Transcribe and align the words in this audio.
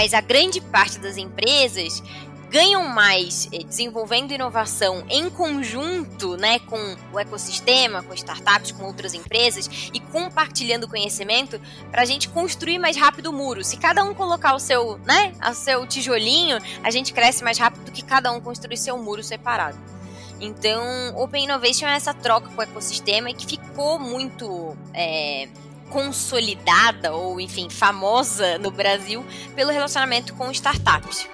mas 0.00 0.14
a 0.14 0.22
grande 0.22 0.62
parte 0.62 0.98
das 0.98 1.18
empresas 1.18 2.02
ganham 2.48 2.88
mais 2.88 3.46
eh, 3.52 3.58
desenvolvendo 3.58 4.32
inovação 4.32 5.04
em 5.10 5.28
conjunto, 5.28 6.38
né, 6.38 6.58
com 6.60 6.96
o 7.12 7.18
ecossistema, 7.18 8.02
com 8.02 8.14
startups, 8.14 8.72
com 8.72 8.84
outras 8.84 9.12
empresas 9.12 9.90
e 9.92 10.00
compartilhando 10.00 10.88
conhecimento 10.88 11.60
para 11.90 12.00
a 12.00 12.04
gente 12.06 12.30
construir 12.30 12.78
mais 12.78 12.96
rápido 12.96 13.26
o 13.26 13.32
muro. 13.34 13.62
Se 13.62 13.76
cada 13.76 14.02
um 14.02 14.14
colocar 14.14 14.54
o 14.54 14.58
seu, 14.58 14.96
né, 15.04 15.34
o 15.46 15.52
seu 15.52 15.86
tijolinho, 15.86 16.56
a 16.82 16.90
gente 16.90 17.12
cresce 17.12 17.44
mais 17.44 17.58
rápido 17.58 17.84
do 17.84 17.92
que 17.92 18.02
cada 18.02 18.32
um 18.32 18.40
construir 18.40 18.78
seu 18.78 18.96
muro 18.96 19.22
separado. 19.22 19.76
Então, 20.40 20.82
Open 21.14 21.44
Innovation 21.44 21.84
é 21.86 21.94
essa 21.94 22.14
troca 22.14 22.48
com 22.48 22.58
o 22.58 22.62
ecossistema 22.62 23.28
e 23.28 23.34
que 23.34 23.44
ficou 23.44 23.98
muito 23.98 24.74
é, 24.94 25.46
consolidada 25.90 27.12
ou, 27.12 27.40
enfim, 27.40 27.68
famosa 27.68 28.56
no 28.58 28.70
Brasil 28.70 29.24
pelo 29.54 29.70
relacionamento 29.70 30.32
com 30.34 30.50
startups. 30.50 31.28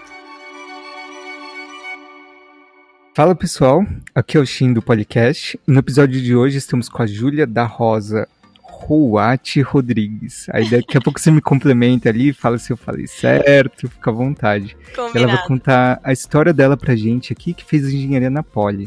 Fala 3.15 3.35
pessoal, 3.35 3.83
aqui 4.15 4.37
é 4.37 4.41
o 4.41 4.45
Shin 4.47 4.73
do 4.73 4.83
podcast. 4.83 5.59
No 5.67 5.79
episódio 5.79 6.21
de 6.21 6.35
hoje 6.35 6.59
estamos 6.59 6.89
com 6.89 7.03
a 7.03 7.07
Júlia 7.07 7.47
da 7.47 7.65
Rosa 7.65 8.29
Rouati 8.63 9.63
Rodrigues. 9.63 10.47
Aí 10.51 10.69
daqui 10.69 10.99
a 10.99 11.01
pouco 11.01 11.19
você 11.19 11.31
me 11.31 11.41
complementa 11.41 12.11
ali, 12.11 12.33
fala 12.35 12.59
se 12.59 12.71
eu 12.73 12.77
falei 12.77 13.07
certo, 13.07 13.89
fica 13.89 14.11
à 14.11 14.13
vontade. 14.13 14.77
Combinado. 14.95 15.19
Ela 15.19 15.27
vai 15.29 15.47
contar 15.47 15.99
a 16.05 16.13
história 16.13 16.53
dela 16.53 16.77
pra 16.77 16.95
gente 16.95 17.33
aqui, 17.33 17.55
que 17.55 17.65
fez 17.65 17.85
engenharia 17.89 18.29
na 18.29 18.43
Poli. 18.43 18.87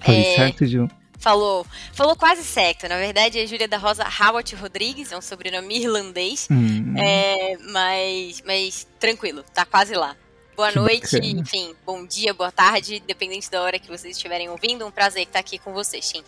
Falei 0.00 0.20
É. 0.20 0.36
certo, 0.36 0.64
Ju? 0.64 0.88
Falou, 1.24 1.66
falou 1.94 2.14
quase 2.14 2.44
certo. 2.44 2.86
Na 2.86 2.98
verdade, 2.98 3.38
é 3.38 3.46
Júlia 3.46 3.66
da 3.66 3.78
Rosa 3.78 4.04
Howard 4.04 4.54
Rodrigues, 4.56 5.10
é 5.10 5.16
um 5.16 5.22
sobrenome 5.22 5.78
irlandês. 5.80 6.46
Hum, 6.50 6.92
É, 6.98 7.56
mas, 7.72 8.42
mas 8.46 8.86
tranquilo, 9.00 9.42
tá 9.54 9.64
quase 9.64 9.94
lá. 9.94 10.14
Boa 10.54 10.70
Que 10.70 10.78
noite, 10.78 11.18
bacana. 11.18 11.40
enfim, 11.40 11.74
bom 11.86 12.04
dia, 12.06 12.34
boa 12.34 12.52
tarde, 12.52 13.02
dependente 13.08 13.50
da 13.50 13.62
hora 13.62 13.78
que 13.78 13.88
vocês 13.88 14.14
estiverem 14.14 14.50
ouvindo. 14.50 14.84
Um 14.86 14.90
prazer 14.90 15.22
estar 15.22 15.38
aqui 15.38 15.58
com 15.58 15.72
vocês, 15.72 16.04
Shin. 16.04 16.22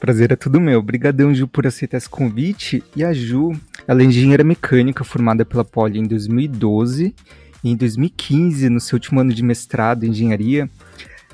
Prazer 0.00 0.32
é 0.32 0.36
tudo 0.36 0.58
meu. 0.58 0.78
Obrigadão, 0.78 1.34
Ju, 1.34 1.46
por 1.46 1.66
aceitar 1.66 1.98
esse 1.98 2.08
convite. 2.08 2.82
E 2.96 3.04
a 3.04 3.12
Ju, 3.12 3.52
ela 3.86 4.00
é 4.00 4.04
engenheira 4.06 4.42
mecânica 4.42 5.04
formada 5.04 5.44
pela 5.44 5.62
Poli 5.62 5.98
em 5.98 6.04
2012. 6.06 7.14
E 7.62 7.70
em 7.70 7.76
2015, 7.76 8.70
no 8.70 8.80
seu 8.80 8.96
último 8.96 9.20
ano 9.20 9.32
de 9.34 9.42
mestrado 9.42 10.04
em 10.04 10.08
engenharia, 10.08 10.68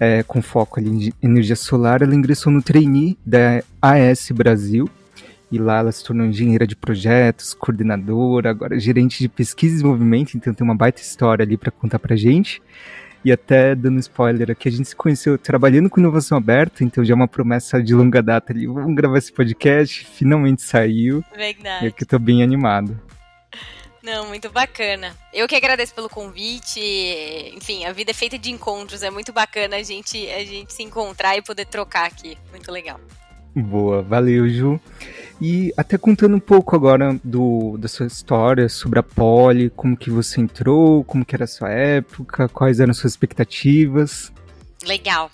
é, 0.01 0.23
com 0.23 0.41
foco 0.41 0.79
ali 0.79 0.89
em 0.91 1.13
energia 1.23 1.57
solar, 1.57 2.03
ela 2.03 2.15
ingressou 2.15 2.53
no 2.53 2.63
trainee 2.63 3.19
da 3.25 3.63
AS 3.81 4.31
Brasil. 4.33 4.89
E 5.51 5.59
lá 5.59 5.79
ela 5.79 5.91
se 5.91 6.05
tornou 6.05 6.27
engenheira 6.27 6.67
de 6.67 6.77
projetos, 6.77 7.55
coordenadora, 7.55 8.51
agora 8.51 8.79
gerente 8.79 9.19
de 9.19 9.29
pesquisa 9.31 9.73
e 9.73 9.77
desenvolvimento, 9.77 10.37
então 10.37 10.53
tem 10.53 10.63
uma 10.63 10.77
baita 10.77 11.01
história 11.01 11.43
ali 11.43 11.57
para 11.57 11.71
contar 11.71 11.99
pra 11.99 12.17
gente. 12.17 12.61
E 13.25 13.33
até 13.33 13.75
dando 13.75 13.99
spoiler 13.99 14.51
aqui, 14.51 14.69
a 14.69 14.73
gente 14.73 14.91
se 14.91 14.97
conheceu 14.97 15.37
trabalhando 15.39 15.91
com 15.91 16.01
inovação 16.01 16.39
aberta, 16.39 16.85
então 16.85 17.03
já 17.03 17.15
é 17.15 17.17
uma 17.17 17.27
promessa 17.27 17.83
de 17.83 17.95
longa 17.95 18.23
data 18.23 18.53
ali. 18.53 18.67
Vamos 18.67 18.95
gravar 18.95 19.19
esse 19.19 19.33
podcast, 19.33 20.07
finalmente 20.07 20.63
saiu. 20.63 21.25
E 21.35 21.37
Verdade. 21.37 21.87
aqui 21.87 22.05
eu 22.05 22.07
tô 22.07 22.19
bem 22.19 22.43
animado. 22.43 22.99
Não, 24.03 24.29
muito 24.29 24.51
bacana. 24.51 25.17
Eu 25.33 25.49
que 25.49 25.57
agradeço 25.57 25.95
pelo 25.95 26.09
convite. 26.09 26.81
Enfim, 27.55 27.85
a 27.85 27.93
vida 27.93 28.11
é 28.11 28.15
feita 28.15 28.39
de 28.39 28.51
encontros. 28.51 29.03
É 29.03 29.11
muito 29.11 29.33
bacana 29.33 29.77
a 29.77 29.83
gente, 29.83 30.29
a 30.31 30.45
gente 30.45 30.73
se 30.73 30.83
encontrar 30.83 31.37
e 31.37 31.43
poder 31.43 31.67
trocar 31.67 32.07
aqui. 32.07 32.39
Muito 32.51 32.71
legal. 32.71 33.01
Boa, 33.55 34.03
valeu, 34.03 34.49
Ju. 34.49 34.81
E 35.41 35.73
até 35.77 35.97
contando 35.97 36.37
um 36.37 36.41
pouco 36.41 36.77
agora 36.77 37.19
do, 37.23 37.77
da 37.79 37.89
sua 37.89 38.07
história 38.07 38.69
sobre 38.69 38.99
a 38.99 39.03
Poli, 39.03 39.71
como 39.71 39.97
que 39.97 40.11
você 40.11 40.41
entrou, 40.41 41.05
como 41.05 41.25
que 41.25 41.35
era 41.35 41.45
a 41.45 41.49
sua 41.49 41.71
época, 41.71 42.49
quais 42.49 42.81
eram 42.81 42.93
suas 42.93 43.13
expectativas. 43.13 44.33
Legal. 44.85 45.31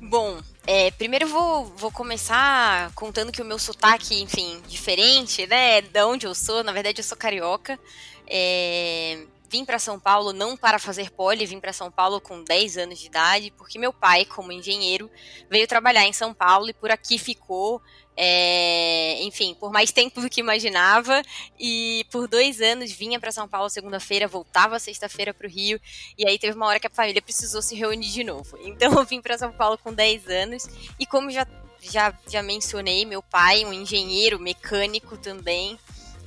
Bom, 0.00 0.38
é, 0.66 0.90
primeiro 0.90 1.28
vou, 1.28 1.64
vou 1.64 1.92
começar 1.92 2.90
contando 2.94 3.30
que 3.30 3.40
o 3.40 3.44
meu 3.44 3.58
sotaque, 3.58 4.20
enfim, 4.20 4.60
diferente, 4.66 5.46
né? 5.46 5.80
Da 5.82 6.06
onde 6.06 6.26
eu 6.26 6.34
sou, 6.34 6.64
na 6.64 6.72
verdade 6.72 7.00
eu 7.00 7.04
sou 7.04 7.16
carioca. 7.16 7.78
É, 8.26 9.26
vim 9.48 9.64
para 9.64 9.78
São 9.78 9.98
Paulo 9.98 10.32
não 10.32 10.56
para 10.56 10.78
fazer 10.78 11.10
poli, 11.10 11.46
vim 11.46 11.60
para 11.60 11.72
São 11.72 11.90
Paulo 11.90 12.20
com 12.20 12.42
10 12.42 12.78
anos 12.78 12.98
de 12.98 13.06
idade, 13.06 13.52
porque 13.56 13.78
meu 13.78 13.92
pai, 13.92 14.24
como 14.24 14.52
engenheiro, 14.52 15.10
veio 15.48 15.68
trabalhar 15.68 16.04
em 16.04 16.12
São 16.12 16.34
Paulo 16.34 16.68
e 16.68 16.74
por 16.74 16.90
aqui 16.90 17.18
ficou. 17.18 17.80
É, 18.16 19.22
enfim, 19.22 19.54
por 19.54 19.70
mais 19.70 19.92
tempo 19.92 20.20
do 20.20 20.30
que 20.30 20.40
imaginava, 20.40 21.22
e 21.58 22.06
por 22.10 22.26
dois 22.26 22.60
anos 22.60 22.90
vinha 22.90 23.20
para 23.20 23.30
São 23.30 23.46
Paulo 23.46 23.68
segunda-feira, 23.68 24.26
voltava 24.26 24.78
sexta-feira 24.78 25.34
para 25.34 25.46
o 25.46 25.50
Rio, 25.50 25.80
e 26.16 26.26
aí 26.26 26.38
teve 26.38 26.56
uma 26.56 26.66
hora 26.66 26.80
que 26.80 26.86
a 26.86 26.90
família 26.90 27.20
precisou 27.20 27.60
se 27.60 27.74
reunir 27.74 28.10
de 28.10 28.24
novo. 28.24 28.56
Então 28.76 28.92
eu 28.92 29.06
vim 29.06 29.22
para 29.22 29.38
São 29.38 29.52
Paulo 29.52 29.78
com 29.78 29.92
10 29.92 30.28
anos. 30.28 30.66
E 30.98 31.06
como 31.06 31.30
já 31.30 31.46
já, 31.80 32.12
já 32.28 32.42
mencionei, 32.42 33.04
meu 33.04 33.22
pai, 33.22 33.64
um 33.64 33.72
engenheiro 33.72 34.38
mecânico 34.38 35.16
também, 35.16 35.78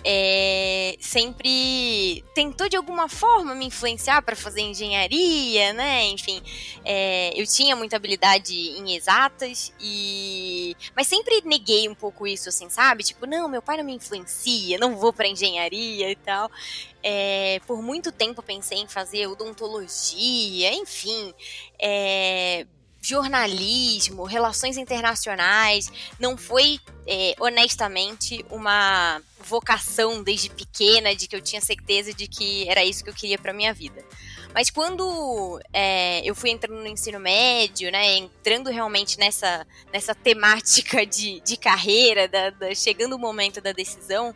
é, 0.03 0.95
sempre 0.99 2.23
tentou 2.33 2.69
de 2.69 2.77
alguma 2.77 3.09
forma 3.09 3.53
me 3.53 3.65
influenciar 3.65 4.21
para 4.21 4.35
fazer 4.35 4.61
engenharia, 4.61 5.73
né? 5.73 6.05
Enfim, 6.05 6.41
é, 6.85 7.33
eu 7.39 7.45
tinha 7.45 7.75
muita 7.75 7.97
habilidade 7.97 8.55
em 8.55 8.95
exatas 8.95 9.73
e, 9.79 10.75
mas 10.95 11.07
sempre 11.07 11.41
neguei 11.43 11.89
um 11.89 11.95
pouco 11.95 12.25
isso, 12.25 12.49
assim, 12.49 12.69
sabe? 12.69 13.03
Tipo, 13.03 13.25
não, 13.25 13.49
meu 13.49 13.61
pai 13.61 13.77
não 13.77 13.83
me 13.83 13.93
influencia, 13.93 14.77
não 14.77 14.95
vou 14.95 15.11
para 15.11 15.27
engenharia 15.27 16.11
e 16.11 16.15
tal. 16.15 16.49
É, 17.03 17.59
por 17.65 17.81
muito 17.81 18.11
tempo 18.11 18.41
pensei 18.41 18.79
em 18.79 18.87
fazer 18.87 19.27
odontologia, 19.27 20.73
enfim, 20.73 21.33
é, 21.77 22.65
jornalismo, 23.01 24.23
relações 24.23 24.77
internacionais, 24.77 25.91
não 26.19 26.37
foi 26.37 26.79
é, 27.07 27.35
honestamente 27.39 28.45
uma 28.49 29.21
vocação 29.39 30.21
desde 30.21 30.49
pequena 30.49 31.15
de 31.15 31.27
que 31.27 31.35
eu 31.35 31.41
tinha 31.41 31.61
certeza 31.61 32.13
de 32.13 32.27
que 32.27 32.67
era 32.69 32.83
isso 32.83 33.03
que 33.03 33.09
eu 33.09 33.13
queria 33.13 33.37
para 33.37 33.53
minha 33.53 33.73
vida. 33.73 34.03
Mas 34.53 34.69
quando 34.69 35.59
é, 35.71 36.21
eu 36.25 36.33
fui 36.35 36.49
entrando 36.49 36.79
no 36.79 36.87
ensino 36.87 37.19
médio, 37.19 37.91
né, 37.91 38.15
entrando 38.17 38.69
realmente 38.69 39.17
nessa, 39.19 39.65
nessa 39.93 40.13
temática 40.15 41.05
de, 41.05 41.39
de 41.41 41.55
carreira, 41.55 42.27
da, 42.27 42.49
da- 42.49 42.73
chegando 42.75 43.15
o 43.15 43.19
momento 43.19 43.61
da 43.61 43.71
decisão, 43.71 44.33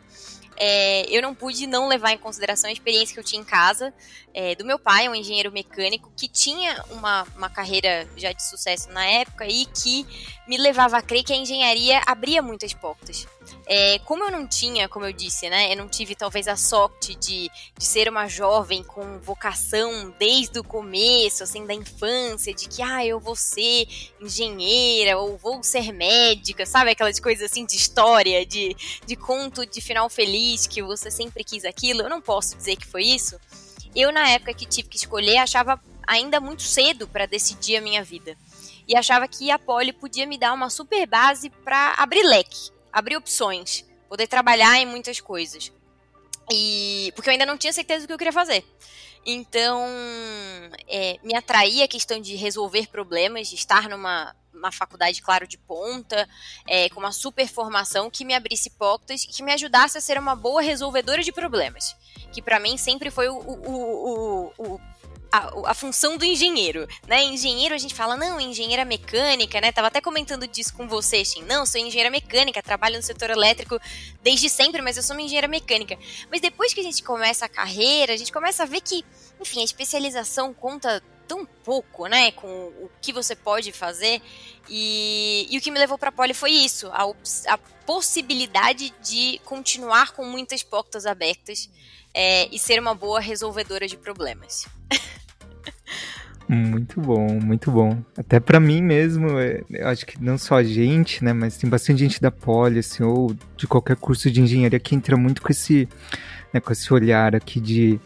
é, 0.56 1.06
eu 1.08 1.20
não 1.20 1.34
pude 1.34 1.66
não 1.66 1.88
levar 1.88 2.12
em 2.12 2.18
consideração 2.18 2.70
a 2.70 2.72
experiência 2.72 3.14
que 3.14 3.20
eu 3.20 3.24
tinha 3.24 3.40
em 3.40 3.44
casa 3.44 3.92
é, 4.32 4.54
do 4.54 4.64
meu 4.64 4.78
pai, 4.78 5.08
um 5.08 5.14
engenheiro 5.14 5.52
mecânico 5.52 6.12
que 6.16 6.28
tinha 6.28 6.82
uma, 6.90 7.26
uma 7.36 7.48
carreira 7.48 8.08
já 8.16 8.32
de 8.32 8.42
sucesso 8.42 8.90
na 8.90 9.04
época 9.04 9.46
e 9.46 9.66
que 9.66 10.06
me 10.46 10.56
levava 10.56 10.98
a 10.98 11.02
crer 11.02 11.22
que 11.22 11.32
a 11.32 11.36
engenharia 11.36 12.00
abria 12.06 12.42
muitas 12.42 12.74
portas. 12.74 13.26
É, 13.66 13.98
como 14.00 14.24
eu 14.24 14.30
não 14.30 14.46
tinha, 14.46 14.88
como 14.88 15.06
eu 15.06 15.12
disse, 15.12 15.48
né, 15.48 15.72
eu 15.72 15.76
não 15.76 15.88
tive 15.88 16.14
talvez 16.14 16.46
a 16.46 16.56
sorte 16.56 17.14
de, 17.14 17.50
de 17.78 17.84
ser 17.84 18.10
uma 18.10 18.28
jovem 18.28 18.84
com 18.84 19.18
vocação 19.20 20.14
desde 20.18 20.58
o 20.58 20.64
começo, 20.64 21.42
assim, 21.42 21.64
da 21.64 21.72
infância, 21.72 22.52
de 22.52 22.68
que, 22.68 22.82
ah, 22.82 23.04
eu 23.06 23.18
vou 23.18 23.34
ser 23.34 23.88
engenheira 24.20 25.18
ou 25.18 25.38
vou 25.38 25.62
ser 25.62 25.92
médica, 25.92 26.66
sabe? 26.66 26.90
Aquelas 26.90 27.18
coisas 27.18 27.50
assim 27.50 27.64
de 27.64 27.76
história, 27.76 28.44
de, 28.44 28.76
de 29.06 29.16
conto 29.16 29.64
de 29.64 29.80
final 29.80 30.10
feliz, 30.10 30.66
que 30.66 30.82
você 30.82 31.10
sempre 31.10 31.42
quis 31.42 31.64
aquilo. 31.64 32.02
Eu 32.02 32.10
não 32.10 32.20
posso 32.20 32.56
dizer 32.56 32.76
que 32.76 32.86
foi 32.86 33.04
isso. 33.04 33.40
Eu, 33.94 34.12
na 34.12 34.28
época 34.28 34.52
que 34.52 34.66
tive 34.66 34.88
que 34.88 34.96
escolher, 34.96 35.38
achava 35.38 35.80
ainda 36.06 36.40
muito 36.40 36.62
cedo 36.62 37.08
para 37.08 37.26
decidir 37.26 37.76
a 37.76 37.80
minha 37.80 38.02
vida. 38.02 38.36
E 38.86 38.94
achava 38.94 39.26
que 39.26 39.50
a 39.50 39.58
Poli 39.58 39.92
podia 39.92 40.26
me 40.26 40.36
dar 40.36 40.52
uma 40.52 40.68
super 40.68 41.06
base 41.06 41.48
para 41.48 41.94
abrir 41.96 42.22
leque, 42.22 42.70
abrir 42.94 43.16
opções, 43.16 43.84
poder 44.08 44.28
trabalhar 44.28 44.78
em 44.78 44.86
muitas 44.86 45.20
coisas. 45.20 45.72
E 46.52 47.12
porque 47.16 47.28
eu 47.28 47.32
ainda 47.32 47.44
não 47.44 47.58
tinha 47.58 47.72
certeza 47.72 48.04
do 48.04 48.06
que 48.06 48.12
eu 48.12 48.18
queria 48.18 48.32
fazer. 48.32 48.64
Então, 49.26 49.82
é, 50.86 51.18
me 51.22 51.34
atraía 51.34 51.86
a 51.86 51.88
questão 51.88 52.20
de 52.20 52.36
resolver 52.36 52.88
problemas, 52.88 53.48
de 53.48 53.56
estar 53.56 53.88
numa 53.88 54.34
uma 54.52 54.70
faculdade, 54.70 55.20
claro, 55.20 55.48
de 55.48 55.58
ponta, 55.58 56.28
é, 56.66 56.88
com 56.88 57.00
uma 57.00 57.12
super 57.12 57.46
formação 57.48 58.08
que 58.08 58.24
me 58.24 58.34
abrisse 58.34 58.70
portas 58.70 59.24
e 59.24 59.26
que 59.26 59.42
me 59.42 59.52
ajudasse 59.52 59.98
a 59.98 60.00
ser 60.00 60.16
uma 60.16 60.36
boa 60.36 60.62
resolvedora 60.62 61.22
de 61.22 61.32
problemas. 61.32 61.96
Que 62.32 62.40
para 62.40 62.60
mim 62.60 62.78
sempre 62.78 63.10
foi 63.10 63.28
o, 63.28 63.36
o, 63.36 64.52
o, 64.56 64.74
o 64.74 64.80
a, 65.34 65.70
a, 65.70 65.74
função 65.74 66.16
do 66.16 66.24
engenheiro, 66.24 66.86
né? 67.08 67.24
Engenheiro 67.24 67.74
a 67.74 67.78
gente 67.78 67.92
fala, 67.92 68.16
não, 68.16 68.40
engenheira 68.40 68.84
mecânica, 68.84 69.60
né? 69.60 69.72
Tava 69.72 69.88
até 69.88 70.00
comentando 70.00 70.46
disso 70.46 70.72
com 70.74 70.86
você, 70.86 71.24
Shin. 71.24 71.42
Não, 71.42 71.66
sou 71.66 71.80
engenheira 71.80 72.08
mecânica, 72.08 72.62
trabalho 72.62 72.96
no 72.96 73.02
setor 73.02 73.30
elétrico 73.30 73.80
desde 74.22 74.48
sempre, 74.48 74.80
mas 74.80 74.96
eu 74.96 75.02
sou 75.02 75.16
uma 75.16 75.22
engenheira 75.22 75.48
mecânica. 75.48 75.98
Mas 76.30 76.40
depois 76.40 76.72
que 76.72 76.78
a 76.78 76.84
gente 76.84 77.02
começa 77.02 77.46
a 77.46 77.48
carreira, 77.48 78.12
a 78.12 78.16
gente 78.16 78.32
começa 78.32 78.62
a 78.62 78.66
ver 78.66 78.80
que, 78.80 79.04
enfim, 79.40 79.60
a 79.60 79.64
especialização 79.64 80.54
conta 80.54 81.02
tão 81.26 81.44
pouco, 81.44 82.06
né, 82.06 82.30
com 82.32 82.46
o 82.46 82.90
que 83.00 83.12
você 83.12 83.34
pode 83.34 83.72
fazer. 83.72 84.22
E, 84.68 85.48
e 85.50 85.58
o 85.58 85.60
que 85.60 85.70
me 85.70 85.80
levou 85.80 85.98
para 85.98 86.10
a 86.10 86.12
Poli 86.12 86.32
foi 86.32 86.52
isso, 86.52 86.88
a, 86.92 87.02
a, 87.48 87.58
possibilidade 87.84 88.94
de 89.02 89.40
continuar 89.44 90.12
com 90.12 90.24
muitas 90.24 90.62
portas 90.62 91.04
abertas 91.04 91.68
é, 92.14 92.48
e 92.50 92.58
ser 92.58 92.78
uma 92.78 92.94
boa 92.94 93.20
resolvedora 93.20 93.88
de 93.88 93.96
problemas. 93.96 94.66
Muito 96.48 97.00
bom, 97.00 97.40
muito 97.40 97.70
bom. 97.70 98.02
Até 98.16 98.38
para 98.38 98.60
mim 98.60 98.82
mesmo, 98.82 99.38
é, 99.38 99.62
eu 99.70 99.88
acho 99.88 100.04
que 100.04 100.22
não 100.22 100.36
só 100.36 100.56
a 100.56 100.62
gente, 100.62 101.24
né, 101.24 101.32
mas 101.32 101.56
tem 101.56 101.68
bastante 101.68 102.00
gente 102.00 102.20
da 102.20 102.30
Poli, 102.30 102.80
assim, 102.80 103.02
ou 103.02 103.34
de 103.56 103.66
qualquer 103.66 103.96
curso 103.96 104.30
de 104.30 104.40
engenharia 104.40 104.78
que 104.78 104.94
entra 104.94 105.16
muito 105.16 105.40
com 105.40 105.50
esse, 105.50 105.88
né, 106.52 106.60
com 106.60 106.70
esse 106.70 106.92
olhar 106.92 107.34
aqui 107.34 107.60
de 107.60 107.98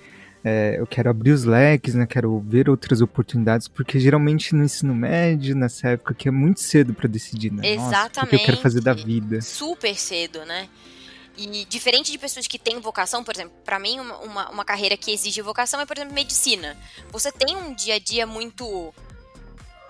é, 0.44 0.76
eu 0.78 0.86
quero 0.86 1.10
abrir 1.10 1.32
os 1.32 1.42
leques, 1.44 1.94
né, 1.94 2.06
quero 2.06 2.38
ver 2.40 2.70
outras 2.70 3.00
oportunidades, 3.00 3.66
porque 3.66 3.98
geralmente 3.98 4.54
no 4.54 4.62
ensino 4.62 4.94
médio, 4.94 5.56
nessa 5.56 5.88
época 5.88 6.14
que 6.14 6.28
é 6.28 6.30
muito 6.30 6.60
cedo 6.60 6.94
para 6.94 7.08
decidir, 7.08 7.52
né? 7.52 7.68
Exatamente. 7.72 8.14
Nossa, 8.14 8.24
o 8.24 8.28
que 8.28 8.36
eu 8.36 8.40
quero 8.40 8.56
fazer 8.58 8.80
da 8.80 8.92
vida. 8.92 9.40
Super 9.40 9.96
cedo, 9.96 10.44
né? 10.44 10.68
E 11.38 11.64
diferente 11.66 12.10
de 12.10 12.18
pessoas 12.18 12.48
que 12.48 12.58
têm 12.58 12.80
vocação, 12.80 13.22
por 13.22 13.32
exemplo, 13.32 13.56
para 13.64 13.78
mim, 13.78 14.00
uma, 14.00 14.16
uma, 14.18 14.50
uma, 14.50 14.64
carreira 14.64 14.96
que 14.96 15.12
exige 15.12 15.40
vocação 15.40 15.80
é, 15.80 15.86
por 15.86 15.96
exemplo, 15.96 16.12
medicina. 16.12 16.76
Você 17.12 17.30
tem 17.30 17.56
um 17.56 17.72
dia 17.72 17.94
a 17.94 17.98
dia 18.00 18.26
muito 18.26 18.92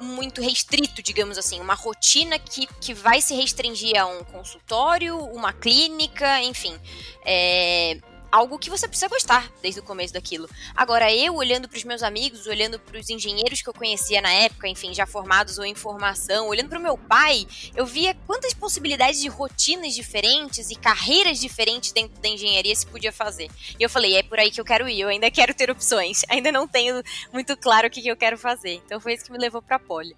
muito 0.01 0.41
restrito, 0.41 1.03
digamos 1.03 1.39
assim, 1.39 1.59
uma 1.59 1.75
rotina 1.75 2.39
que, 2.39 2.69
que 2.81 2.95
vai 2.95 3.21
se 3.21 3.35
restringir 3.35 4.01
a 4.01 4.07
um 4.07 4.23
consultório, 4.25 5.17
uma 5.17 5.53
clínica, 5.53 6.41
enfim. 6.43 6.79
É, 7.25 7.99
algo 8.31 8.59
que 8.59 8.71
você 8.71 8.87
precisa 8.87 9.09
gostar 9.09 9.51
desde 9.63 9.81
o 9.81 9.83
começo 9.83 10.13
daquilo. 10.13 10.49
Agora, 10.77 11.13
eu 11.13 11.35
olhando 11.35 11.69
para 11.69 11.77
os 11.77 11.85
meus 11.85 12.03
amigos, 12.03 12.47
olhando 12.47 12.79
para 12.79 12.99
os 12.99 13.09
engenheiros 13.09 13.63
que 13.63 13.69
eu 13.69 13.75
conhecia 13.75 14.21
na 14.21 14.31
época, 14.31 14.69
enfim, 14.69 14.95
já 14.95 15.07
formados 15.07 15.59
ou 15.59 15.65
em 15.65 15.75
formação, 15.75 16.49
olhando 16.49 16.69
para 16.69 16.79
o 16.79 16.83
meu 16.83 16.97
pai, 16.97 17.47
eu 17.75 17.87
via 17.87 18.15
quantas 18.27 18.55
possibilidades 18.55 19.21
de 19.21 19.29
rotinas 19.29 19.95
diferentes 19.95 20.71
e 20.71 20.77
carreiras 20.77 21.41
diferentes 21.41 21.93
dentro 21.93 22.21
da 22.21 22.29
engenharia 22.29 22.75
se 22.75 22.87
podia 22.87 23.13
fazer. 23.13 23.49
E 23.79 23.83
eu 23.83 23.91
falei, 23.91 24.17
é 24.17 24.23
por 24.23 24.39
aí 24.39 24.51
que 24.51 24.61
eu 24.61 24.65
quero 24.65 24.89
ir, 24.89 25.01
eu 25.01 25.09
ainda 25.09 25.31
quero 25.31 25.55
ter 25.55 25.71
opções, 25.71 26.23
ainda 26.29 26.53
não 26.53 26.69
tenho 26.69 27.03
muito 27.33 27.57
claro 27.57 27.89
o 27.89 27.91
que, 27.91 28.03
que 28.03 28.09
eu 28.09 28.17
quero 28.17 28.39
fazer. 28.39 28.81
Então 28.85 29.01
foi 29.01 29.15
isso 29.15 29.25
que 29.25 29.33
me 29.33 29.39
levou 29.39 29.63
para 29.63 29.77
a 29.77 29.81
Poli. 29.81 30.15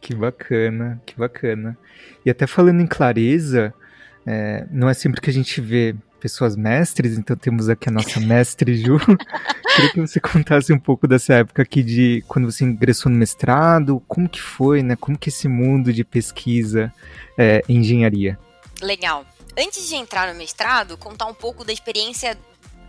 Que 0.00 0.14
bacana, 0.14 1.00
que 1.06 1.16
bacana. 1.16 1.78
E 2.26 2.30
até 2.30 2.46
falando 2.46 2.80
em 2.80 2.86
clareza, 2.86 3.72
é, 4.26 4.66
não 4.70 4.88
é 4.88 4.94
sempre 4.94 5.20
que 5.20 5.30
a 5.30 5.32
gente 5.32 5.60
vê 5.62 5.94
pessoas 6.24 6.56
mestres, 6.56 7.18
então 7.18 7.36
temos 7.36 7.68
aqui 7.68 7.90
a 7.90 7.92
nossa 7.92 8.18
mestre 8.18 8.78
Ju. 8.78 8.96
Queria 9.76 9.92
que 9.92 10.00
você 10.00 10.18
contasse 10.18 10.72
um 10.72 10.78
pouco 10.78 11.06
dessa 11.06 11.34
época 11.34 11.60
aqui 11.60 11.82
de 11.82 12.24
quando 12.26 12.50
você 12.50 12.64
ingressou 12.64 13.12
no 13.12 13.18
mestrado, 13.18 14.02
como 14.08 14.26
que 14.26 14.40
foi, 14.40 14.82
né? 14.82 14.96
Como 14.96 15.18
que 15.18 15.28
esse 15.28 15.46
mundo 15.48 15.92
de 15.92 16.02
pesquisa 16.02 16.90
é, 17.36 17.60
em 17.68 17.80
engenharia? 17.80 18.38
Legal. 18.80 19.26
Antes 19.54 19.86
de 19.86 19.96
entrar 19.96 20.32
no 20.32 20.38
mestrado, 20.38 20.96
contar 20.96 21.26
um 21.26 21.34
pouco 21.34 21.62
da 21.62 21.74
experiência 21.74 22.38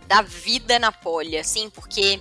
da 0.08 0.22
vida 0.22 0.78
na 0.78 0.90
Poli, 0.90 1.36
assim, 1.36 1.68
porque, 1.68 2.18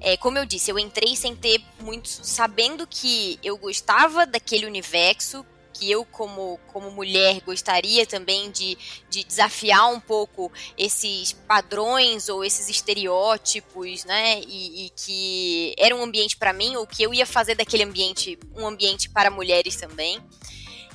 é, 0.00 0.16
como 0.16 0.38
eu 0.38 0.46
disse, 0.46 0.70
eu 0.70 0.78
entrei 0.78 1.14
sem 1.14 1.36
ter 1.36 1.60
muito. 1.82 2.08
sabendo 2.08 2.86
que 2.86 3.38
eu 3.42 3.58
gostava 3.58 4.24
daquele 4.24 4.64
universo, 4.64 5.44
que 5.74 5.90
eu, 5.90 6.04
como, 6.04 6.58
como 6.72 6.90
mulher, 6.90 7.40
gostaria 7.42 8.06
também 8.06 8.50
de, 8.50 8.78
de 9.10 9.24
desafiar 9.24 9.92
um 9.92 9.98
pouco 9.98 10.50
esses 10.78 11.32
padrões 11.32 12.28
ou 12.28 12.44
esses 12.44 12.68
estereótipos, 12.68 14.04
né? 14.04 14.40
E, 14.46 14.86
e 14.86 14.90
que 14.90 15.74
era 15.76 15.94
um 15.94 16.02
ambiente 16.02 16.36
para 16.36 16.52
mim, 16.52 16.76
ou 16.76 16.86
que 16.86 17.02
eu 17.02 17.12
ia 17.12 17.26
fazer 17.26 17.56
daquele 17.56 17.82
ambiente 17.82 18.38
um 18.56 18.66
ambiente 18.66 19.10
para 19.10 19.30
mulheres 19.30 19.76
também. 19.76 20.20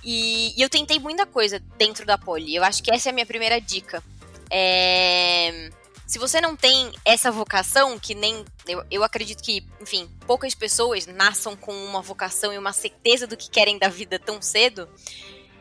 E, 0.04 0.54
e 0.58 0.62
eu 0.62 0.70
tentei 0.70 0.98
muita 0.98 1.26
coisa 1.26 1.60
dentro 1.78 2.06
da 2.06 2.18
Poli. 2.18 2.56
Eu 2.56 2.64
acho 2.64 2.82
que 2.82 2.92
essa 2.92 3.10
é 3.10 3.12
a 3.12 3.14
minha 3.14 3.26
primeira 3.26 3.60
dica. 3.60 4.02
É 4.50 5.70
se 6.10 6.18
você 6.18 6.42
não 6.42 6.56
tem 6.56 6.92
essa 7.06 7.30
vocação, 7.30 8.00
que 8.00 8.16
nem. 8.16 8.44
Eu, 8.68 8.84
eu 8.90 9.04
acredito 9.04 9.44
que, 9.44 9.64
enfim, 9.80 10.10
poucas 10.26 10.56
pessoas 10.56 11.06
nasçam 11.06 11.56
com 11.56 11.72
uma 11.72 12.02
vocação 12.02 12.52
e 12.52 12.58
uma 12.58 12.74
certeza 12.74 13.28
do 13.28 13.38
que 13.38 13.48
querem 13.48 13.78
da 13.78 13.90
vida 13.90 14.18
tão 14.18 14.42
cedo, 14.42 14.90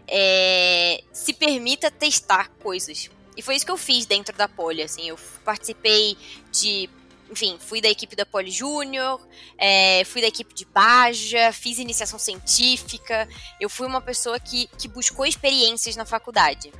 é, 0.06 1.04
se 1.12 1.34
permita 1.34 1.90
testar 1.90 2.48
coisas. 2.62 3.10
E 3.36 3.42
foi 3.42 3.56
isso 3.56 3.66
que 3.66 3.70
eu 3.70 3.76
fiz 3.76 4.06
dentro 4.06 4.34
da 4.38 4.48
Poli, 4.48 4.80
assim, 4.80 5.10
eu 5.10 5.18
participei 5.44 6.16
de 6.50 6.88
enfim, 7.30 7.58
fui 7.60 7.82
da 7.82 7.90
equipe 7.90 8.16
da 8.16 8.24
Poli 8.24 8.50
Júnior, 8.50 9.20
é, 9.58 10.02
fui 10.06 10.22
da 10.22 10.28
equipe 10.28 10.54
de 10.54 10.64
Baja, 10.64 11.52
fiz 11.52 11.78
iniciação 11.78 12.18
científica. 12.18 13.28
Eu 13.60 13.68
fui 13.68 13.86
uma 13.86 14.00
pessoa 14.00 14.40
que, 14.40 14.66
que 14.78 14.88
buscou 14.88 15.26
experiências 15.26 15.94
na 15.94 16.06
faculdade. 16.06 16.72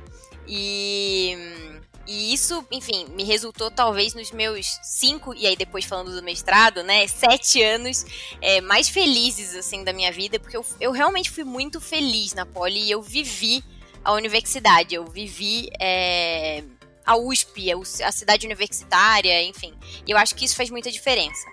E 0.47 1.78
e 2.09 2.33
isso, 2.33 2.65
enfim, 2.71 3.05
me 3.09 3.23
resultou 3.23 3.69
talvez 3.69 4.15
nos 4.15 4.31
meus 4.31 4.79
cinco, 4.81 5.31
e 5.35 5.45
aí 5.45 5.55
depois 5.55 5.85
falando 5.85 6.11
do 6.11 6.23
mestrado, 6.23 6.81
né, 6.81 7.05
sete 7.07 7.61
anos 7.61 8.03
é, 8.41 8.59
mais 8.61 8.89
felizes, 8.89 9.55
assim, 9.55 9.83
da 9.83 9.93
minha 9.93 10.11
vida, 10.11 10.39
porque 10.39 10.57
eu, 10.57 10.65
eu 10.81 10.91
realmente 10.91 11.29
fui 11.29 11.43
muito 11.43 11.79
feliz 11.79 12.33
na 12.33 12.47
Poli 12.47 12.79
e 12.79 12.89
eu 12.89 12.99
vivi 12.99 13.63
a 14.03 14.11
universidade, 14.13 14.95
eu 14.95 15.05
vivi 15.05 15.69
é, 15.79 16.63
a 17.05 17.15
USP, 17.15 17.67
a 18.03 18.11
cidade 18.11 18.47
universitária, 18.47 19.43
enfim. 19.43 19.75
E 20.07 20.09
eu 20.09 20.17
acho 20.17 20.33
que 20.33 20.45
isso 20.45 20.55
faz 20.55 20.71
muita 20.71 20.91
diferença. 20.91 21.45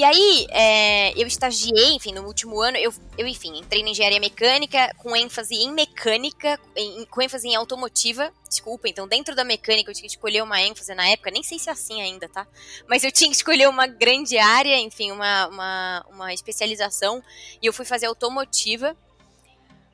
E 0.00 0.04
aí, 0.04 0.46
é, 0.48 1.12
eu 1.12 1.26
estagiei, 1.26 1.92
enfim, 1.92 2.14
no 2.14 2.22
último 2.22 2.58
ano, 2.58 2.78
eu, 2.78 2.90
eu, 3.18 3.26
enfim, 3.26 3.58
entrei 3.58 3.82
na 3.82 3.90
engenharia 3.90 4.18
mecânica 4.18 4.90
com 4.96 5.14
ênfase 5.14 5.54
em 5.54 5.70
mecânica, 5.70 6.58
em, 6.74 7.04
com 7.04 7.20
ênfase 7.20 7.46
em 7.46 7.54
automotiva. 7.54 8.32
Desculpa, 8.48 8.88
então 8.88 9.06
dentro 9.06 9.34
da 9.34 9.44
mecânica 9.44 9.90
eu 9.90 9.94
tinha 9.94 10.08
que 10.08 10.14
escolher 10.14 10.42
uma 10.42 10.58
ênfase 10.58 10.94
na 10.94 11.06
época, 11.06 11.30
nem 11.30 11.42
sei 11.42 11.58
se 11.58 11.68
é 11.68 11.72
assim 11.72 12.00
ainda, 12.00 12.26
tá? 12.30 12.46
Mas 12.88 13.04
eu 13.04 13.12
tinha 13.12 13.28
que 13.28 13.36
escolher 13.36 13.68
uma 13.68 13.86
grande 13.86 14.38
área, 14.38 14.74
enfim, 14.78 15.12
uma, 15.12 15.48
uma, 15.48 16.06
uma 16.08 16.32
especialização, 16.32 17.22
e 17.60 17.66
eu 17.66 17.72
fui 17.74 17.84
fazer 17.84 18.06
automotiva. 18.06 18.96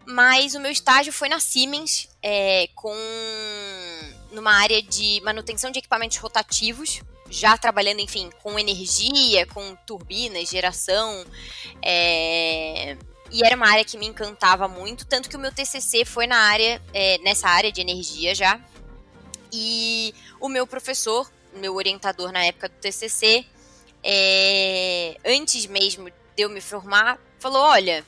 Mas 0.07 0.55
o 0.55 0.61
meu 0.61 0.71
estágio 0.71 1.13
foi 1.13 1.29
na 1.29 1.41
Siemens, 1.41 2.09
é, 2.23 2.69
com 2.77 2.95
numa 4.31 4.53
área 4.53 4.81
de 4.81 5.21
manutenção 5.25 5.73
de 5.73 5.81
equipamentos 5.81 6.19
rotativos, 6.19 7.03
já 7.31 7.57
trabalhando, 7.57 8.01
enfim, 8.01 8.31
com 8.43 8.59
energia, 8.59 9.47
com 9.47 9.75
turbinas, 9.87 10.49
geração. 10.49 11.25
É... 11.83 12.97
E 13.31 13.45
era 13.45 13.57
uma 13.57 13.69
área 13.69 13.85
que 13.85 13.99
me 13.99 14.07
encantava 14.07 14.69
muito, 14.69 15.05
tanto 15.05 15.29
que 15.29 15.37
o 15.37 15.39
meu 15.39 15.53
TCC 15.53 16.05
foi 16.05 16.29
na 16.29 16.37
área, 16.37 16.81
é, 16.95 17.19
nessa 17.19 17.49
área 17.49 17.73
de 17.73 17.81
energia 17.81 18.35
já. 18.35 18.61
E 19.53 20.15
o 20.41 20.49
meu 20.49 20.67
professor, 20.67 21.31
meu 21.55 21.75
orientador 21.75 22.31
na 22.31 22.45
época 22.45 22.69
do 22.69 22.75
TCC, 22.77 23.45
é, 24.03 25.17
antes 25.25 25.67
mesmo 25.67 26.09
de 26.09 26.15
eu 26.37 26.49
me 26.49 26.61
formar, 26.61 27.19
falou: 27.39 27.63
Olha, 27.63 28.05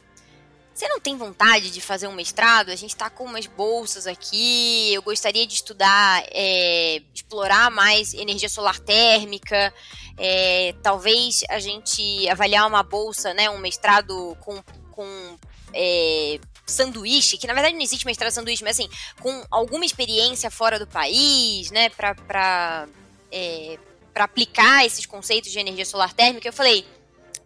você 0.79 0.87
não 0.87 1.01
tem 1.01 1.17
vontade 1.17 1.73
de 1.73 1.81
fazer 1.81 2.07
um 2.07 2.15
mestrado? 2.15 2.71
A 2.71 2.77
gente 2.77 2.91
está 2.91 3.11
com 3.11 3.25
umas 3.25 3.47
bolsas 3.47 4.07
aqui. 4.07 4.95
Eu 4.95 5.03
gostaria 5.03 5.45
de 5.45 5.55
estudar, 5.55 6.23
é, 6.31 7.03
explorar 7.13 7.69
mais 7.69 8.15
energia 8.15 8.49
solar 8.49 8.79
térmica. 8.79 9.75
É, 10.17 10.73
talvez 10.81 11.43
a 11.49 11.59
gente 11.59 12.29
avaliar 12.29 12.65
uma 12.65 12.85
bolsa, 12.85 13.35
né, 13.35 13.51
um 13.51 13.59
mestrado 13.59 14.37
com, 14.41 14.63
com 14.93 15.37
é, 15.75 16.39
sanduíche, 16.65 17.39
que 17.39 17.49
na 17.49 17.55
verdade 17.55 17.75
não 17.75 17.83
existe 17.83 18.07
mestrado 18.07 18.31
sanduíche, 18.31 18.63
mas 18.63 18.79
assim, 18.79 18.89
com 19.21 19.45
alguma 19.51 19.85
experiência 19.85 20.49
fora 20.49 20.79
do 20.79 20.87
país, 20.87 21.73
né, 21.73 21.89
para 21.89 22.87
é, 23.33 23.77
aplicar 24.15 24.87
esses 24.87 25.05
conceitos 25.07 25.51
de 25.51 25.59
energia 25.59 25.85
solar 25.85 26.15
térmica. 26.15 26.47
Eu 26.47 26.53
falei, 26.53 26.87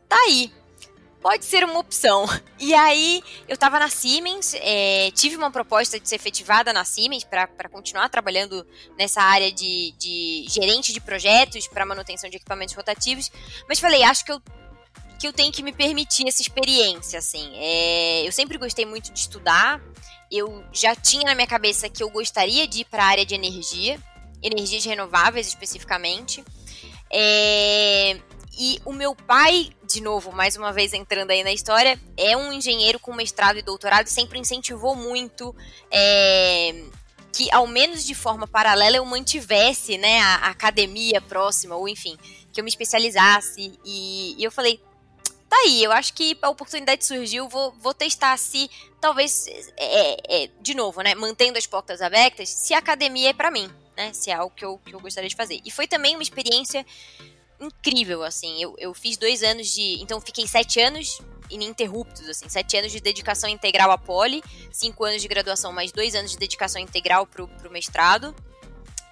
tá 0.07 0.17
aí 0.27 0.53
pode 1.23 1.45
ser 1.45 1.65
uma 1.65 1.79
opção. 1.79 2.27
E 2.59 2.75
aí, 2.75 3.23
eu 3.49 3.55
estava 3.55 3.79
na 3.79 3.89
Siemens, 3.89 4.55
é, 4.55 5.11
tive 5.13 5.37
uma 5.37 5.51
proposta 5.51 5.99
de 5.99 6.09
ser 6.09 6.17
efetivada 6.17 6.73
na 6.73 6.85
Siemens 6.85 7.25
para 7.25 7.69
continuar 7.69 8.09
trabalhando 8.09 8.67
nessa 8.99 9.23
área 9.23 9.51
de, 9.51 9.95
de 9.99 10.45
gerente 10.49 10.93
de 10.93 11.01
projetos 11.01 11.67
para 11.69 11.87
manutenção 11.87 12.29
de 12.29 12.37
equipamentos 12.37 12.75
rotativos, 12.75 13.31
mas 13.69 13.81
falei, 13.81 14.03
acho 14.03 14.25
que 14.25 14.33
eu 14.33 14.43
que 15.19 15.29
eu 15.29 15.33
tenho 15.33 15.53
que 15.53 15.63
me 15.63 15.73
permitir 15.73 16.27
essa 16.27 16.43
experiência, 16.43 17.21
assim. 17.21 17.53
É, 17.55 18.27
eu 18.27 18.33
sempre 18.33 18.59
gostei 18.59 18.85
muito 18.85 19.13
de 19.13 19.21
estudar. 19.21 19.81
Eu 20.29 20.65
já 20.73 20.97
tinha 20.97 21.23
na 21.23 21.35
minha 21.37 21.47
cabeça 21.47 21.89
que 21.89 22.03
eu 22.03 22.11
gostaria 22.11 22.67
de 22.67 22.81
ir 22.81 22.85
para 22.87 23.05
a 23.05 23.07
área 23.07 23.25
de 23.25 23.33
energia, 23.33 24.01
energias 24.43 24.85
renováveis 24.85 25.47
especificamente. 25.47 26.45
É, 27.09 28.19
e 28.59 28.81
o 28.85 28.93
meu 28.93 29.15
pai, 29.15 29.71
de 29.93 30.01
novo, 30.01 30.33
mais 30.33 30.57
uma 30.57 30.73
vez 30.73 30.93
entrando 30.93 31.31
aí 31.31 31.45
na 31.45 31.53
história, 31.53 32.01
é 32.17 32.37
um 32.37 32.53
engenheiro 32.53 32.99
com 32.99 33.13
mestrado 33.13 33.59
e 33.59 33.63
doutorado, 33.63 34.07
sempre 34.07 34.39
incentivou 34.39 34.97
muito 34.97 35.55
é, 35.91 36.85
que, 37.33 37.51
ao 37.53 37.67
menos 37.67 38.05
de 38.05 38.15
forma 38.15 38.47
paralela, 38.47 38.97
eu 38.97 39.05
mantivesse 39.05 39.99
né, 39.99 40.21
a, 40.21 40.37
a 40.37 40.49
academia 40.49 41.21
próxima, 41.21 41.77
ou 41.77 41.89
enfim, 41.89 42.17
que 42.53 42.61
eu 42.61 42.65
me 42.65 42.71
especializasse. 42.71 43.79
E, 43.85 44.35
e 44.39 44.45
eu 44.45 44.51
falei, 44.51 44.81
tá 45.49 45.57
aí. 45.65 45.83
Eu 45.83 45.93
acho 45.93 46.15
que 46.15 46.37
a 46.41 46.49
oportunidade 46.49 47.05
surgiu, 47.05 47.49
vou, 47.49 47.73
vou 47.73 47.93
testar 47.93 48.37
se, 48.39 48.71
talvez, 49.01 49.47
é, 49.77 50.45
é, 50.45 50.51
de 50.61 50.75
novo, 50.75 51.03
né? 51.03 51.15
Mantendo 51.15 51.59
as 51.59 51.67
portas 51.67 52.01
abertas, 52.01 52.49
se 52.49 52.75
a 52.75 52.79
academia 52.79 53.31
é 53.31 53.35
para 53.35 53.51
mim, 53.51 53.71
né? 53.97 54.13
Se 54.13 54.31
é 54.31 54.35
algo 54.35 54.55
que 54.55 54.65
eu, 54.65 54.79
que 54.79 54.95
eu 54.95 55.01
gostaria 55.01 55.29
de 55.29 55.37
fazer. 55.37 55.61
E 55.65 55.71
foi 55.71 55.87
também 55.87 56.15
uma 56.15 56.23
experiência 56.23 56.85
incrível, 57.67 58.23
assim. 58.23 58.63
Eu, 58.63 58.75
eu 58.79 58.95
fiz 58.95 59.17
dois 59.17 59.43
anos 59.43 59.69
de. 59.69 60.01
Então, 60.03 60.21
fiquei 60.21 60.47
sete 60.47 60.81
anos 60.81 61.21
ininterruptos, 61.51 62.29
assim. 62.29 62.49
Sete 62.49 62.77
anos 62.77 62.93
de 62.93 63.01
dedicação 63.01 63.49
integral 63.49 63.91
à 63.91 63.99
poli, 63.99 64.43
cinco 64.71 65.05
anos 65.05 65.23
de 65.23 65.29
graduação, 65.29 65.73
mais 65.73 65.93
dois 65.93 66.15
anos 66.15 66.33
de 66.33 66.39
dedicação 66.39 66.81
integral 66.81 67.27
pro, 67.27 67.47
pro 67.49 67.71
mestrado. 67.71 68.35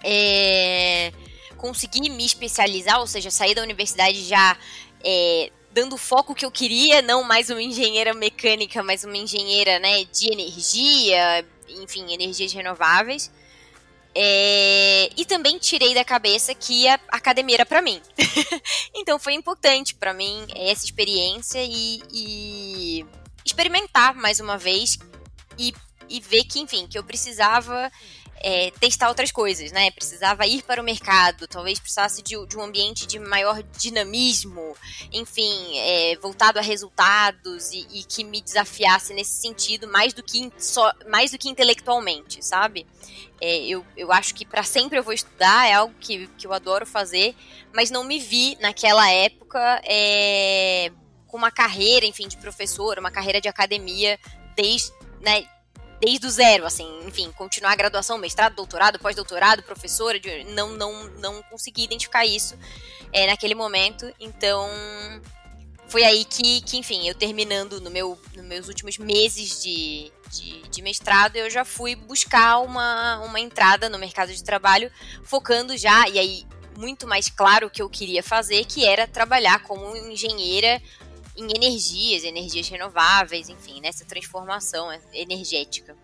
É, 0.03 1.13
consegui 1.57 2.09
me 2.09 2.25
especializar, 2.25 3.01
ou 3.01 3.07
seja, 3.07 3.31
sair 3.31 3.55
da 3.55 3.63
universidade 3.63 4.25
já 4.25 4.57
é, 5.05 5.51
dando 5.73 5.95
o 5.95 5.99
foco 5.99 6.35
que 6.35 6.45
eu 6.45 6.51
queria, 6.51 7.03
não 7.03 7.23
mais 7.23 7.51
uma 7.51 7.63
engenheira 7.63 8.13
mecânica, 8.15 8.83
mas 8.83 9.05
uma 9.05 9.17
engenheira 9.17 9.79
né, 9.79 10.05
de 10.05 10.33
energia, 10.33 11.45
enfim, 11.69 12.13
energias 12.13 12.53
renováveis. 12.53 13.31
É, 14.15 15.09
e 15.17 15.25
também 15.25 15.59
tirei 15.59 15.95
da 15.95 16.05
cabeça 16.05 16.55
que 16.55 16.89
a 16.89 16.99
academia 17.09 17.57
era 17.57 17.67
para 17.67 17.81
mim. 17.81 18.01
então 18.95 19.19
foi 19.19 19.35
importante 19.35 19.95
para 19.95 20.13
mim 20.13 20.47
essa 20.55 20.85
experiência 20.85 21.63
e, 21.63 22.03
e, 22.13 23.07
experimentar 23.45 24.15
mais 24.15 24.41
uma 24.41 24.59
vez 24.59 24.99
e, 25.57 25.73
e 26.09 26.21
ver 26.21 26.45
que, 26.45 26.59
enfim, 26.59 26.87
que 26.89 26.99
eu 26.99 27.05
precisava 27.05 27.91
é, 28.43 28.71
testar 28.81 29.09
outras 29.09 29.31
coisas, 29.31 29.71
né? 29.71 29.91
Precisava 29.91 30.47
ir 30.47 30.63
para 30.63 30.81
o 30.81 30.85
mercado, 30.85 31.47
talvez 31.47 31.79
precisasse 31.79 32.23
de, 32.23 32.35
de 32.47 32.57
um 32.57 32.63
ambiente 32.63 33.07
de 33.07 33.19
maior 33.19 33.63
dinamismo, 33.63 34.75
enfim, 35.13 35.79
é, 35.79 36.17
voltado 36.17 36.59
a 36.59 36.63
resultados 36.63 37.71
e, 37.71 37.87
e, 37.93 38.03
que 38.03 38.25
me 38.25 38.41
desafiasse 38.41 39.13
nesse 39.13 39.43
sentido 39.43 39.87
mais 39.87 40.15
do 40.15 40.23
que, 40.23 40.51
só, 40.57 40.91
mais 41.07 41.31
do 41.31 41.39
que 41.39 41.51
intelectualmente, 41.51 42.43
sabe? 42.43 42.87
É, 43.41 43.59
eu, 43.67 43.85
eu 43.97 44.11
acho 44.11 44.35
que 44.35 44.47
para 44.47 44.63
sempre 44.63 44.99
eu 44.99 45.03
vou 45.03 45.13
estudar, 45.13 45.69
é 45.69 45.75
algo 45.75 45.95
que, 46.01 46.27
que 46.39 46.47
eu 46.47 46.53
adoro 46.53 46.87
fazer, 46.87 47.35
mas 47.75 47.91
não 47.91 48.05
me 48.05 48.19
vi 48.19 48.57
naquela 48.61 49.11
época 49.11 49.83
é, 49.85 50.91
com 51.27 51.37
uma 51.37 51.51
carreira, 51.51 52.07
enfim, 52.07 52.27
de 52.27 52.39
professor, 52.39 52.99
uma 52.99 53.11
carreira 53.11 53.41
de 53.41 53.49
academia 53.49 54.19
desde, 54.57 54.93
né, 55.21 55.47
desde 56.01 56.27
o 56.27 56.31
zero, 56.31 56.65
assim, 56.65 56.89
enfim, 57.07 57.31
continuar 57.33 57.73
a 57.73 57.77
graduação, 57.77 58.17
mestrado, 58.17 58.55
doutorado, 58.55 58.99
pós-doutorado, 58.99 59.63
professora, 59.63 60.19
de, 60.19 60.45
não, 60.45 60.71
não, 60.71 61.05
não 61.19 61.43
consegui 61.45 61.85
identificar 61.85 62.25
isso 62.25 62.59
é, 63.13 63.27
naquele 63.27 63.55
momento, 63.55 64.11
então 64.19 64.69
foi 65.89 66.05
aí 66.05 66.25
que, 66.25 66.61
que 66.63 66.79
enfim, 66.79 67.07
eu 67.07 67.15
terminando 67.15 67.81
no 67.81 67.91
meu, 67.91 68.19
nos 68.35 68.45
meus 68.45 68.69
últimos 68.69 68.97
meses 68.97 69.61
de, 69.63 70.11
de, 70.31 70.63
de, 70.69 70.83
mestrado, 70.83 71.37
eu 71.37 71.51
já 71.51 71.65
fui 71.65 71.95
buscar 71.95 72.61
uma, 72.61 73.19
uma 73.19 73.41
entrada 73.41 73.89
no 73.89 73.99
mercado 73.99 74.33
de 74.33 74.43
trabalho, 74.43 74.91
focando 75.25 75.77
já, 75.77 76.09
e 76.09 76.19
aí 76.19 76.47
muito 76.79 77.07
mais 77.07 77.29
claro 77.29 77.67
o 77.67 77.71
que 77.71 77.83
eu 77.83 77.91
queria 77.91 78.23
fazer, 78.23 78.65
que 78.65 78.87
era 78.87 79.07
trabalhar 79.07 79.63
como 79.65 79.95
engenheira 79.97 80.81
em 81.41 81.49
energias, 81.57 82.25
energias 82.25 82.69
renováveis, 82.69 83.49
enfim, 83.49 83.81
nessa 83.81 84.05
transformação 84.05 84.89
energética. 85.13 85.97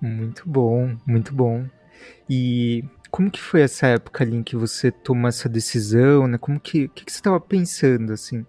Muito 0.00 0.42
bom, 0.48 0.96
muito 1.06 1.34
bom. 1.34 1.66
E 2.28 2.84
como 3.10 3.30
que 3.30 3.40
foi 3.40 3.62
essa 3.62 3.86
época 3.86 4.24
ali 4.24 4.36
em 4.36 4.42
que 4.42 4.56
você 4.56 4.90
tomou 4.90 5.28
essa 5.28 5.48
decisão, 5.48 6.26
né? 6.26 6.38
Como 6.38 6.58
que, 6.58 6.88
que, 6.88 7.04
que 7.04 7.12
você 7.12 7.18
estava 7.18 7.40
pensando, 7.40 8.12
assim? 8.12 8.46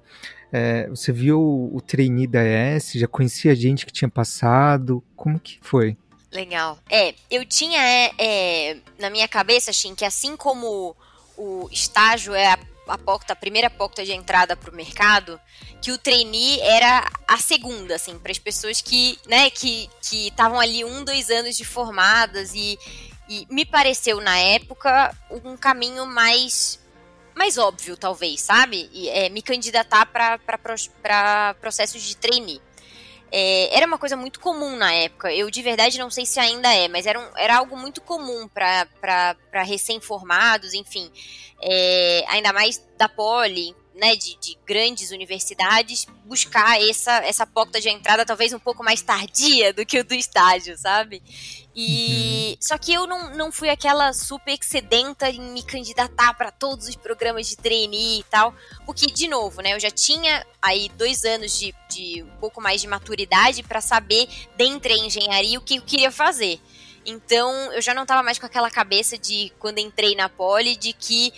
É, 0.52 0.88
você 0.90 1.12
viu 1.12 1.40
o, 1.40 1.76
o 1.76 1.82
trainee 1.82 2.28
da 2.28 2.42
ES, 2.44 2.94
já 2.94 3.08
conhecia 3.08 3.56
gente 3.56 3.86
que 3.86 3.92
tinha 3.92 4.10
passado, 4.10 5.04
como 5.16 5.40
que 5.40 5.58
foi? 5.62 5.98
Legal. 6.32 6.78
É, 6.90 7.14
eu 7.30 7.46
tinha 7.46 7.82
é, 7.82 8.12
é, 8.18 8.78
na 9.00 9.10
minha 9.10 9.28
cabeça, 9.28 9.72
assim, 9.72 9.96
que 9.96 10.06
assim 10.06 10.38
como 10.38 10.96
o 11.38 11.68
estágio 11.72 12.34
é 12.34 12.54
a 12.54 12.60
a 12.92 12.98
porta, 12.98 13.34
a 13.34 13.36
primeira 13.36 13.70
porta 13.70 14.04
de 14.04 14.12
entrada 14.12 14.56
para 14.56 14.72
o 14.72 14.76
mercado, 14.76 15.40
que 15.82 15.92
o 15.92 15.98
trainee 15.98 16.60
era 16.62 17.10
a 17.28 17.38
segunda, 17.38 17.96
assim, 17.96 18.18
para 18.20 18.32
as 18.32 18.40
pessoas 18.40 18.82
que, 18.82 19.18
né, 19.28 19.50
que 19.50 19.90
estavam 20.02 20.60
ali 20.60 20.84
um, 20.84 21.04
dois 21.04 21.30
anos 21.30 21.58
de 21.58 21.66
formadas 21.66 22.54
e, 22.54 22.78
e 23.28 23.48
me 23.50 23.66
pareceu 23.66 24.20
na 24.22 24.38
época 24.38 25.16
um 25.44 25.56
caminho 25.58 26.06
mais 26.06 26.80
mais 27.34 27.58
óbvio, 27.58 27.96
talvez, 27.96 28.42
sabe? 28.42 28.90
E, 28.92 29.10
é, 29.10 29.30
me 29.30 29.42
candidatar 29.42 30.06
para 30.06 30.38
processos 31.60 32.02
de 32.02 32.16
trainee. 32.18 32.62
É, 33.32 33.76
era 33.76 33.88
uma 33.88 33.98
coisa 33.98 34.18
muito 34.18 34.40
comum 34.40 34.76
na 34.76 34.92
época. 34.94 35.34
Eu 35.34 35.50
de 35.50 35.62
verdade 35.62 35.98
não 35.98 36.10
sei 36.10 36.26
se 36.26 36.40
ainda 36.40 36.74
é, 36.74 36.88
mas 36.88 37.06
era, 37.06 37.20
um, 37.20 37.38
era 37.38 37.58
algo 37.58 37.78
muito 37.78 38.02
comum 38.02 38.48
para 38.50 39.64
recém-formados, 39.64 40.74
enfim. 40.74 41.10
É, 41.62 42.26
ainda 42.28 42.52
mais 42.52 42.84
da 42.98 43.08
Poli, 43.08 43.74
né, 43.96 44.16
de, 44.16 44.38
de, 44.38 44.58
grandes 44.66 45.12
universidades, 45.12 46.08
buscar 46.26 46.82
essa, 46.82 47.18
essa 47.24 47.46
porta 47.46 47.80
de 47.80 47.90
entrada 47.90 48.26
talvez 48.26 48.52
um 48.52 48.60
pouco 48.60 48.84
mais 48.84 49.02
tardia 49.02 49.72
do 49.74 49.86
que 49.86 50.00
o 50.00 50.04
do 50.04 50.14
estágio, 50.14 50.78
sabe? 50.78 51.22
E 51.74 52.52
uhum. 52.52 52.58
só 52.60 52.78
que 52.78 52.94
eu 52.94 53.08
não, 53.08 53.34
não 53.36 53.52
fui 53.52 53.70
aquela 53.70 54.12
super 54.12 54.54
excedenta 54.54 55.30
em 55.30 55.40
me 55.40 55.64
candidatar 55.64 56.34
para 56.34 56.52
todos 56.52 56.88
os 56.88 56.96
programas 56.96 57.48
de 57.48 57.56
trainee 57.56 58.20
e 58.20 58.24
tal, 58.24 58.54
porque 58.86 59.08
de 59.08 59.28
novo, 59.28 59.62
né, 59.62 59.74
eu 59.74 59.80
já 59.80 59.90
tinha 59.90 60.46
aí 60.62 60.90
dois 60.98 61.24
anos 61.24 61.58
de, 61.58 61.74
de 61.90 62.24
um 62.24 62.38
pouco 62.38 62.62
mais 62.62 62.82
de 62.82 62.88
maturidade 62.88 63.64
para 63.64 63.80
saber 63.80 64.28
dentro 64.58 64.90
da 64.90 64.96
engenharia 64.96 65.58
o 65.58 65.62
que 65.62 65.78
eu 65.78 65.82
queria 65.82 66.12
fazer. 66.12 66.60
Então 67.06 67.50
eu 67.72 67.82
já 67.82 67.94
não 67.94 68.04
estava 68.04 68.22
mais 68.22 68.38
com 68.38 68.46
aquela 68.46 68.70
cabeça 68.70 69.18
de 69.18 69.52
quando 69.58 69.80
entrei 69.80 70.14
na 70.14 70.28
Poli 70.28 70.76
de 70.76 70.92
que 70.94 71.34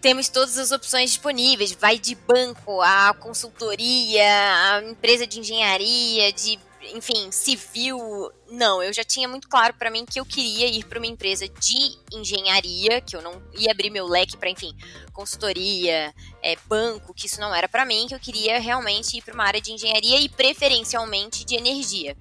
temos 0.00 0.28
todas 0.28 0.58
as 0.58 0.70
opções 0.70 1.10
disponíveis, 1.10 1.72
vai 1.72 1.98
de 1.98 2.14
banco 2.14 2.82
a 2.82 3.14
consultoria, 3.14 4.22
a 4.22 4.82
empresa 4.82 5.26
de 5.26 5.40
engenharia, 5.40 6.30
de 6.30 6.58
enfim, 6.92 7.30
civil, 7.30 8.30
não, 8.50 8.82
eu 8.82 8.92
já 8.92 9.02
tinha 9.04 9.28
muito 9.28 9.48
claro 9.48 9.74
para 9.74 9.90
mim 9.90 10.04
que 10.04 10.20
eu 10.20 10.26
queria 10.26 10.66
ir 10.66 10.84
para 10.84 10.98
uma 10.98 11.06
empresa 11.06 11.48
de 11.48 11.98
engenharia, 12.12 13.00
que 13.00 13.16
eu 13.16 13.22
não 13.22 13.42
ia 13.58 13.70
abrir 13.70 13.90
meu 13.90 14.06
leque 14.06 14.36
para, 14.36 14.50
enfim, 14.50 14.74
consultoria, 15.12 16.14
é, 16.42 16.56
banco, 16.66 17.14
que 17.14 17.26
isso 17.26 17.40
não 17.40 17.54
era 17.54 17.68
para 17.68 17.84
mim, 17.84 18.06
que 18.06 18.14
eu 18.14 18.20
queria 18.20 18.58
realmente 18.58 19.16
ir 19.16 19.22
para 19.22 19.34
uma 19.34 19.44
área 19.44 19.60
de 19.60 19.72
engenharia 19.72 20.20
e 20.20 20.28
preferencialmente 20.28 21.44
de 21.44 21.54
energia. 21.54 22.16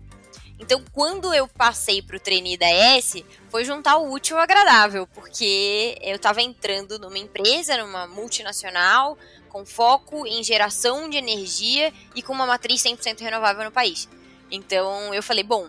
Então, 0.59 0.83
quando 0.93 1.33
eu 1.33 1.47
passei 1.47 2.01
para 2.01 2.15
o 2.15 2.19
trainee 2.19 2.55
da 2.55 2.69
S, 2.69 3.25
foi 3.49 3.65
juntar 3.65 3.97
o 3.97 4.11
útil 4.11 4.37
ao 4.37 4.43
agradável, 4.43 5.05
porque 5.07 5.97
eu 6.01 6.15
estava 6.15 6.41
entrando 6.41 6.97
numa 6.97 7.17
empresa, 7.17 7.75
numa 7.77 8.07
multinacional, 8.07 9.17
com 9.49 9.65
foco 9.65 10.25
em 10.25 10.43
geração 10.43 11.09
de 11.09 11.17
energia 11.17 11.93
e 12.15 12.21
com 12.21 12.33
uma 12.33 12.45
matriz 12.45 12.81
100% 12.81 13.19
renovável 13.19 13.65
no 13.65 13.71
país. 13.71 14.07
Então, 14.53 15.11
eu 15.11 15.23
falei, 15.23 15.43
bom, 15.43 15.67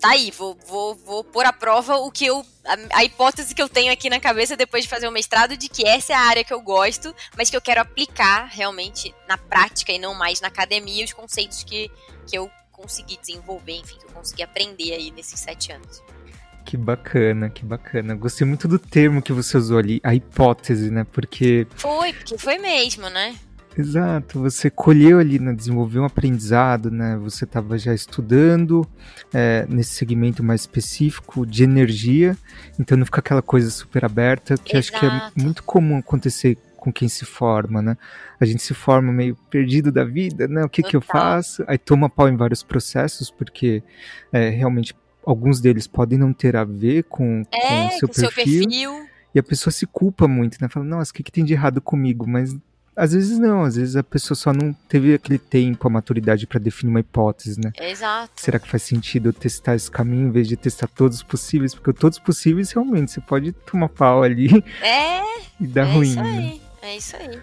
tá 0.00 0.08
aí, 0.12 0.30
vou, 0.30 0.58
vou, 0.66 0.94
vou 0.94 1.22
pôr 1.22 1.44
à 1.44 1.52
prova 1.52 1.96
o 1.96 2.10
que 2.10 2.24
eu. 2.24 2.44
A, 2.64 2.98
a, 2.98 3.04
hipótese 3.04 3.54
que 3.54 3.60
eu 3.60 3.68
tenho 3.68 3.92
aqui 3.92 4.08
na 4.08 4.18
cabeça 4.18 4.56
depois 4.56 4.84
de 4.84 4.88
fazer 4.88 5.06
o 5.06 5.12
mestrado 5.12 5.54
de 5.54 5.68
que 5.68 5.86
essa 5.86 6.14
é 6.14 6.16
a 6.16 6.20
área 6.20 6.42
que 6.42 6.52
eu 6.52 6.62
gosto, 6.62 7.14
mas 7.36 7.50
que 7.50 7.56
eu 7.56 7.60
quero 7.60 7.82
aplicar 7.82 8.46
realmente 8.46 9.14
na 9.28 9.36
prática 9.36 9.92
e 9.92 9.98
não 9.98 10.14
mais 10.14 10.40
na 10.40 10.48
academia 10.48 11.04
os 11.04 11.12
conceitos 11.12 11.62
que, 11.62 11.90
que 12.26 12.38
eu 12.38 12.50
consegui 12.72 13.18
desenvolver, 13.18 13.78
enfim, 13.78 13.98
que 13.98 14.06
eu 14.06 14.12
consegui 14.12 14.42
aprender 14.42 14.94
aí 14.94 15.10
nesses 15.10 15.38
sete 15.38 15.70
anos. 15.70 16.02
Que 16.64 16.78
bacana, 16.78 17.50
que 17.50 17.64
bacana. 17.64 18.14
Gostei 18.14 18.46
muito 18.46 18.66
do 18.66 18.78
termo 18.78 19.20
que 19.20 19.32
você 19.32 19.58
usou 19.58 19.76
ali, 19.76 20.00
a 20.02 20.14
hipótese, 20.14 20.90
né? 20.90 21.04
Porque. 21.10 21.66
Foi, 21.74 22.12
porque 22.12 22.38
foi 22.38 22.58
mesmo, 22.58 23.10
né? 23.10 23.36
Exato, 23.76 24.40
você 24.40 24.68
colheu 24.68 25.18
ali, 25.18 25.38
né, 25.38 25.52
desenvolveu 25.52 26.02
um 26.02 26.04
aprendizado, 26.04 26.90
né? 26.90 27.16
Você 27.18 27.44
estava 27.44 27.78
já 27.78 27.94
estudando 27.94 28.86
é, 29.32 29.64
nesse 29.68 29.92
segmento 29.92 30.42
mais 30.42 30.62
específico 30.62 31.46
de 31.46 31.62
energia, 31.62 32.36
então 32.78 32.98
não 32.98 33.06
fica 33.06 33.20
aquela 33.20 33.42
coisa 33.42 33.70
super 33.70 34.04
aberta, 34.04 34.56
que 34.56 34.76
Exato. 34.76 34.96
acho 34.96 35.00
que 35.00 35.06
é 35.06 35.42
muito 35.42 35.62
comum 35.62 35.98
acontecer 35.98 36.58
com 36.76 36.92
quem 36.92 37.08
se 37.08 37.24
forma, 37.24 37.80
né? 37.80 37.96
A 38.40 38.44
gente 38.44 38.62
se 38.62 38.74
forma 38.74 39.12
meio 39.12 39.36
perdido 39.50 39.92
da 39.92 40.02
vida, 40.02 40.48
né? 40.48 40.64
O 40.64 40.68
que, 40.68 40.82
que 40.82 40.96
eu 40.96 41.00
faço? 41.00 41.62
Aí 41.68 41.78
toma 41.78 42.08
pau 42.08 42.28
em 42.28 42.36
vários 42.36 42.62
processos, 42.62 43.30
porque 43.30 43.82
é, 44.32 44.48
realmente 44.48 44.96
alguns 45.24 45.60
deles 45.60 45.86
podem 45.86 46.18
não 46.18 46.32
ter 46.32 46.56
a 46.56 46.64
ver 46.64 47.04
com, 47.04 47.44
é, 47.52 47.58
com 47.58 47.86
o 47.86 47.90
seu, 47.90 48.08
com 48.08 48.14
perfil, 48.14 48.30
seu 48.32 48.32
perfil. 48.32 49.06
E 49.32 49.38
a 49.38 49.42
pessoa 49.42 49.72
se 49.72 49.86
culpa 49.86 50.26
muito, 50.26 50.58
né? 50.60 50.68
Fala, 50.68 50.84
nossa, 50.84 51.12
o 51.12 51.14
que, 51.14 51.22
que 51.22 51.30
tem 51.30 51.44
de 51.44 51.52
errado 51.52 51.80
comigo? 51.80 52.26
Mas 52.26 52.56
às 52.96 53.12
vezes 53.12 53.38
não, 53.38 53.62
às 53.62 53.76
vezes 53.76 53.96
a 53.96 54.02
pessoa 54.02 54.36
só 54.36 54.52
não 54.52 54.72
teve 54.88 55.14
aquele 55.14 55.38
tempo, 55.38 55.86
a 55.86 55.90
maturidade 55.90 56.46
para 56.46 56.58
definir 56.58 56.90
uma 56.90 57.00
hipótese, 57.00 57.60
né? 57.60 57.72
Exato. 57.80 58.32
Será 58.36 58.58
que 58.58 58.68
faz 58.68 58.82
sentido 58.82 59.28
eu 59.28 59.32
testar 59.32 59.74
esse 59.76 59.90
caminho 59.90 60.28
em 60.28 60.30
vez 60.30 60.48
de 60.48 60.56
testar 60.56 60.88
todos 60.88 61.18
os 61.18 61.22
possíveis? 61.22 61.74
Porque 61.74 61.92
todos 61.92 62.18
os 62.18 62.24
possíveis 62.24 62.72
realmente 62.72 63.12
você 63.12 63.20
pode 63.20 63.52
tomar 63.52 63.88
pau 63.88 64.22
ali 64.22 64.48
é, 64.82 65.22
e 65.60 65.66
dar 65.66 65.86
é 65.86 65.92
ruim. 65.92 66.08
Isso 66.08 66.22
né? 66.22 66.38
aí. 66.38 66.62
É 66.82 66.96
isso 66.96 67.16
aí. 67.16 67.38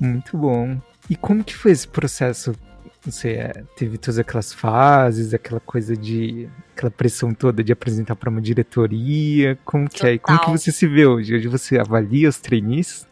Muito 0.00 0.36
bom. 0.36 0.80
E 1.08 1.16
como 1.16 1.44
que 1.44 1.54
foi 1.54 1.72
esse 1.72 1.86
processo? 1.86 2.54
Você 3.04 3.30
é, 3.30 3.62
teve 3.76 3.98
todas 3.98 4.18
aquelas 4.18 4.52
fases, 4.52 5.32
aquela 5.32 5.60
coisa 5.60 5.96
de. 5.96 6.48
aquela 6.74 6.90
pressão 6.90 7.32
toda 7.32 7.62
de 7.62 7.72
apresentar 7.72 8.16
para 8.16 8.28
uma 8.28 8.40
diretoria. 8.40 9.56
Como 9.64 9.88
que 9.88 9.98
Total. 9.98 10.10
é? 10.10 10.14
E 10.14 10.18
como 10.18 10.40
que 10.40 10.50
você 10.50 10.72
se 10.72 10.88
vê 10.88 11.06
hoje? 11.06 11.36
Hoje 11.36 11.46
você 11.46 11.78
avalia 11.78 12.28
os 12.28 12.38
trainees? 12.38 13.06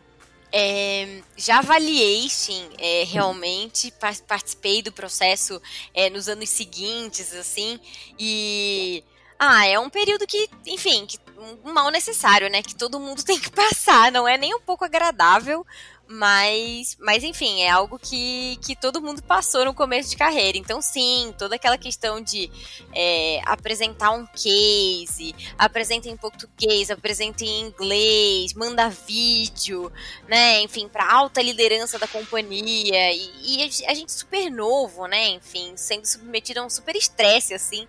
É, 0.56 1.20
já 1.36 1.58
avaliei, 1.58 2.30
sim, 2.30 2.70
é, 2.78 3.02
realmente 3.02 3.92
participei 4.28 4.82
do 4.82 4.92
processo 4.92 5.60
é, 5.92 6.08
nos 6.08 6.28
anos 6.28 6.48
seguintes, 6.48 7.34
assim, 7.34 7.80
e 8.16 9.02
ah, 9.36 9.66
é 9.66 9.78
um 9.78 9.90
período 9.90 10.26
que, 10.26 10.48
enfim, 10.64 11.06
que, 11.06 11.18
um 11.64 11.72
mal 11.72 11.90
necessário, 11.90 12.48
né? 12.48 12.62
Que 12.62 12.74
todo 12.74 13.00
mundo 13.00 13.22
tem 13.26 13.38
que 13.38 13.50
passar. 13.50 14.12
Não 14.12 14.26
é 14.26 14.38
nem 14.38 14.54
um 14.54 14.60
pouco 14.60 14.84
agradável, 14.84 15.66
mas, 16.06 16.96
mas 17.00 17.24
enfim, 17.24 17.62
é 17.62 17.70
algo 17.70 17.98
que, 17.98 18.58
que 18.62 18.76
todo 18.76 19.00
mundo 19.00 19.22
passou 19.22 19.64
no 19.64 19.74
começo 19.74 20.10
de 20.10 20.16
carreira. 20.16 20.58
Então, 20.58 20.82
sim, 20.82 21.34
toda 21.38 21.56
aquela 21.56 21.78
questão 21.78 22.20
de 22.20 22.50
é, 22.94 23.40
apresentar 23.46 24.10
um 24.10 24.26
case, 24.26 25.34
apresenta 25.58 26.08
em 26.08 26.16
português, 26.16 26.90
apresenta 26.90 27.44
em 27.44 27.62
inglês, 27.62 28.52
manda 28.52 28.90
vídeo, 28.90 29.90
né? 30.28 30.60
Enfim, 30.60 30.88
para 30.88 31.10
alta 31.10 31.40
liderança 31.40 31.98
da 31.98 32.06
companhia. 32.06 33.12
E, 33.12 33.58
e 33.58 33.86
a 33.86 33.94
gente 33.94 34.12
super 34.12 34.50
novo, 34.50 35.06
né? 35.06 35.28
Enfim, 35.28 35.72
sendo 35.76 36.06
submetido 36.06 36.60
a 36.60 36.64
um 36.64 36.70
super 36.70 36.94
estresse, 36.94 37.54
assim. 37.54 37.88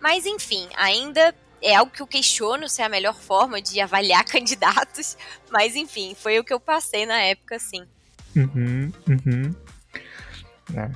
Mas, 0.00 0.26
enfim, 0.26 0.68
ainda 0.76 1.34
é 1.64 1.74
algo 1.74 1.90
que 1.90 2.02
eu 2.02 2.06
questiono 2.06 2.68
se 2.68 2.82
é 2.82 2.84
a 2.84 2.88
melhor 2.88 3.14
forma 3.14 3.60
de 3.60 3.80
avaliar 3.80 4.24
candidatos, 4.26 5.16
mas 5.50 5.74
enfim, 5.74 6.14
foi 6.14 6.38
o 6.38 6.44
que 6.44 6.52
eu 6.52 6.60
passei 6.60 7.06
na 7.06 7.20
época, 7.20 7.58
sim. 7.58 7.84
Uhum, 8.36 8.92
uhum. 9.08 9.54
Ah, 10.76 10.90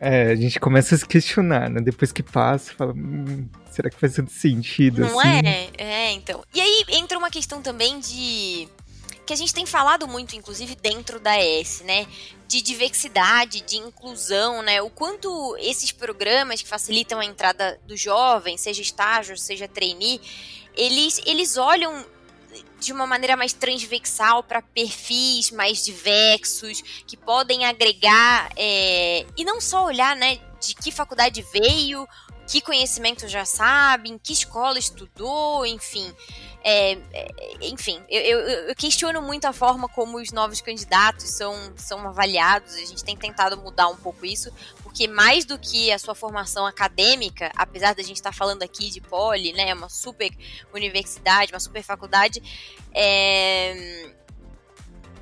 é, 0.00 0.32
a 0.32 0.36
gente 0.36 0.60
começa 0.60 0.94
a 0.94 0.98
se 0.98 1.06
questionar, 1.06 1.70
né? 1.70 1.80
Depois 1.80 2.12
que 2.12 2.22
passa, 2.22 2.74
fala, 2.74 2.92
hum, 2.92 3.48
será 3.70 3.88
que 3.88 3.96
faz 3.98 4.14
todo 4.14 4.28
sentido? 4.28 5.00
Não 5.00 5.18
assim? 5.18 5.46
é? 5.46 5.70
É, 5.78 6.12
então. 6.12 6.44
E 6.54 6.60
aí 6.60 6.84
entra 6.90 7.16
uma 7.18 7.30
questão 7.30 7.62
também 7.62 7.98
de 8.00 8.68
que 9.24 9.32
a 9.32 9.36
gente 9.36 9.54
tem 9.54 9.66
falado 9.66 10.06
muito, 10.06 10.36
inclusive 10.36 10.74
dentro 10.74 11.18
da 11.18 11.40
ES, 11.42 11.80
né? 11.80 12.06
De 12.46 12.60
diversidade, 12.60 13.62
de 13.62 13.76
inclusão, 13.76 14.62
né? 14.62 14.82
O 14.82 14.90
quanto 14.90 15.56
esses 15.58 15.90
programas 15.92 16.62
que 16.62 16.68
facilitam 16.68 17.20
a 17.20 17.24
entrada 17.24 17.80
do 17.86 17.96
jovem, 17.96 18.56
seja 18.56 18.82
estágio, 18.82 19.36
seja 19.36 19.66
trainee, 19.66 20.20
eles, 20.76 21.20
eles 21.24 21.56
olham 21.56 22.04
de 22.78 22.92
uma 22.92 23.06
maneira 23.06 23.36
mais 23.36 23.52
transversal 23.52 24.42
para 24.42 24.60
perfis 24.60 25.50
mais 25.50 25.84
diversos, 25.84 26.82
que 27.06 27.16
podem 27.16 27.64
agregar, 27.64 28.50
é, 28.56 29.26
e 29.36 29.44
não 29.44 29.60
só 29.60 29.86
olhar, 29.86 30.14
né, 30.14 30.38
de 30.60 30.74
que 30.74 30.92
faculdade 30.92 31.44
veio, 31.52 32.06
que 32.46 32.60
conhecimento 32.60 33.26
já 33.28 33.44
sabe, 33.44 34.10
em 34.10 34.18
que 34.18 34.32
escola 34.32 34.78
estudou, 34.78 35.64
enfim. 35.66 36.12
É, 36.66 36.92
é, 37.12 37.28
enfim, 37.60 38.00
eu, 38.08 38.22
eu, 38.22 38.38
eu, 38.68 38.74
questiono 38.74 39.20
muito 39.20 39.44
a 39.44 39.52
forma 39.52 39.86
como 39.86 40.18
os 40.18 40.32
novos 40.32 40.62
candidatos 40.62 41.24
são, 41.24 41.54
são 41.76 42.08
avaliados. 42.08 42.74
A 42.74 42.86
gente 42.86 43.04
tem 43.04 43.14
tentado 43.14 43.56
mudar 43.58 43.88
um 43.88 43.96
pouco 43.96 44.24
isso, 44.24 44.50
porque 44.82 45.06
mais 45.06 45.44
do 45.44 45.58
que 45.58 45.92
a 45.92 45.98
sua 45.98 46.14
formação 46.14 46.64
acadêmica, 46.64 47.52
apesar 47.54 47.94
da 47.94 48.02
gente 48.02 48.16
estar 48.16 48.32
falando 48.32 48.62
aqui 48.62 48.88
de 48.90 49.00
Poli, 49.02 49.52
né, 49.52 49.74
uma 49.74 49.90
super 49.90 50.30
universidade, 50.72 51.52
uma 51.52 51.60
super 51.60 51.82
faculdade, 51.82 52.42
é, 52.94 54.14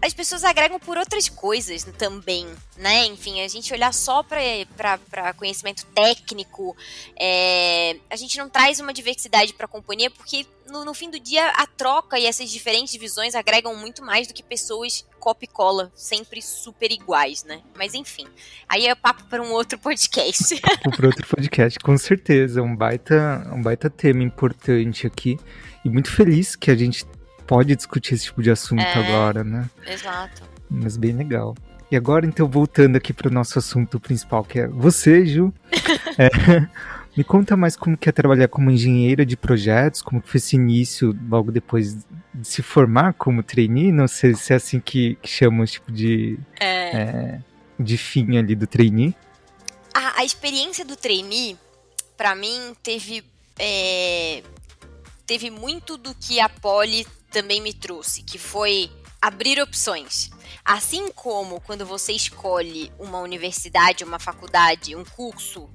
as 0.02 0.12
pessoas 0.12 0.42
agregam 0.42 0.80
por 0.80 0.98
outras 0.98 1.28
coisas 1.28 1.84
também, 1.96 2.44
né? 2.76 3.06
Enfim, 3.06 3.40
a 3.40 3.46
gente 3.46 3.72
olhar 3.72 3.94
só 3.94 4.20
para 4.24 5.32
conhecimento 5.34 5.86
técnico, 5.94 6.76
é, 7.18 7.96
a 8.10 8.16
gente 8.16 8.36
não 8.36 8.48
traz 8.50 8.80
uma 8.80 8.92
diversidade 8.92 9.54
para 9.54 9.66
a 9.66 9.68
companhia, 9.68 10.10
porque 10.10 10.44
no, 10.66 10.84
no, 10.84 10.92
fim 10.92 11.08
do 11.08 11.20
dia 11.20 11.46
a 11.50 11.68
troca 11.68 12.18
e 12.18 12.26
essas 12.26 12.50
diferentes 12.50 12.96
visões 12.96 13.36
agregam 13.36 13.76
muito 13.76 14.04
mais 14.04 14.26
do 14.26 14.34
que 14.34 14.42
pessoas 14.42 15.06
copy 15.20 15.46
cola, 15.46 15.92
sempre 15.94 16.42
super 16.42 16.90
iguais, 16.90 17.44
né? 17.44 17.62
Mas 17.76 17.94
enfim, 17.94 18.26
aí 18.68 18.88
é 18.88 18.94
papo 18.96 19.22
para 19.26 19.40
um 19.40 19.52
outro 19.52 19.78
podcast. 19.78 20.60
para 20.96 21.06
outro 21.06 21.26
podcast, 21.28 21.78
com 21.78 21.96
certeza, 21.96 22.60
um 22.60 22.74
baita, 22.74 23.48
um 23.54 23.62
baita 23.62 23.88
tema 23.88 24.24
importante 24.24 25.06
aqui 25.06 25.38
e 25.84 25.88
muito 25.88 26.10
feliz 26.10 26.56
que 26.56 26.72
a 26.72 26.74
gente 26.74 27.04
pode 27.52 27.76
discutir 27.76 28.14
esse 28.14 28.24
tipo 28.24 28.42
de 28.42 28.50
assunto 28.50 28.80
é, 28.80 28.94
agora, 28.94 29.44
né? 29.44 29.68
Exato. 29.86 30.42
Mas 30.70 30.96
bem 30.96 31.12
legal. 31.12 31.54
E 31.90 31.96
agora, 31.96 32.24
então, 32.24 32.48
voltando 32.48 32.96
aqui 32.96 33.12
para 33.12 33.28
o 33.28 33.30
nosso 33.30 33.58
assunto 33.58 34.00
principal, 34.00 34.42
que 34.42 34.60
é 34.60 34.66
você, 34.66 35.26
Ju. 35.26 35.52
é, 36.16 36.30
me 37.14 37.22
conta 37.22 37.54
mais 37.54 37.76
como 37.76 37.94
que 37.94 38.08
é 38.08 38.12
trabalhar 38.12 38.48
como 38.48 38.70
engenheira 38.70 39.26
de 39.26 39.36
projetos, 39.36 40.00
como 40.00 40.22
foi 40.24 40.38
esse 40.38 40.56
início 40.56 41.14
logo 41.28 41.52
depois 41.52 42.06
de 42.32 42.48
se 42.48 42.62
formar 42.62 43.12
como 43.12 43.42
trainee, 43.42 43.92
não 43.92 44.08
sei 44.08 44.32
se 44.34 44.54
é 44.54 44.56
assim 44.56 44.80
que, 44.80 45.16
que 45.16 45.28
chamam 45.28 45.62
esse 45.62 45.74
tipo 45.74 45.92
de, 45.92 46.38
é... 46.58 46.96
É, 46.96 47.38
de 47.78 47.98
fim 47.98 48.38
ali 48.38 48.54
do 48.54 48.66
trainee. 48.66 49.14
A, 49.92 50.20
a 50.20 50.24
experiência 50.24 50.86
do 50.86 50.96
trainee, 50.96 51.58
para 52.16 52.34
mim, 52.34 52.74
teve, 52.82 53.22
é, 53.58 54.42
teve 55.26 55.50
muito 55.50 55.98
do 55.98 56.14
que 56.14 56.40
a 56.40 56.48
Poli 56.48 57.06
também 57.32 57.60
me 57.60 57.72
trouxe, 57.72 58.22
que 58.22 58.38
foi 58.38 58.90
abrir 59.20 59.60
opções. 59.60 60.30
Assim 60.64 61.10
como 61.12 61.60
quando 61.60 61.86
você 61.86 62.12
escolhe 62.12 62.92
uma 62.98 63.20
universidade, 63.20 64.04
uma 64.04 64.18
faculdade, 64.18 64.94
um 64.94 65.04
curso, 65.04 65.68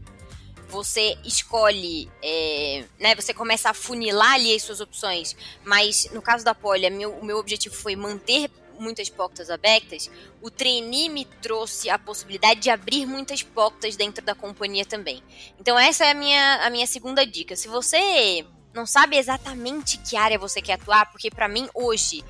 você 0.70 1.18
escolhe, 1.24 2.10
é, 2.22 2.86
né, 3.00 3.16
você 3.16 3.34
começa 3.34 3.70
a 3.70 3.74
funilar 3.74 4.34
ali 4.34 4.54
as 4.54 4.64
suas 4.64 4.82
opções, 4.82 5.36
mas 5.64 6.10
no 6.12 6.22
caso 6.22 6.44
da 6.44 6.54
Poli, 6.54 6.90
meu, 6.90 7.14
o 7.14 7.26
meu 7.26 7.38
objetivo 7.38 7.74
foi 7.74 7.96
manter 7.96 8.50
muitas 8.80 9.10
portas 9.10 9.50
abertas, 9.50 10.10
o 10.42 10.52
trainee 10.52 11.10
me 11.10 11.26
trouxe 11.26 11.90
a 11.90 11.98
possibilidade 11.98 12.60
de 12.60 12.70
abrir 12.70 13.06
muitas 13.06 13.42
portas 13.42 13.96
dentro 13.96 14.24
da 14.24 14.36
companhia 14.36 14.86
também. 14.86 15.24
Então 15.60 15.80
essa 15.80 16.06
é 16.06 16.12
a 16.12 16.14
minha, 16.14 16.66
a 16.66 16.70
minha 16.70 16.86
segunda 16.86 17.26
dica. 17.26 17.56
Se 17.56 17.68
você 17.68 18.46
não 18.78 18.86
sabe 18.86 19.18
exatamente 19.18 19.98
que 19.98 20.16
área 20.16 20.38
você 20.38 20.62
quer 20.62 20.74
atuar, 20.74 21.12
porque 21.12 21.32
para 21.32 21.48
mim 21.48 21.68
hoje 21.74 22.24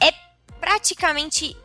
é 0.00 0.12
praticamente 0.60 1.56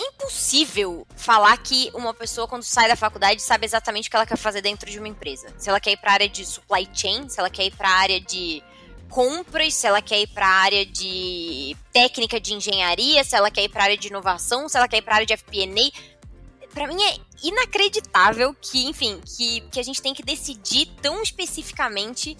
impossível 0.00 1.06
falar 1.16 1.56
que 1.58 1.90
uma 1.92 2.14
pessoa 2.14 2.48
quando 2.48 2.62
sai 2.62 2.88
da 2.88 2.96
faculdade 2.96 3.42
sabe 3.42 3.66
exatamente 3.66 4.08
o 4.08 4.10
que 4.10 4.16
ela 4.16 4.26
quer 4.26 4.38
fazer 4.38 4.62
dentro 4.62 4.90
de 4.90 4.98
uma 4.98 5.08
empresa. 5.08 5.52
Se 5.58 5.68
ela 5.68 5.78
quer 5.78 5.92
ir 5.92 5.96
para 5.98 6.12
a 6.12 6.14
área 6.14 6.28
de 6.28 6.46
supply 6.46 6.88
chain, 6.94 7.28
se 7.28 7.38
ela 7.38 7.50
quer 7.50 7.66
ir 7.66 7.76
para 7.76 7.88
a 7.88 7.92
área 7.92 8.20
de 8.20 8.62
compras, 9.10 9.74
se 9.74 9.86
ela 9.86 10.00
quer 10.00 10.20
ir 10.20 10.28
para 10.28 10.46
a 10.46 10.60
área 10.62 10.86
de 10.86 11.76
técnica 11.92 12.40
de 12.40 12.54
engenharia, 12.54 13.22
se 13.22 13.36
ela 13.36 13.50
quer 13.50 13.64
ir 13.64 13.68
para 13.68 13.82
a 13.82 13.84
área 13.84 13.98
de 13.98 14.08
inovação, 14.08 14.68
se 14.68 14.78
ela 14.78 14.88
quer 14.88 14.98
ir 14.98 15.02
para 15.02 15.14
a 15.14 15.16
área 15.16 15.26
de 15.26 15.34
FP&A. 15.34 16.18
Para 16.72 16.86
mim 16.86 17.02
é 17.02 17.16
inacreditável 17.42 18.54
que, 18.54 18.86
enfim, 18.86 19.20
que, 19.24 19.60
que 19.62 19.80
a 19.80 19.82
gente 19.82 20.00
tem 20.00 20.14
que 20.14 20.22
decidir 20.22 20.86
tão 21.02 21.22
especificamente 21.22 22.36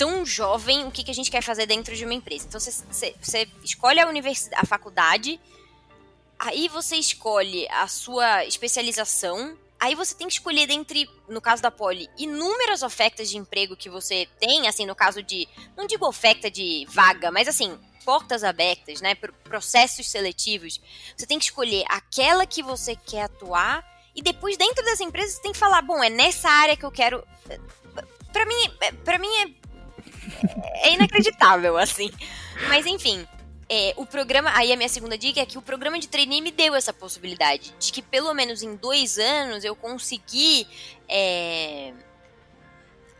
tão 0.00 0.24
jovem 0.24 0.86
o 0.86 0.90
que, 0.90 1.04
que 1.04 1.10
a 1.10 1.14
gente 1.14 1.30
quer 1.30 1.42
fazer 1.42 1.66
dentro 1.66 1.94
de 1.94 2.06
uma 2.06 2.14
empresa. 2.14 2.46
Então 2.48 2.58
você, 2.58 3.14
você 3.20 3.46
escolhe 3.62 4.00
a 4.00 4.08
universidade, 4.08 4.58
a 4.58 4.64
faculdade, 4.64 5.38
aí 6.38 6.68
você 6.68 6.96
escolhe 6.96 7.68
a 7.68 7.86
sua 7.86 8.46
especialização, 8.46 9.58
aí 9.78 9.94
você 9.94 10.14
tem 10.14 10.26
que 10.26 10.32
escolher 10.32 10.66
dentre, 10.66 11.06
no 11.28 11.38
caso 11.38 11.60
da 11.60 11.70
Poli, 11.70 12.08
inúmeras 12.16 12.82
ofertas 12.82 13.28
de 13.28 13.36
emprego 13.36 13.76
que 13.76 13.90
você 13.90 14.26
tem, 14.38 14.66
assim, 14.66 14.86
no 14.86 14.94
caso 14.94 15.22
de, 15.22 15.46
não 15.76 15.86
digo 15.86 16.08
oferta 16.08 16.50
de 16.50 16.86
vaga, 16.88 17.30
mas 17.30 17.46
assim, 17.46 17.78
portas 18.02 18.42
abertas, 18.42 19.02
né, 19.02 19.14
processos 19.44 20.08
seletivos. 20.08 20.80
Você 21.14 21.26
tem 21.26 21.38
que 21.38 21.44
escolher 21.44 21.84
aquela 21.90 22.46
que 22.46 22.62
você 22.62 22.96
quer 22.96 23.24
atuar 23.24 23.84
e 24.16 24.22
depois 24.22 24.56
dentro 24.56 24.82
das 24.82 24.98
empresas 24.98 25.34
você 25.34 25.42
tem 25.42 25.52
que 25.52 25.58
falar, 25.58 25.82
bom, 25.82 26.02
é 26.02 26.08
nessa 26.08 26.48
área 26.48 26.74
que 26.74 26.86
eu 26.86 26.90
quero 26.90 27.22
inacreditável, 31.10 31.76
assim. 31.76 32.10
Mas 32.68 32.86
enfim, 32.86 33.26
é, 33.68 33.92
o 33.96 34.06
programa. 34.06 34.50
Aí 34.54 34.72
a 34.72 34.76
minha 34.76 34.88
segunda 34.88 35.18
dica 35.18 35.40
é 35.40 35.46
que 35.46 35.58
o 35.58 35.62
programa 35.62 35.98
de 35.98 36.08
trainee 36.08 36.40
me 36.40 36.50
deu 36.50 36.74
essa 36.74 36.92
possibilidade. 36.92 37.74
De 37.78 37.92
que 37.92 38.02
pelo 38.02 38.32
menos 38.32 38.62
em 38.62 38.74
dois 38.76 39.18
anos 39.18 39.64
eu 39.64 39.74
consegui. 39.74 40.66
É, 41.08 41.92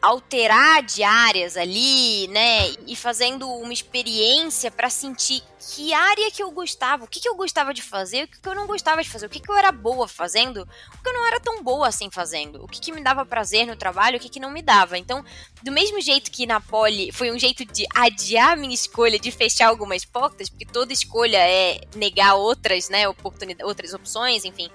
alterar 0.00 0.82
diárias 0.82 1.56
ali, 1.56 2.26
né? 2.28 2.70
E 2.86 2.96
fazendo 2.96 3.48
uma 3.48 3.72
experiência 3.72 4.70
para 4.70 4.88
sentir 4.88 5.42
que 5.60 5.92
área 5.92 6.30
que 6.30 6.42
eu 6.42 6.50
gostava, 6.50 7.04
o 7.04 7.06
que, 7.06 7.20
que 7.20 7.28
eu 7.28 7.34
gostava 7.34 7.74
de 7.74 7.82
fazer, 7.82 8.24
o 8.24 8.28
que, 8.28 8.40
que 8.40 8.48
eu 8.48 8.54
não 8.54 8.66
gostava 8.66 9.02
de 9.02 9.10
fazer, 9.10 9.26
o 9.26 9.28
que, 9.28 9.40
que 9.40 9.50
eu 9.50 9.56
era 9.56 9.70
boa 9.70 10.08
fazendo, 10.08 10.62
o 10.62 11.02
que 11.02 11.08
eu 11.08 11.12
não 11.12 11.26
era 11.26 11.38
tão 11.38 11.62
boa 11.62 11.86
assim 11.86 12.10
fazendo, 12.10 12.64
o 12.64 12.66
que, 12.66 12.80
que 12.80 12.92
me 12.92 13.02
dava 13.02 13.26
prazer 13.26 13.66
no 13.66 13.76
trabalho, 13.76 14.16
o 14.16 14.20
que, 14.20 14.30
que 14.30 14.40
não 14.40 14.50
me 14.50 14.62
dava. 14.62 14.96
Então, 14.96 15.22
do 15.62 15.70
mesmo 15.70 16.00
jeito 16.00 16.30
que 16.30 16.46
na 16.46 16.60
Poli 16.60 17.12
foi 17.12 17.30
um 17.30 17.38
jeito 17.38 17.64
de 17.64 17.86
adiar 17.94 18.56
minha 18.56 18.74
escolha, 18.74 19.18
de 19.18 19.30
fechar 19.30 19.68
algumas 19.68 20.04
portas, 20.04 20.48
porque 20.48 20.64
toda 20.64 20.92
escolha 20.92 21.38
é 21.38 21.80
negar 21.94 22.34
outras, 22.34 22.88
né, 22.88 23.06
oportunidades, 23.06 23.68
outras 23.68 23.92
opções, 23.92 24.44
enfim 24.44 24.70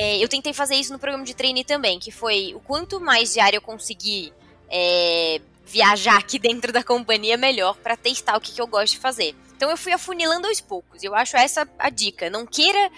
é, 0.00 0.22
eu 0.22 0.28
tentei 0.28 0.52
fazer 0.52 0.76
isso 0.76 0.92
no 0.92 0.98
programa 0.98 1.24
de 1.24 1.34
treine 1.34 1.64
também, 1.64 1.98
que 1.98 2.12
foi 2.12 2.54
o 2.54 2.60
quanto 2.60 3.00
mais 3.00 3.32
de 3.32 3.40
área 3.40 3.56
eu 3.56 3.60
conseguir 3.60 4.32
é, 4.70 5.40
viajar 5.66 6.16
aqui 6.16 6.38
dentro 6.40 6.72
da 6.72 6.84
companhia, 6.84 7.36
melhor 7.36 7.76
para 7.78 7.96
testar 7.96 8.36
o 8.36 8.40
que, 8.40 8.52
que 8.52 8.60
eu 8.60 8.66
gosto 8.68 8.92
de 8.92 9.00
fazer. 9.00 9.34
Então 9.56 9.68
eu 9.68 9.76
fui 9.76 9.92
afunilando 9.92 10.46
aos 10.46 10.60
poucos. 10.60 11.02
Eu 11.02 11.16
acho 11.16 11.36
essa 11.36 11.68
a 11.76 11.90
dica. 11.90 12.30
Não 12.30 12.46
queira 12.46 12.92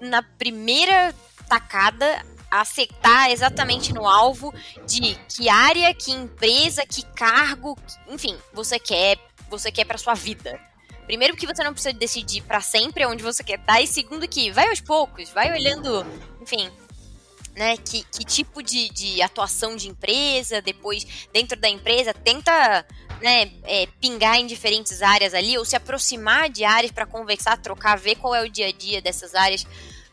na 0.00 0.22
primeira 0.22 1.12
tacada 1.48 2.24
acertar 2.48 3.32
exatamente 3.32 3.92
no 3.92 4.06
alvo 4.06 4.54
de 4.86 5.16
que 5.28 5.48
área, 5.48 5.92
que 5.92 6.12
empresa, 6.12 6.86
que 6.86 7.04
cargo, 7.06 7.76
enfim, 8.06 8.38
você 8.52 8.78
quer, 8.78 9.18
você 9.50 9.72
quer 9.72 9.84
para 9.84 9.98
sua 9.98 10.14
vida. 10.14 10.60
Primeiro 11.06 11.36
que 11.36 11.46
você 11.46 11.62
não 11.62 11.72
precisa 11.72 11.94
decidir 11.94 12.42
para 12.42 12.60
sempre 12.60 13.06
onde 13.06 13.22
você 13.22 13.42
quer 13.44 13.60
estar 13.60 13.80
e 13.80 13.86
segundo 13.86 14.28
que 14.28 14.50
vai 14.50 14.68
aos 14.68 14.80
poucos, 14.80 15.30
vai 15.30 15.52
olhando, 15.52 16.04
enfim, 16.40 16.68
né, 17.54 17.76
que, 17.76 18.02
que 18.04 18.24
tipo 18.24 18.62
de, 18.62 18.90
de 18.90 19.22
atuação 19.22 19.76
de 19.76 19.88
empresa, 19.88 20.60
depois 20.60 21.06
dentro 21.32 21.58
da 21.58 21.68
empresa, 21.68 22.12
tenta 22.12 22.84
né, 23.22 23.50
é, 23.64 23.86
pingar 24.00 24.38
em 24.38 24.46
diferentes 24.46 25.00
áreas 25.00 25.32
ali, 25.32 25.56
ou 25.56 25.64
se 25.64 25.74
aproximar 25.74 26.50
de 26.50 26.64
áreas 26.64 26.92
para 26.92 27.06
conversar, 27.06 27.56
trocar, 27.56 27.96
ver 27.96 28.16
qual 28.16 28.34
é 28.34 28.42
o 28.42 28.50
dia 28.50 28.66
a 28.68 28.72
dia 28.72 29.00
dessas 29.00 29.34
áreas, 29.34 29.66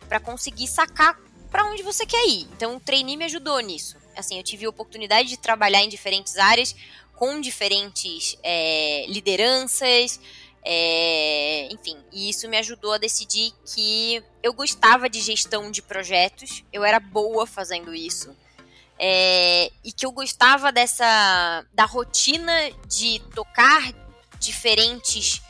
para 0.08 0.20
conseguir 0.20 0.68
sacar 0.68 1.20
para 1.52 1.66
onde 1.66 1.84
você 1.84 2.06
quer 2.06 2.26
ir. 2.28 2.48
Então, 2.56 2.78
o 2.78 2.80
trainee 2.80 3.18
me 3.18 3.26
ajudou 3.26 3.60
nisso. 3.60 3.98
Assim, 4.16 4.38
eu 4.38 4.44
tive 4.44 4.66
a 4.66 4.70
oportunidade 4.70 5.28
de 5.28 5.38
trabalhar 5.38 5.84
em 5.84 5.90
diferentes 5.90 6.38
áreas, 6.38 6.76
com 7.16 7.40
diferentes 7.40 8.38
é, 8.42 9.06
lideranças, 9.08 10.20
é, 10.65 11.67
enfim, 11.71 11.97
e 12.12 12.30
isso 12.30 12.47
me 12.47 12.58
ajudou 12.58 12.93
a 12.93 12.97
decidir 12.97 13.52
que 13.65 14.23
eu 14.41 14.54
gostava 14.54 15.10
de 15.10 15.19
gestão 15.19 15.69
de 15.69 15.82
projetos, 15.82 16.63
eu 16.71 16.86
era 16.86 16.99
boa 16.99 17.45
fazendo 17.45 17.93
isso. 17.93 18.36
É, 18.97 19.69
e 19.84 19.91
que 19.91 20.06
eu 20.06 20.12
gostava 20.12 20.71
dessa 20.71 21.65
da 21.73 21.84
rotina 21.84 22.54
de 22.88 23.19
tocar 23.36 23.91
diferentes 24.39 25.41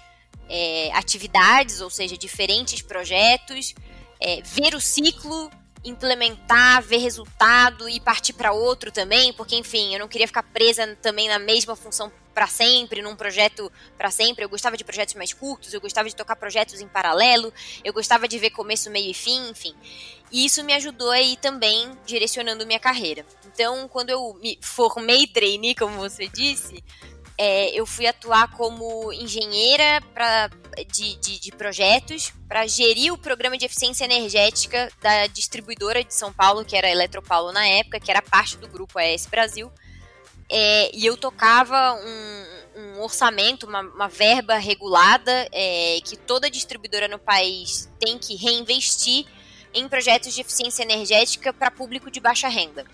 é, 0.49 0.91
atividades, 0.93 1.80
ou 1.82 1.89
seja, 1.89 2.17
diferentes 2.17 2.82
projetos, 2.82 3.76
é, 4.19 4.41
ver 4.41 4.73
o 4.73 4.82
ciclo 4.82 5.52
implementar, 5.84 6.82
ver 6.82 6.97
resultado 6.97 7.89
e 7.89 7.99
partir 7.99 8.34
para 8.34 8.54
outro 8.54 8.91
também, 8.91 9.34
porque 9.34 9.56
enfim, 9.56 9.93
eu 9.93 9.99
não 9.99 10.08
queria 10.08 10.28
ficar 10.28 10.43
presa 10.43 10.95
também 11.02 11.28
na 11.28 11.38
mesma 11.38 11.76
função 11.76 12.12
para 12.34 12.48
sempre, 12.48 13.02
num 13.02 13.15
projeto 13.15 13.72
para 13.98 14.10
sempre. 14.12 14.43
Eu 14.43 14.50
gostava 14.50 14.76
de 14.76 14.84
projetos 14.84 15.15
mais 15.15 15.34
curtos, 15.34 15.74
eu 15.74 15.82
gostava 15.82 16.10
de 16.10 16.15
tocar 16.15 16.36
projetos 16.36 16.82
em 16.82 16.88
paralelo, 16.88 17.54
eu 17.84 17.93
gostava 17.93 18.28
de 18.28 18.38
ver 18.38 18.50
começo, 18.50 18.89
meio 18.89 19.12
e 19.12 19.13
fim, 19.13 19.50
enfim. 19.50 19.76
E 20.32 20.46
isso 20.46 20.63
me 20.63 20.74
ajudou 20.74 21.12
aí 21.12 21.38
também 21.38 21.91
direcionando 22.06 22.65
minha 22.65 22.80
carreira. 22.80 23.26
Então, 23.46 23.88
quando 23.88 24.10
eu 24.10 24.34
me 24.41 24.58
formei 24.62 25.28
trainee, 25.28 25.76
como 25.76 25.98
você 25.98 26.28
disse, 26.28 26.84
é, 27.38 27.69
eu 27.69 27.86
fui 27.86 28.06
atuar 28.06 28.52
como 28.52 29.12
engenheira 29.12 30.02
pra, 30.13 30.50
de, 30.91 31.15
de, 31.17 31.39
de 31.39 31.52
projetos 31.52 32.34
para 32.48 32.65
gerir 32.67 33.13
o 33.13 33.17
programa 33.17 33.58
de 33.58 33.65
eficiência 33.65 34.06
energética 34.06 34.91
da 35.02 35.28
distribuidora 35.28 36.04
de 36.04 36.13
São 36.13 36.32
Paulo, 36.32 36.63
que 36.65 36.76
era 36.76 36.88
a 36.88 36.91
Eletropaulo 36.91 37.52
na 37.52 37.65
época, 37.65 38.00
que 38.00 38.12
era 38.12 38.22
parte 38.22 38.58
do 38.58 38.67
grupo 38.67 39.00
AES 39.00 39.26
Brasil. 39.26 39.72
É, 40.56 40.92
e 40.94 41.04
eu 41.04 41.18
tocava 41.18 41.96
um, 41.96 42.80
um 42.80 43.02
orçamento, 43.02 43.66
uma, 43.66 43.82
uma, 43.82 44.08
verba 44.08 44.56
regulada 44.56 45.50
é, 45.52 45.98
que 46.06 46.16
toda 46.16 46.48
distribuidora 46.48 47.08
no 47.08 47.18
país 47.18 47.89
tem 48.00 48.20
que 48.20 48.36
reinvestir 48.36 49.26
em 49.74 49.89
projetos 49.89 50.32
de 50.32 50.42
eficiência 50.42 50.84
energética 50.84 51.52
para 51.52 51.72
público 51.72 52.12
de 52.12 52.20
baixa 52.20 52.48
renda. 52.48 52.86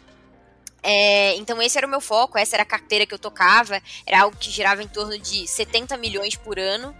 É, 0.82 1.36
então 1.36 1.62
esse 1.62 1.78
era 1.78 1.86
o 1.86 1.89
meu 1.89 2.00
foco, 2.00 2.38
essa 2.38 2.56
era 2.56 2.63
a 2.63 2.65
carteira 2.65 3.06
que 3.06 3.13
eu 3.13 3.19
tocava, 3.19 3.82
era 4.06 4.22
algo 4.22 4.38
que 4.38 4.50
girava 4.50 4.82
em 4.82 4.88
torno 4.88 5.19
de 5.19 5.45
70 5.45 5.98
milhões 5.98 6.38
por 6.38 6.58
ano. 6.58 6.95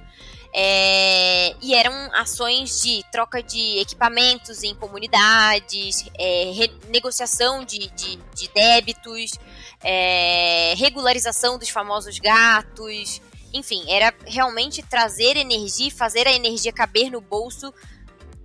É, 0.54 1.56
e 1.62 1.74
eram 1.74 1.94
ações 2.16 2.82
de 2.82 3.02
troca 3.14 3.42
de 3.42 3.80
equipamentos 3.80 4.64
em 4.64 4.76
comunidades, 4.76 6.06
é, 6.20 6.70
negociação 6.90 7.64
de, 7.64 7.88
de, 7.92 8.18
de 8.36 8.50
débitos, 8.50 9.38
é, 9.84 10.74
regularização 10.78 11.58
dos 11.58 11.70
famosos 11.70 12.20
gatos, 12.20 13.22
enfim, 13.54 13.84
era 13.88 14.14
realmente 14.26 14.84
trazer 14.84 15.38
energia 15.38 15.92
fazer 15.92 16.28
a 16.28 16.34
energia 16.34 16.72
caber 16.72 17.10
no 17.10 17.22
bolso 17.22 17.74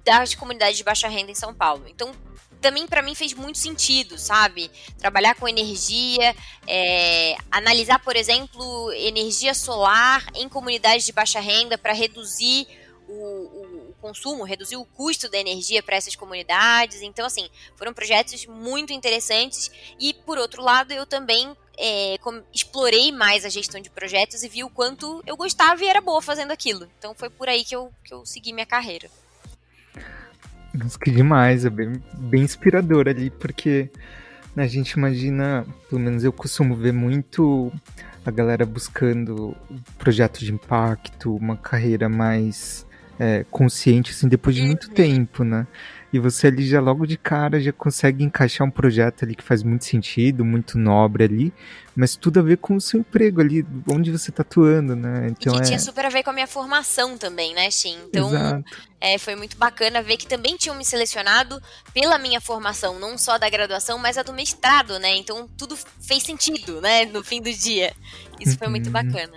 das 0.05 0.35
comunidades 0.35 0.77
de 0.77 0.85
baixa 0.85 1.09
renda 1.09 1.31
em 1.31 1.35
São 1.35 1.55
Paulo. 1.55 1.85
Então, 1.89 2.13
também 2.61 2.87
para 2.87 3.03
mim 3.03 3.15
fez 3.15 3.35
muito 3.35 3.59
sentido, 3.59 4.19
sabe? 4.19 4.71
Trabalhar 4.99 5.35
com 5.35 5.47
energia, 5.47 6.35
é, 6.67 7.37
analisar, 7.51 7.99
por 7.99 8.17
exemplo, 8.17 8.91
energia 8.93 9.53
solar 9.53 10.25
em 10.35 10.49
comunidades 10.49 11.05
de 11.05 11.13
baixa 11.13 11.41
renda 11.41 11.77
para 11.77 11.93
reduzir 11.93 12.67
o, 13.07 13.13
o, 13.13 13.64
consumo, 14.05 14.45
reduzir 14.45 14.77
o 14.77 14.85
custo 14.85 15.31
da 15.31 15.39
energia 15.39 15.83
para 15.83 15.97
essas 15.97 16.15
comunidades. 16.15 17.01
Então, 17.01 17.25
assim, 17.25 17.49
foram 17.75 17.95
projetos 17.95 18.45
muito 18.45 18.93
interessantes. 18.93 19.71
E, 19.99 20.13
por 20.13 20.37
outro 20.37 20.63
lado, 20.63 20.93
eu 20.93 21.07
também 21.07 21.57
é, 21.79 22.17
explorei 22.53 23.11
mais 23.11 23.47
a 23.47 23.49
gestão 23.49 23.81
de 23.81 23.89
projetos 23.89 24.43
e 24.43 24.49
vi 24.49 24.63
o 24.63 24.69
quanto 24.69 25.23
eu 25.27 25.39
gostava 25.39 25.83
e 25.83 25.89
era 25.89 26.03
boa 26.03 26.21
fazendo 26.21 26.51
aquilo. 26.51 26.87
Então, 26.99 27.15
foi 27.15 27.31
por 27.31 27.49
aí 27.49 27.65
que 27.65 27.75
eu, 27.75 27.91
que 28.05 28.13
eu 28.13 28.27
segui 28.27 28.53
minha 28.53 28.67
carreira. 28.67 29.09
Nossa, 30.75 30.99
que 30.99 31.11
demais, 31.11 31.65
é 31.65 31.71
bem, 31.71 32.03
bem 32.13 32.43
inspirador 32.43 33.09
ali, 33.09 33.31
porque 33.31 33.91
né, 34.55 34.65
a 34.65 34.69
gente 34.69 34.91
imagina, 34.91 35.67
pelo 35.89 36.01
menos 36.03 36.25
eu 36.25 36.33
costumo 36.33 36.77
ver 36.77 36.93
muito 36.93 37.73
a 38.27 38.31
galera 38.31 38.67
buscando 38.67 39.57
projetos 39.97 40.41
de 40.41 40.53
impacto, 40.53 41.35
uma 41.35 41.57
carreira 41.57 42.07
mais 42.09 42.84
é, 43.19 43.45
consciente, 43.51 44.11
assim, 44.11 44.29
depois 44.29 44.57
de 44.57 44.63
muito 44.63 44.89
uhum. 44.89 44.95
tempo, 44.95 45.45
né? 45.45 45.67
E 46.13 46.19
você 46.21 46.47
ali 46.47 46.65
já 46.65 46.81
logo 46.81 47.07
de 47.07 47.17
cara 47.17 47.61
já 47.61 47.73
consegue 47.73 48.23
encaixar 48.23 48.65
um 48.65 48.71
projeto 48.71 49.25
ali 49.25 49.35
que 49.35 49.43
faz 49.43 49.65
muito 49.65 49.85
sentido, 49.85 50.45
muito 50.45 50.79
nobre 50.79 51.25
ali, 51.25 51.53
mas 51.97 52.15
tudo 52.15 52.39
a 52.39 52.43
ver 52.43 52.59
com 52.59 52.77
o 52.77 52.81
seu 52.81 53.01
emprego 53.01 53.41
ali, 53.41 53.67
onde 53.91 54.13
você 54.13 54.31
tá 54.31 54.43
atuando, 54.43 54.95
né? 54.95 55.27
Então 55.31 55.53
e 55.53 55.57
que 55.57 55.63
é... 55.63 55.67
tinha 55.67 55.79
super 55.81 56.07
a 56.07 56.09
ver 56.09 56.23
com 56.23 56.31
a 56.31 56.33
minha 56.33 56.47
formação 56.47 57.19
também, 57.19 57.53
né, 57.53 57.69
Shin? 57.69 57.99
Então 58.07 58.31
é, 59.01 59.19
foi 59.19 59.35
muito 59.35 59.57
bacana 59.57 60.03
ver 60.03 60.17
que 60.17 60.29
também 60.29 60.57
tinham 60.57 60.77
me 60.77 60.85
selecionado 60.85 61.61
pela 61.93 62.17
minha 62.17 62.41
formação, 62.41 62.97
não 63.01 63.19
só 63.19 63.37
da 63.37 63.51
graduação, 63.51 63.99
mas 63.99 64.17
a 64.17 64.23
do 64.23 64.33
mestrado, 64.33 65.01
né? 65.01 65.17
Então 65.17 65.49
tudo 65.59 65.77
fez 66.01 66.23
sentido, 66.23 66.81
né, 66.81 67.07
no 67.07 67.25
fim 67.25 67.43
do 67.43 67.53
dia. 67.53 67.93
Isso 68.41 68.57
foi 68.57 68.69
muito 68.69 68.87
uhum. 68.87 68.93
bacana. 68.93 69.33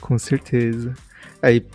Com 0.00 0.18
certeza. 0.18 0.94
Aí, 1.42 1.66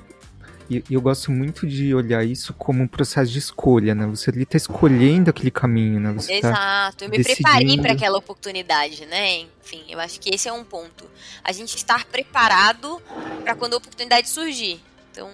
e 0.70 0.84
eu 0.94 1.02
gosto 1.02 1.32
muito 1.32 1.66
de 1.66 1.96
olhar 1.96 2.24
isso 2.24 2.54
como 2.54 2.84
um 2.84 2.88
processo 2.88 3.32
de 3.32 3.40
escolha, 3.40 3.96
né? 3.96 4.06
Você 4.06 4.30
ali 4.30 4.46
tá 4.46 4.56
escolhendo 4.56 5.32
aquele 5.32 5.50
caminho, 5.50 6.00
né? 6.00 6.12
Você 6.12 6.40
tá 6.40 6.50
Exato, 6.50 6.98
tá 6.98 7.06
eu 7.06 7.10
me 7.10 7.18
decidindo... 7.18 7.50
preparei 7.50 7.78
para 7.80 7.94
aquela 7.94 8.18
oportunidade, 8.20 9.06
né? 9.08 9.48
Enfim, 9.64 9.84
eu 9.90 10.00
acho 10.00 10.20
que 10.20 10.30
esse 10.30 10.48
é 10.48 10.54
um 10.54 10.64
ponto. 10.64 11.10
A 11.44 11.52
gente 11.52 11.76
estar 11.76 12.06
preparado 12.06 13.02
para 13.44 13.56
quando 13.56 13.74
a 13.74 13.78
oportunidade 13.78 14.30
surgir. 14.30 14.80
Então. 15.12 15.30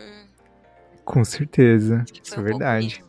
Com 1.04 1.26
certeza, 1.26 2.06
isso 2.24 2.36
é 2.36 2.40
um 2.40 2.44
verdade. 2.44 3.04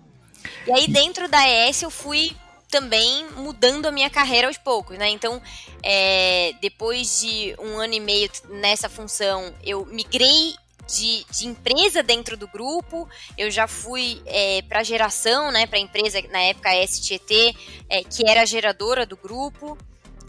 E 0.67 0.73
aí, 0.73 0.89
dentro 0.89 1.29
da 1.29 1.49
ES, 1.49 1.83
eu 1.83 1.91
fui 1.91 2.33
também 2.69 3.25
mudando 3.37 3.87
a 3.87 3.93
minha 3.93 4.11
carreira 4.11 4.49
aos 4.49 4.59
poucos, 4.59 4.99
né? 4.99 5.09
Então, 5.11 5.41
é, 5.83 6.53
depois 6.61 7.21
de 7.21 7.55
um 7.59 7.79
ano 7.79 7.95
e 7.95 8.01
meio 8.01 8.29
nessa 8.51 8.89
função, 8.89 9.55
eu 9.63 9.87
migrei 9.87 10.55
de, 10.87 11.25
de 11.31 11.47
empresa 11.47 12.03
dentro 12.03 12.37
do 12.37 12.47
grupo. 12.49 13.09
Eu 13.37 13.51
já 13.51 13.67
fui 13.67 14.23
é, 14.27 14.63
para 14.63 14.83
geração, 14.83 15.51
né, 15.51 15.67
para 15.67 15.79
a 15.79 15.83
empresa, 15.83 16.21
na 16.31 16.41
época 16.41 16.71
a 16.71 16.87
STT, 16.87 17.55
é, 17.89 18.05
que 18.05 18.29
era 18.29 18.43
a 18.43 18.47
geradora 18.47 19.05
do 19.05 19.17
grupo 19.17 19.77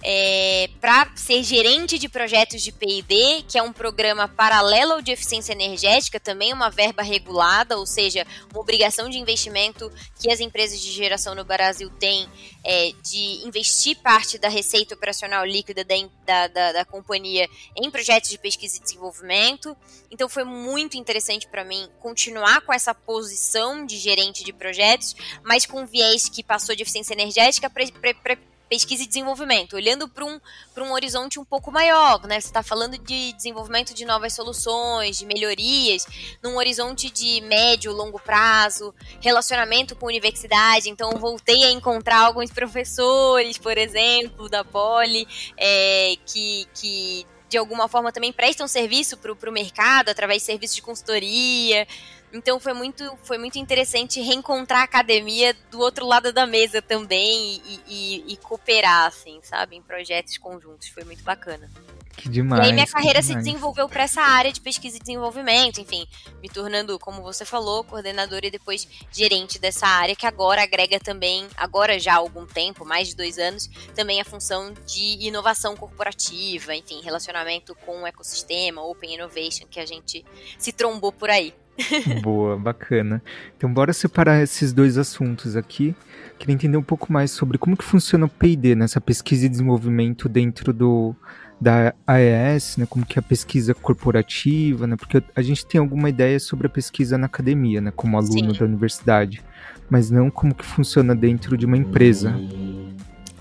é, 0.03 0.69
para 0.79 1.11
ser 1.15 1.43
gerente 1.43 1.97
de 1.97 2.07
projetos 2.07 2.61
de 2.61 2.71
P&D, 2.71 3.43
que 3.47 3.57
é 3.57 3.63
um 3.63 3.73
programa 3.73 4.27
paralelo 4.27 4.93
ao 4.93 5.01
de 5.01 5.11
eficiência 5.11 5.53
energética, 5.53 6.19
também 6.19 6.53
uma 6.53 6.69
verba 6.69 7.01
regulada, 7.01 7.77
ou 7.77 7.85
seja, 7.85 8.25
uma 8.51 8.61
obrigação 8.61 9.09
de 9.09 9.17
investimento 9.17 9.91
que 10.19 10.31
as 10.31 10.39
empresas 10.39 10.79
de 10.79 10.91
geração 10.91 11.33
no 11.33 11.43
Brasil 11.43 11.89
têm 11.99 12.27
é, 12.63 12.91
de 13.03 13.47
investir 13.47 13.97
parte 13.97 14.37
da 14.37 14.49
receita 14.49 14.93
operacional 14.93 15.45
líquida 15.45 15.83
da, 15.83 16.47
da, 16.47 16.71
da 16.73 16.85
companhia 16.85 17.49
em 17.75 17.89
projetos 17.89 18.29
de 18.29 18.37
pesquisa 18.37 18.77
e 18.77 18.81
desenvolvimento. 18.81 19.75
Então 20.11 20.29
foi 20.29 20.43
muito 20.43 20.95
interessante 20.97 21.47
para 21.47 21.63
mim 21.63 21.87
continuar 21.99 22.61
com 22.61 22.73
essa 22.73 22.93
posição 22.93 23.85
de 23.85 23.97
gerente 23.97 24.43
de 24.43 24.53
projetos, 24.53 25.15
mas 25.43 25.65
com 25.65 25.85
viés 25.85 26.29
que 26.29 26.43
passou 26.43 26.75
de 26.75 26.83
eficiência 26.83 27.13
energética 27.13 27.69
para 27.69 28.37
pesquisa 28.69 29.03
e 29.03 29.07
desenvolvimento, 29.07 29.75
olhando 29.75 30.07
para 30.07 30.25
um, 30.25 30.39
um 30.77 30.91
horizonte 30.91 31.39
um 31.39 31.45
pouco 31.45 31.71
maior, 31.71 32.25
né? 32.27 32.39
Você 32.39 32.47
está 32.47 32.61
falando 32.61 32.97
de 32.97 33.33
desenvolvimento 33.33 33.93
de 33.93 34.05
novas 34.05 34.33
soluções, 34.33 35.17
de 35.17 35.25
melhorias, 35.25 36.05
num 36.41 36.57
horizonte 36.57 37.09
de 37.09 37.41
médio, 37.41 37.91
longo 37.91 38.19
prazo, 38.19 38.93
relacionamento 39.21 39.95
com 39.95 40.05
a 40.05 40.09
universidade. 40.09 40.89
Então, 40.89 41.11
voltei 41.11 41.63
a 41.63 41.71
encontrar 41.71 42.25
alguns 42.25 42.51
professores, 42.51 43.57
por 43.57 43.77
exemplo, 43.77 44.49
da 44.49 44.63
Poli, 44.63 45.27
é, 45.57 46.15
que, 46.25 46.67
que 46.73 47.25
de 47.49 47.57
alguma 47.57 47.87
forma 47.87 48.11
também 48.11 48.33
prestam 48.33 48.67
serviço 48.67 49.17
para 49.17 49.31
o 49.31 49.53
mercado 49.53 50.09
através 50.09 50.41
de 50.41 50.45
serviços 50.45 50.75
de 50.75 50.81
consultoria. 50.81 51.87
Então 52.31 52.59
foi 52.59 52.73
muito, 52.73 53.17
foi 53.23 53.37
muito 53.37 53.57
interessante 53.57 54.21
reencontrar 54.21 54.81
a 54.81 54.83
academia 54.83 55.55
do 55.71 55.79
outro 55.79 56.05
lado 56.05 56.33
da 56.33 56.45
mesa 56.45 56.81
também 56.81 57.61
e, 57.65 57.81
e, 57.87 58.33
e 58.33 58.37
cooperar, 58.37 59.05
assim, 59.05 59.39
sabe, 59.41 59.75
em 59.75 59.81
projetos 59.81 60.37
conjuntos. 60.37 60.89
Foi 60.89 61.03
muito 61.03 61.23
bacana. 61.23 61.69
Que 62.17 62.27
demais. 62.27 62.63
E 62.63 62.65
aí 62.65 62.73
minha 62.73 62.87
carreira 62.87 63.21
se 63.21 63.35
desenvolveu 63.35 63.87
para 63.87 64.03
essa 64.03 64.21
área 64.21 64.51
de 64.51 64.59
pesquisa 64.59 64.97
e 64.97 64.99
desenvolvimento, 64.99 65.79
enfim, 65.79 66.07
me 66.41 66.49
tornando, 66.49 66.97
como 66.97 67.21
você 67.21 67.45
falou, 67.45 67.83
coordenadora 67.83 68.47
e 68.47 68.51
depois 68.51 68.87
gerente 69.11 69.59
dessa 69.59 69.85
área, 69.85 70.15
que 70.15 70.25
agora 70.25 70.63
agrega 70.63 70.99
também, 70.99 71.47
agora 71.55 71.99
já 71.99 72.13
há 72.13 72.17
algum 72.17 72.47
tempo, 72.47 72.83
mais 72.83 73.09
de 73.09 73.15
dois 73.15 73.37
anos, 73.37 73.69
também 73.93 74.19
a 74.19 74.25
função 74.25 74.73
de 74.85 75.27
inovação 75.27 75.77
corporativa, 75.77 76.75
enfim, 76.75 77.01
relacionamento 77.03 77.75
com 77.85 78.01
o 78.01 78.07
ecossistema, 78.07 78.81
Open 78.81 79.13
Innovation, 79.13 79.67
que 79.69 79.79
a 79.79 79.85
gente 79.85 80.25
se 80.57 80.71
trombou 80.71 81.11
por 81.11 81.29
aí. 81.29 81.53
Boa, 82.21 82.57
bacana. 82.57 83.21
Então 83.55 83.71
bora 83.71 83.93
separar 83.93 84.41
esses 84.41 84.73
dois 84.73 84.97
assuntos 84.97 85.55
aqui. 85.55 85.95
Queria 86.37 86.53
entender 86.53 86.77
um 86.77 86.83
pouco 86.83 87.11
mais 87.11 87.31
sobre 87.31 87.57
como 87.57 87.77
que 87.77 87.83
funciona 87.83 88.25
o 88.25 88.29
P&D 88.29 88.75
nessa 88.75 89.01
pesquisa 89.01 89.45
e 89.45 89.49
desenvolvimento 89.49 90.27
dentro 90.29 90.73
do 90.73 91.15
da 91.59 91.91
AES, 92.05 92.77
né, 92.77 92.85
como 92.87 93.03
que 93.03 93.17
é 93.17 93.19
a 93.19 93.23
pesquisa 93.23 93.73
corporativa, 93.73 94.85
né, 94.85 94.95
porque 94.95 95.23
a 95.35 95.41
gente 95.41 95.65
tem 95.65 95.79
alguma 95.79 96.07
ideia 96.07 96.39
sobre 96.39 96.67
a 96.67 96.69
pesquisa 96.69 97.17
na 97.17 97.25
academia, 97.25 97.81
né, 97.81 97.91
como 97.95 98.15
aluno 98.15 98.53
Sim. 98.53 98.59
da 98.59 98.65
universidade, 98.65 99.43
mas 99.89 100.11
não 100.11 100.29
como 100.29 100.53
que 100.53 100.63
funciona 100.63 101.15
dentro 101.15 101.57
de 101.57 101.65
uma 101.65 101.75
empresa. 101.75 102.39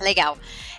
Legal. 0.01 0.39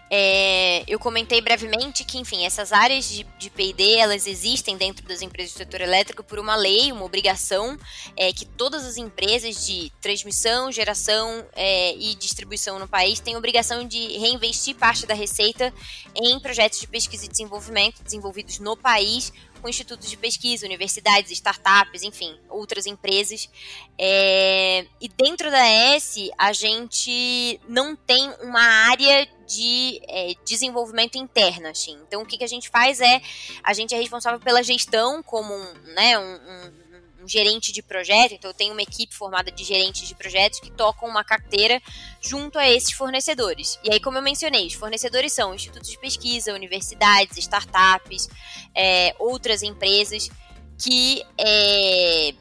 É, 0.09 0.83
eu 0.87 0.97
comentei 0.97 1.41
brevemente 1.41 2.03
que, 2.03 2.17
enfim, 2.17 2.45
essas 2.45 2.71
áreas 2.71 3.09
de, 3.09 3.25
de 3.37 3.49
P&D, 3.49 3.97
elas 3.97 4.25
existem 4.25 4.77
dentro 4.77 5.05
das 5.05 5.21
empresas 5.21 5.53
do 5.53 5.57
setor 5.57 5.81
elétrico 5.81 6.23
por 6.23 6.39
uma 6.39 6.55
lei, 6.55 6.91
uma 6.91 7.03
obrigação, 7.03 7.77
é, 8.15 8.31
que 8.31 8.45
todas 8.45 8.85
as 8.85 8.97
empresas 8.97 9.65
de 9.65 9.91
transmissão, 10.01 10.71
geração 10.71 11.45
é, 11.53 11.93
e 11.95 12.15
distribuição 12.15 12.79
no 12.79 12.87
país 12.87 13.19
têm 13.19 13.35
obrigação 13.35 13.85
de 13.85 14.17
reinvestir 14.17 14.75
parte 14.75 15.05
da 15.05 15.13
receita 15.13 15.73
em 16.15 16.39
projetos 16.39 16.79
de 16.79 16.87
pesquisa 16.87 17.25
e 17.25 17.29
desenvolvimento 17.29 18.01
desenvolvidos 18.03 18.59
no 18.59 18.77
país 18.77 19.33
com 19.57 19.69
institutos 19.69 20.09
de 20.09 20.17
pesquisa, 20.17 20.65
universidades, 20.65 21.31
startups, 21.31 22.03
enfim, 22.03 22.37
outras 22.49 22.85
empresas. 22.85 23.49
É, 23.97 24.85
e 25.01 25.07
dentro 25.09 25.49
da 25.51 25.65
S, 25.65 26.31
a 26.37 26.53
gente 26.53 27.59
não 27.67 27.95
tem 27.95 28.29
uma 28.41 28.61
área 28.61 29.27
de 29.47 30.01
é, 30.07 30.33
desenvolvimento 30.45 31.17
interno, 31.17 31.67
assim. 31.67 31.97
Então, 32.07 32.21
o 32.21 32.25
que, 32.25 32.37
que 32.37 32.43
a 32.43 32.47
gente 32.47 32.69
faz 32.69 32.99
é, 32.99 33.21
a 33.63 33.73
gente 33.73 33.95
é 33.95 33.97
responsável 33.97 34.39
pela 34.39 34.61
gestão 34.61 35.23
como 35.23 35.53
um, 35.53 35.73
né, 35.95 36.19
um, 36.19 36.33
um 36.33 36.86
gerente 37.27 37.71
de 37.71 37.81
projeto, 37.81 38.33
então 38.33 38.49
eu 38.51 38.53
tenho 38.53 38.73
uma 38.73 38.81
equipe 38.81 39.13
formada 39.13 39.51
de 39.51 39.63
gerentes 39.63 40.07
de 40.07 40.15
projetos 40.15 40.59
que 40.59 40.71
tocam 40.71 41.07
uma 41.07 41.23
carteira 41.23 41.81
junto 42.21 42.57
a 42.57 42.69
esses 42.69 42.91
fornecedores. 42.91 43.79
E 43.83 43.91
aí, 43.91 43.99
como 43.99 44.17
eu 44.17 44.21
mencionei, 44.21 44.67
os 44.67 44.73
fornecedores 44.73 45.33
são 45.33 45.53
institutos 45.53 45.89
de 45.89 45.99
pesquisa, 45.99 46.53
universidades, 46.53 47.37
startups, 47.37 48.29
é, 48.73 49.15
outras 49.19 49.63
empresas 49.63 50.29
que 50.77 51.23
é, 51.37 52.33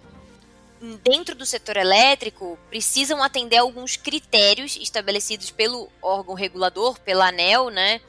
dentro 1.03 1.35
do 1.35 1.46
setor 1.46 1.77
elétrico 1.77 2.59
precisam 2.68 3.22
atender 3.22 3.57
alguns 3.57 3.96
critérios 3.96 4.77
estabelecidos 4.77 5.51
pelo 5.51 5.88
órgão 6.03 6.35
regulador, 6.35 7.01
pela 7.01 7.29
ANEL, 7.29 7.70
né? 7.70 8.01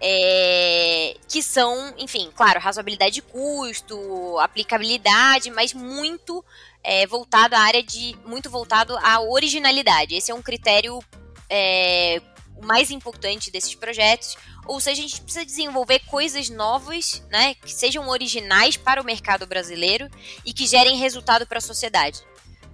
É, 0.00 1.16
que 1.28 1.42
são, 1.42 1.94
enfim, 1.98 2.30
claro, 2.34 2.60
razoabilidade 2.60 3.14
de 3.14 3.22
custo, 3.22 4.38
aplicabilidade, 4.38 5.50
mas 5.50 5.72
muito 5.72 6.44
é, 6.82 7.06
voltado 7.06 7.54
à 7.54 7.60
área 7.60 7.82
de. 7.82 8.16
muito 8.26 8.50
voltado 8.50 8.96
à 8.98 9.20
originalidade. 9.20 10.14
Esse 10.14 10.30
é 10.30 10.34
um 10.34 10.42
critério 10.42 10.98
é, 11.48 12.20
mais 12.62 12.90
importante 12.90 13.50
desses 13.50 13.74
projetos. 13.74 14.36
Ou 14.66 14.80
seja, 14.80 15.02
a 15.02 15.06
gente 15.06 15.20
precisa 15.20 15.44
desenvolver 15.44 16.00
coisas 16.00 16.48
novas, 16.48 17.22
né, 17.30 17.54
que 17.54 17.72
sejam 17.72 18.08
originais 18.08 18.76
para 18.76 19.00
o 19.00 19.04
mercado 19.04 19.46
brasileiro 19.46 20.08
e 20.44 20.52
que 20.54 20.66
gerem 20.66 20.96
resultado 20.96 21.46
para 21.46 21.58
a 21.58 21.60
sociedade. 21.60 22.22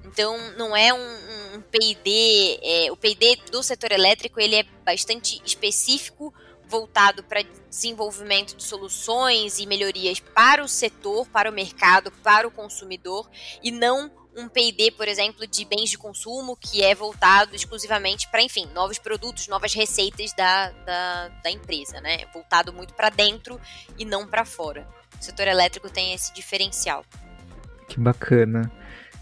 Então, 0.05 0.37
não 0.57 0.77
é 0.77 0.93
um, 0.93 1.57
um 1.57 1.61
P&D, 1.63 2.61
é, 2.63 2.93
o 2.93 2.97
P&D 2.97 3.37
do 3.51 3.63
setor 3.63 3.93
elétrico 3.93 4.41
ele 4.41 4.57
é 4.57 4.63
bastante 4.85 5.41
específico 5.45 6.33
voltado 6.71 7.25
para 7.25 7.43
desenvolvimento 7.69 8.57
de 8.57 8.63
soluções 8.63 9.59
e 9.59 9.67
melhorias 9.67 10.21
para 10.21 10.63
o 10.63 10.69
setor, 10.69 11.27
para 11.27 11.51
o 11.51 11.53
mercado, 11.53 12.13
para 12.23 12.47
o 12.47 12.51
consumidor 12.51 13.29
e 13.63 13.73
não 13.73 14.11
um 14.37 14.49
P&D, 14.49 14.93
por 14.93 15.09
exemplo, 15.09 15.45
de 15.45 15.65
bens 15.65 15.91
de 15.91 15.99
consumo 15.99 16.57
que 16.57 16.85
é 16.85 16.95
voltado 16.95 17.57
exclusivamente 17.57 18.29
para, 18.31 18.41
enfim, 18.41 18.67
novos 18.73 18.97
produtos, 18.97 19.49
novas 19.49 19.75
receitas 19.75 20.33
da, 20.33 20.71
da, 20.71 21.29
da 21.43 21.51
empresa, 21.51 22.01
né? 22.01 22.25
Voltado 22.33 22.73
muito 22.73 22.95
para 22.95 23.11
dentro 23.11 23.61
e 23.99 24.05
não 24.05 24.27
para 24.27 24.45
fora. 24.45 24.87
O 25.21 25.23
setor 25.23 25.49
elétrico 25.49 25.91
tem 25.91 26.15
esse 26.15 26.33
diferencial. 26.33 27.05
Que 27.89 27.99
bacana. 27.99 28.71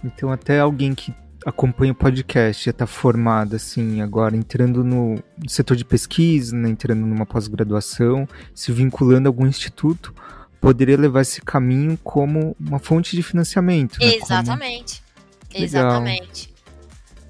Então 0.05 0.31
até 0.31 0.61
alguém 0.61 0.95
que 0.95 1.15
acompanha 1.45 1.93
o 1.93 1.95
podcast, 1.95 2.65
já 2.65 2.71
está 2.71 2.87
formado 2.87 3.57
assim, 3.57 4.01
agora 4.01 4.37
entrando 4.37 4.83
no 4.85 5.23
setor 5.47 5.77
de 5.77 5.85
pesquisa, 5.85 6.57
né, 6.57 6.69
entrando 6.69 7.07
numa 7.07 7.27
pós-graduação, 7.27 8.29
se 8.55 8.73
vinculando 8.73 9.29
a 9.29 9.31
algum 9.31 9.47
instituto, 9.47 10.15
poderia 10.61 10.97
levar 10.97 11.23
esse 11.23 11.41
caminho 11.41 11.99
como 12.03 12.57
uma 12.59 12.79
fonte 12.79 13.15
de 13.15 13.23
financiamento. 13.23 13.99
Né, 14.01 14.17
Exatamente. 14.17 15.03
Como... 15.51 15.65
Exatamente. 15.65 16.55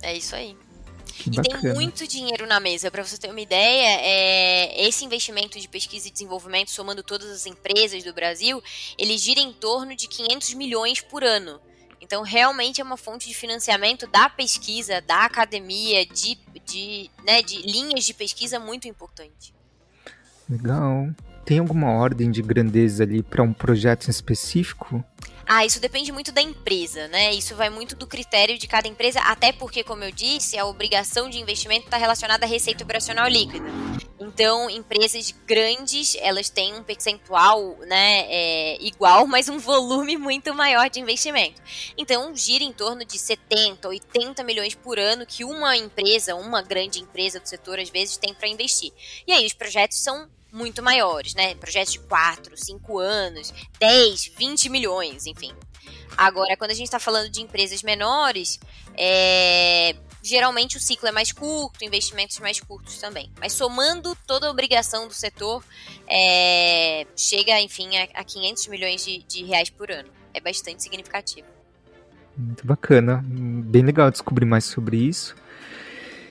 É 0.02 0.16
isso 0.16 0.34
aí. 0.34 0.56
Que 1.18 1.30
e 1.30 1.32
bacana. 1.32 1.60
tem 1.60 1.74
muito 1.74 2.06
dinheiro 2.06 2.46
na 2.46 2.60
mesa. 2.60 2.90
Para 2.90 3.04
você 3.04 3.18
ter 3.18 3.28
uma 3.28 3.40
ideia, 3.40 4.00
é, 4.00 4.86
esse 4.86 5.04
investimento 5.04 5.58
de 5.58 5.68
pesquisa 5.68 6.08
e 6.08 6.10
desenvolvimento, 6.12 6.70
somando 6.70 7.02
todas 7.02 7.28
as 7.28 7.44
empresas 7.44 8.04
do 8.04 8.12
Brasil, 8.12 8.62
ele 8.96 9.18
gira 9.18 9.40
em 9.40 9.52
torno 9.52 9.96
de 9.96 10.06
500 10.06 10.54
milhões 10.54 11.00
por 11.00 11.24
ano. 11.24 11.60
Então, 12.08 12.22
realmente 12.22 12.80
é 12.80 12.84
uma 12.84 12.96
fonte 12.96 13.28
de 13.28 13.34
financiamento 13.34 14.06
da 14.06 14.30
pesquisa, 14.30 15.02
da 15.02 15.26
academia, 15.26 16.06
de, 16.06 16.38
de, 16.64 17.10
né, 17.22 17.42
de 17.42 17.60
linhas 17.70 18.06
de 18.06 18.14
pesquisa 18.14 18.58
muito 18.58 18.88
importante. 18.88 19.54
Legal. 20.48 21.10
Tem 21.44 21.58
alguma 21.58 21.90
ordem 21.90 22.30
de 22.30 22.40
grandeza 22.40 23.02
ali 23.02 23.22
para 23.22 23.42
um 23.42 23.52
projeto 23.52 24.08
específico? 24.08 25.04
Ah, 25.50 25.64
isso 25.64 25.80
depende 25.80 26.12
muito 26.12 26.30
da 26.30 26.42
empresa, 26.42 27.08
né? 27.08 27.32
Isso 27.32 27.56
vai 27.56 27.70
muito 27.70 27.96
do 27.96 28.06
critério 28.06 28.58
de 28.58 28.68
cada 28.68 28.86
empresa, 28.86 29.18
até 29.20 29.50
porque, 29.50 29.82
como 29.82 30.04
eu 30.04 30.12
disse, 30.12 30.58
a 30.58 30.66
obrigação 30.66 31.30
de 31.30 31.40
investimento 31.40 31.86
está 31.86 31.96
relacionada 31.96 32.44
à 32.44 32.48
receita 32.48 32.84
operacional 32.84 33.26
líquida. 33.26 33.64
Então, 34.20 34.68
empresas 34.68 35.34
grandes, 35.46 36.14
elas 36.20 36.50
têm 36.50 36.74
um 36.74 36.82
percentual 36.82 37.78
né, 37.86 38.26
é, 38.28 38.76
igual, 38.82 39.26
mas 39.26 39.48
um 39.48 39.58
volume 39.58 40.18
muito 40.18 40.52
maior 40.52 40.90
de 40.90 41.00
investimento. 41.00 41.62
Então, 41.96 42.36
gira 42.36 42.62
em 42.62 42.72
torno 42.72 43.02
de 43.02 43.18
70, 43.18 43.88
80 43.88 44.44
milhões 44.44 44.74
por 44.74 44.98
ano 44.98 45.24
que 45.24 45.44
uma 45.44 45.74
empresa, 45.74 46.34
uma 46.34 46.60
grande 46.60 47.00
empresa 47.00 47.40
do 47.40 47.48
setor, 47.48 47.78
às 47.78 47.88
vezes, 47.88 48.18
tem 48.18 48.34
para 48.34 48.48
investir. 48.48 48.92
E 49.26 49.32
aí, 49.32 49.46
os 49.46 49.54
projetos 49.54 49.98
são 49.98 50.28
muito 50.52 50.82
maiores, 50.82 51.34
né? 51.34 51.54
Projetos 51.54 51.92
de 51.92 52.00
4, 52.00 52.56
5 52.56 52.98
anos, 52.98 53.52
10, 53.78 54.32
20 54.36 54.68
milhões, 54.68 55.26
enfim. 55.26 55.52
Agora, 56.16 56.56
quando 56.56 56.72
a 56.72 56.74
gente 56.74 56.86
está 56.86 56.98
falando 56.98 57.30
de 57.30 57.40
empresas 57.40 57.82
menores, 57.82 58.58
é, 58.96 59.94
geralmente 60.22 60.76
o 60.76 60.80
ciclo 60.80 61.08
é 61.08 61.12
mais 61.12 61.30
curto, 61.30 61.84
investimentos 61.84 62.38
mais 62.40 62.60
curtos 62.60 62.98
também. 62.98 63.30
Mas 63.38 63.52
somando 63.52 64.16
toda 64.26 64.48
a 64.48 64.50
obrigação 64.50 65.06
do 65.06 65.14
setor, 65.14 65.62
é, 66.08 67.06
chega, 67.16 67.60
enfim, 67.60 67.96
a, 67.96 68.20
a 68.20 68.24
500 68.24 68.66
milhões 68.68 69.04
de, 69.04 69.22
de 69.24 69.44
reais 69.44 69.70
por 69.70 69.90
ano. 69.90 70.08
É 70.34 70.40
bastante 70.40 70.82
significativo. 70.82 71.46
Muito 72.36 72.66
bacana. 72.66 73.22
Bem 73.24 73.82
legal 73.82 74.10
descobrir 74.10 74.46
mais 74.46 74.64
sobre 74.64 74.96
isso. 74.96 75.34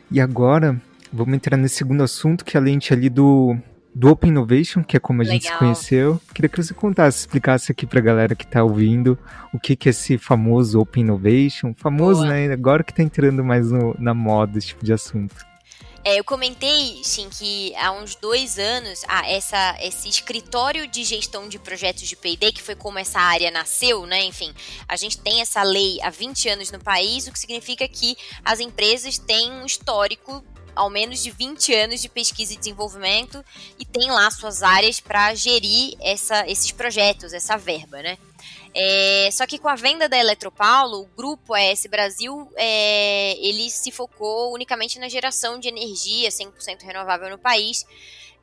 E 0.09 0.21
agora, 0.21 0.81
vamos 1.11 1.33
entrar 1.35 1.57
nesse 1.57 1.75
segundo 1.75 2.03
assunto, 2.03 2.45
que 2.45 2.55
é 2.55 2.59
além 2.59 2.79
ali 2.91 3.09
do 3.09 3.57
do 3.97 4.11
Open 4.11 4.29
Innovation, 4.29 4.83
que 4.83 4.95
é 4.95 4.99
como 4.99 5.21
a 5.21 5.25
Legal. 5.25 5.33
gente 5.33 5.51
se 5.51 5.57
conheceu. 5.57 6.21
Queria 6.31 6.47
que 6.47 6.61
você 6.61 6.71
contasse, 6.71 7.17
explicasse 7.17 7.71
aqui 7.71 7.87
pra 7.87 7.99
galera 7.99 8.35
que 8.35 8.45
tá 8.45 8.63
ouvindo 8.63 9.17
o 9.51 9.59
que, 9.59 9.75
que 9.75 9.89
é 9.89 9.91
esse 9.91 10.19
famoso 10.19 10.79
Open 10.79 11.01
Innovation. 11.01 11.73
Famoso, 11.75 12.21
Boa. 12.21 12.31
né? 12.31 12.53
Agora 12.53 12.83
que 12.83 12.93
tá 12.93 13.01
entrando 13.01 13.43
mais 13.43 13.71
no, 13.71 13.95
na 13.97 14.13
moda 14.13 14.59
esse 14.59 14.67
tipo 14.67 14.85
de 14.85 14.93
assunto. 14.93 15.35
É, 16.03 16.19
eu 16.19 16.23
comentei, 16.23 17.01
sim, 17.03 17.27
que 17.29 17.75
há 17.75 17.91
uns 17.91 18.15
dois 18.15 18.59
anos, 18.59 19.03
ah, 19.09 19.27
essa, 19.27 19.75
esse 19.81 20.07
escritório 20.07 20.87
de 20.87 21.03
gestão 21.03 21.49
de 21.49 21.57
projetos 21.57 22.07
de 22.07 22.15
P&D, 22.15 22.51
que 22.51 22.61
foi 22.61 22.75
como 22.75 22.99
essa 22.99 23.19
área 23.19 23.49
nasceu, 23.49 24.05
né? 24.05 24.23
Enfim, 24.23 24.53
a 24.87 24.95
gente 24.95 25.17
tem 25.17 25.41
essa 25.41 25.63
lei 25.63 25.97
há 26.03 26.11
20 26.11 26.49
anos 26.49 26.71
no 26.71 26.79
país, 26.79 27.27
o 27.27 27.31
que 27.31 27.39
significa 27.39 27.87
que 27.87 28.15
as 28.45 28.59
empresas 28.59 29.17
têm 29.17 29.51
um 29.51 29.65
histórico 29.65 30.45
ao 30.77 30.89
menos 30.89 31.21
de 31.21 31.31
20 31.31 31.73
anos 31.73 32.01
de 32.01 32.07
pesquisa 32.07 32.53
e 32.53 32.57
desenvolvimento 32.57 33.43
e 33.77 33.85
tem 33.85 34.09
lá 34.11 34.29
suas 34.31 34.63
áreas 34.63 34.99
para 34.99 35.33
gerir 35.35 35.95
essa, 35.99 36.47
esses 36.47 36.71
projetos, 36.71 37.33
essa 37.33 37.57
verba, 37.57 38.01
né? 38.01 38.17
É, 38.73 39.29
só 39.31 39.47
que 39.47 39.57
com 39.57 39.67
a 39.67 39.75
venda 39.75 40.07
da 40.07 40.17
Eletropaulo, 40.17 41.01
o 41.01 41.09
grupo 41.17 41.55
AS 41.55 41.87
Brasil, 41.87 42.47
é, 42.55 43.35
ele 43.39 43.69
se 43.71 43.91
focou 43.91 44.53
unicamente 44.53 44.99
na 44.99 45.09
geração 45.09 45.59
de 45.59 45.67
energia 45.67 46.29
100% 46.29 46.83
renovável 46.83 47.29
no 47.29 47.39
país, 47.39 47.85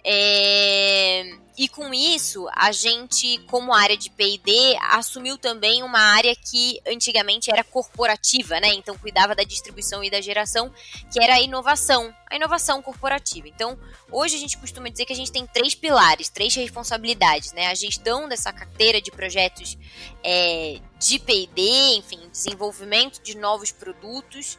é, 0.05 1.39
e 1.57 1.67
com 1.67 1.95
isso, 1.95 2.47
a 2.53 2.73
gente, 2.73 3.39
como 3.47 3.73
área 3.73 3.97
de 3.97 4.11
PD, 4.11 4.77
assumiu 4.91 5.39
também 5.39 5.83
uma 5.83 5.99
área 5.99 6.35
que 6.35 6.81
antigamente 6.87 7.51
era 7.51 7.65
corporativa, 7.65 8.61
né? 8.61 8.75
Então 8.75 8.99
cuidava 8.99 9.35
da 9.35 9.45
distribuição 9.45 10.05
e 10.05 10.11
da 10.11 10.21
geração, 10.21 10.71
que 11.11 11.23
era 11.23 11.37
a 11.37 11.41
inovação, 11.41 12.13
a 12.29 12.37
inovação 12.37 12.83
corporativa. 12.83 13.49
Então, 13.49 13.79
hoje 14.11 14.37
a 14.37 14.39
gente 14.39 14.59
costuma 14.59 14.91
dizer 14.91 15.07
que 15.07 15.13
a 15.13 15.17
gente 15.17 15.33
tem 15.33 15.47
três 15.47 15.75
pilares, 15.75 16.29
três 16.29 16.55
responsabilidades, 16.55 17.53
né? 17.53 17.69
A 17.69 17.75
gestão 17.75 18.29
dessa 18.29 18.53
carteira 18.53 19.01
de 19.01 19.11
projetos 19.11 19.79
é, 20.23 20.81
de 20.99 21.19
PD, 21.19 21.97
enfim, 21.97 22.29
desenvolvimento 22.31 23.23
de 23.23 23.39
novos 23.39 23.73
produtos 23.73 24.59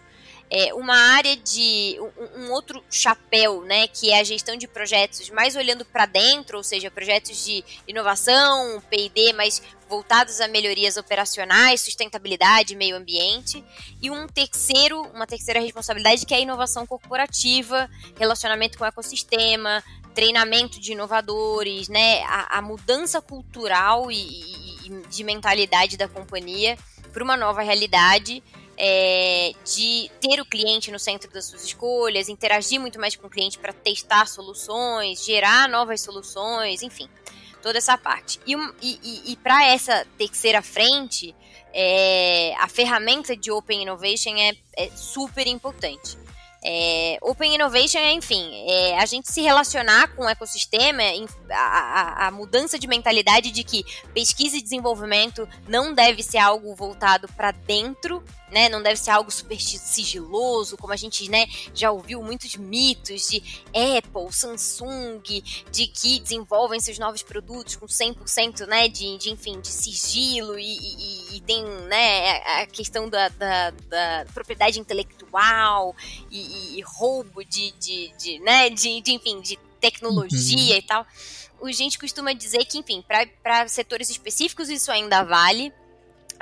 é, 0.49 0.73
uma 0.73 0.95
área 0.95 1.35
de 1.35 1.97
um, 1.99 2.41
um, 2.41 2.51
outro 2.51 2.83
chapéu, 2.89 3.61
né, 3.61 3.87
que 3.87 4.11
é 4.11 4.19
a 4.19 4.23
gestão 4.23 4.55
de 4.55 4.67
projetos, 4.67 5.29
mais 5.29 5.55
olhando 5.55 5.83
para 5.83 6.05
dentro, 6.05 6.57
ou 6.57 6.63
seja, 6.63 6.91
projetos 6.91 7.43
de 7.43 7.63
inovação, 7.87 8.81
P&D, 8.89 9.33
mais 9.33 9.61
voltados 9.89 10.41
a 10.41 10.47
melhorias 10.47 10.97
operacionais, 10.97 11.81
sustentabilidade, 11.81 12.75
meio 12.75 12.95
ambiente, 12.95 13.63
e 14.01 14.09
um 14.09 14.27
terceiro, 14.27 15.01
uma 15.13 15.27
terceira 15.27 15.59
responsabilidade 15.59 16.25
que 16.25 16.33
é 16.33 16.37
a 16.37 16.41
inovação 16.41 16.85
corporativa, 16.85 17.89
relacionamento 18.17 18.77
com 18.77 18.83
o 18.83 18.87
ecossistema, 18.87 19.83
treinamento 20.13 20.79
de 20.79 20.93
inovadores, 20.93 21.89
né, 21.89 22.23
a, 22.23 22.59
a 22.59 22.61
mudança 22.61 23.21
cultural 23.21 24.11
e, 24.11 24.15
e 24.85 25.07
de 25.09 25.23
mentalidade 25.23 25.97
da 25.97 26.07
companhia 26.07 26.77
para 27.11 27.23
uma 27.23 27.37
nova 27.37 27.61
realidade 27.61 28.43
é, 28.77 29.53
de 29.63 30.09
ter 30.19 30.39
o 30.41 30.45
cliente 30.45 30.91
no 30.91 30.99
centro 30.99 31.31
das 31.31 31.45
suas 31.45 31.63
escolhas, 31.63 32.29
interagir 32.29 32.79
muito 32.79 32.99
mais 32.99 33.15
com 33.15 33.27
o 33.27 33.29
cliente 33.29 33.57
para 33.57 33.73
testar 33.73 34.27
soluções, 34.27 35.23
gerar 35.23 35.69
novas 35.69 36.01
soluções, 36.01 36.81
enfim, 36.81 37.09
toda 37.61 37.77
essa 37.77 37.97
parte. 37.97 38.39
E, 38.45 38.53
e, 38.81 39.31
e 39.31 39.35
para 39.37 39.65
essa 39.65 40.05
terceira 40.17 40.61
frente, 40.61 41.33
é, 41.73 42.53
a 42.59 42.67
ferramenta 42.67 43.35
de 43.35 43.51
Open 43.51 43.81
Innovation 43.81 44.35
é, 44.37 44.55
é 44.77 44.89
super 44.91 45.47
importante. 45.47 46.17
É, 46.67 47.19
Open 47.21 47.53
Innovation 47.53 47.99
é, 47.99 48.11
enfim, 48.13 48.51
é, 48.67 48.97
a 48.97 49.05
gente 49.05 49.31
se 49.31 49.39
relacionar 49.39 50.07
com 50.15 50.23
o 50.23 50.29
ecossistema, 50.29 51.03
a, 51.51 51.55
a, 51.55 52.27
a, 52.27 52.31
mudança 52.31 52.79
de 52.79 52.87
mentalidade 52.87 53.51
de 53.51 53.63
que 53.63 53.85
pesquisa 54.15 54.57
e 54.57 54.61
desenvolvimento 54.63 55.47
não 55.67 55.93
deve 55.93 56.23
ser 56.23 56.39
algo 56.39 56.73
voltado 56.73 57.27
para 57.27 57.51
dentro, 57.51 58.23
né? 58.51 58.69
Não 58.69 58.81
deve 58.81 58.97
ser 58.97 59.11
algo 59.11 59.29
super 59.29 59.59
sigiloso, 59.59 60.77
como 60.77 60.93
a 60.93 60.95
gente, 60.95 61.29
né, 61.29 61.45
já 61.73 61.91
ouviu 61.91 62.23
muitos 62.23 62.55
mitos 62.55 63.27
de 63.27 63.43
Apple, 63.67 64.31
Samsung, 64.31 65.21
de 65.71 65.87
que 65.87 66.19
desenvolvem 66.19 66.79
seus 66.79 66.97
novos 66.97 67.21
produtos 67.21 67.75
com 67.75 67.85
100%, 67.85 68.65
né, 68.65 68.87
de, 68.87 69.17
de 69.17 69.29
enfim, 69.29 69.59
de 69.59 69.67
sigilo 69.67 70.57
e, 70.57 70.77
e, 70.77 71.37
e 71.37 71.41
tem, 71.41 71.63
né, 71.63 72.37
a 72.61 72.65
questão 72.65 73.09
da, 73.09 73.29
da, 73.29 73.71
da 73.71 74.25
propriedade 74.33 74.79
intelectual 74.79 75.95
e, 76.37 76.79
e 76.79 76.81
roubo 76.81 77.43
de, 77.43 77.71
de, 77.71 78.13
de, 78.17 78.39
né, 78.39 78.69
de, 78.69 79.01
de, 79.01 79.11
enfim, 79.13 79.41
de 79.41 79.57
tecnologia 79.79 80.73
uhum. 80.73 80.79
e 80.79 80.81
tal. 80.81 81.07
O 81.59 81.71
gente 81.71 81.97
costuma 81.97 82.33
dizer 82.33 82.65
que, 82.65 82.77
enfim, 82.77 83.03
para 83.41 83.67
setores 83.67 84.09
específicos 84.09 84.69
isso 84.69 84.91
ainda 84.91 85.23
vale, 85.23 85.73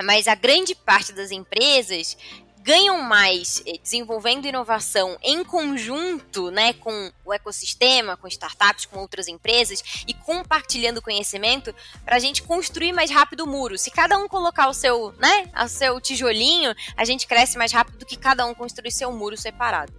mas 0.02 0.26
a 0.26 0.34
grande 0.34 0.74
parte 0.74 1.12
das 1.12 1.30
empresas 1.30 2.16
ganham 2.64 3.02
mais 3.02 3.62
eh, 3.66 3.76
desenvolvendo 3.82 4.46
inovação 4.46 5.18
em 5.22 5.44
conjunto, 5.44 6.50
né, 6.50 6.72
com 6.72 7.12
o 7.22 7.30
ecossistema, 7.30 8.16
com 8.16 8.26
startups, 8.26 8.86
com 8.86 9.00
outras 9.00 9.28
empresas 9.28 9.82
e 10.08 10.14
compartilhando 10.14 11.02
conhecimento 11.02 11.74
para 12.06 12.16
a 12.16 12.18
gente 12.18 12.42
construir 12.42 12.94
mais 12.94 13.10
rápido 13.10 13.44
o 13.44 13.46
muro. 13.46 13.76
Se 13.76 13.90
cada 13.90 14.16
um 14.16 14.26
colocar 14.26 14.66
o 14.68 14.72
seu, 14.72 15.12
né, 15.18 15.50
o 15.62 15.68
seu 15.68 16.00
tijolinho, 16.00 16.74
a 16.96 17.04
gente 17.04 17.26
cresce 17.26 17.58
mais 17.58 17.70
rápido 17.70 17.98
do 17.98 18.06
que 18.06 18.16
cada 18.16 18.46
um 18.46 18.54
construir 18.54 18.92
seu 18.92 19.12
muro 19.12 19.36
separado. 19.36 19.92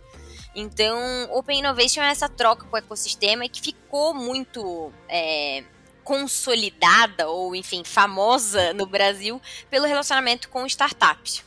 Então, 0.55 0.97
Open 1.31 1.59
Innovation 1.59 2.01
é 2.01 2.09
essa 2.09 2.27
troca 2.27 2.65
com 2.65 2.75
o 2.75 2.79
ecossistema 2.79 3.47
que 3.47 3.61
ficou 3.61 4.11
muito 4.11 4.91
é, 5.07 5.63
consolidada 6.03 7.29
ou, 7.29 7.55
enfim, 7.55 7.83
famosa 7.83 8.73
no 8.73 8.87
Brasil 8.87 9.39
pelo 9.69 9.85
relacionamento 9.85 10.49
com 10.49 10.65
startups. 10.65 11.43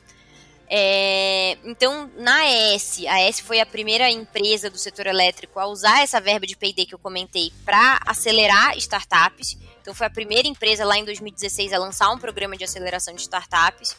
É, 0.70 1.56
então, 1.64 2.10
na 2.16 2.40
AES, 2.40 3.04
a 3.06 3.14
AES 3.14 3.40
foi 3.40 3.58
a 3.58 3.66
primeira 3.66 4.10
empresa 4.10 4.68
do 4.68 4.76
setor 4.76 5.06
elétrico 5.06 5.58
a 5.58 5.66
usar 5.66 6.02
essa 6.02 6.20
verba 6.20 6.46
de 6.46 6.56
P&D 6.56 6.84
que 6.84 6.94
eu 6.94 6.98
comentei 6.98 7.50
para 7.64 8.00
acelerar 8.06 8.76
startups. 8.76 9.56
Então, 9.80 9.94
foi 9.94 10.06
a 10.06 10.10
primeira 10.10 10.46
empresa 10.46 10.84
lá 10.84 10.98
em 10.98 11.04
2016 11.04 11.72
a 11.72 11.78
lançar 11.78 12.10
um 12.10 12.18
programa 12.18 12.56
de 12.56 12.64
aceleração 12.64 13.14
de 13.14 13.22
startups. 13.22 13.96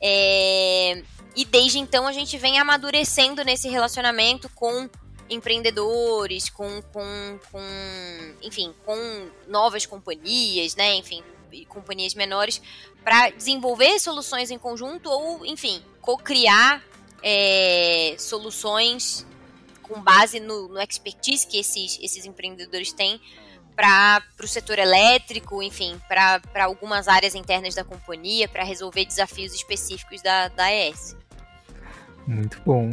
É, 0.00 1.02
e 1.34 1.44
desde 1.44 1.78
então 1.78 2.06
a 2.06 2.12
gente 2.12 2.36
vem 2.36 2.58
amadurecendo 2.58 3.44
nesse 3.44 3.68
relacionamento 3.68 4.48
com 4.50 4.88
empreendedores, 5.30 6.50
com, 6.50 6.82
com, 6.92 7.38
com 7.50 7.60
enfim, 8.42 8.74
com 8.84 9.30
novas 9.48 9.86
companhias, 9.86 10.74
né, 10.76 10.94
enfim, 10.96 11.22
companhias 11.68 12.14
menores, 12.14 12.60
para 13.02 13.30
desenvolver 13.30 13.98
soluções 13.98 14.50
em 14.50 14.58
conjunto 14.58 15.08
ou, 15.08 15.46
enfim, 15.46 15.82
co-criar 16.00 16.82
é, 17.22 18.14
soluções 18.18 19.26
com 19.82 20.00
base 20.00 20.38
no, 20.38 20.68
no 20.68 20.80
expertise 20.80 21.46
que 21.46 21.58
esses, 21.58 21.98
esses 22.02 22.24
empreendedores 22.24 22.92
têm 22.92 23.20
para 23.74 24.22
o 24.42 24.46
setor 24.46 24.78
elétrico, 24.78 25.62
enfim, 25.62 25.98
para 26.06 26.64
algumas 26.64 27.08
áreas 27.08 27.34
internas 27.34 27.74
da 27.74 27.82
companhia, 27.82 28.46
para 28.46 28.62
resolver 28.62 29.04
desafios 29.06 29.54
específicos 29.54 30.20
da, 30.22 30.48
da 30.48 30.70
ES. 30.70 31.16
Muito 32.26 32.60
bom. 32.64 32.90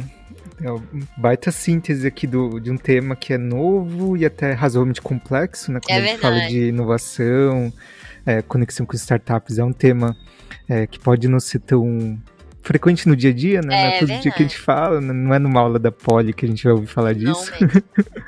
É 0.60 0.70
uma 0.70 0.82
baita 1.16 1.52
síntese 1.52 2.06
aqui 2.06 2.26
do, 2.26 2.58
de 2.58 2.70
um 2.70 2.76
tema 2.76 3.14
que 3.14 3.32
é 3.32 3.38
novo 3.38 4.16
e 4.16 4.26
até 4.26 4.52
razoavelmente 4.52 5.00
complexo, 5.00 5.70
né? 5.70 5.80
Quando 5.80 5.98
é 5.98 6.02
a 6.02 6.06
gente 6.06 6.20
fala 6.20 6.40
de 6.48 6.68
inovação, 6.68 7.72
é, 8.26 8.42
conexão 8.42 8.84
com 8.84 8.96
startups, 8.96 9.58
é 9.58 9.64
um 9.64 9.72
tema 9.72 10.16
é, 10.68 10.86
que 10.86 10.98
pode 10.98 11.28
não 11.28 11.38
ser 11.38 11.60
tão 11.60 12.18
frequente 12.62 13.08
no 13.08 13.14
dia 13.14 13.30
a 13.30 13.32
dia, 13.32 13.62
né? 13.62 13.74
É, 13.74 13.82
não 13.82 13.88
é 13.88 13.98
todo 13.98 14.08
verdade. 14.08 14.22
dia 14.22 14.32
que 14.32 14.42
a 14.42 14.46
gente 14.46 14.58
fala, 14.58 15.00
né? 15.00 15.12
não 15.12 15.32
é 15.32 15.38
numa 15.38 15.60
aula 15.60 15.78
da 15.78 15.92
Poli 15.92 16.32
que 16.32 16.44
a 16.44 16.48
gente 16.48 16.64
vai 16.64 16.72
ouvir 16.72 16.86
falar 16.86 17.14
disso. 17.14 17.52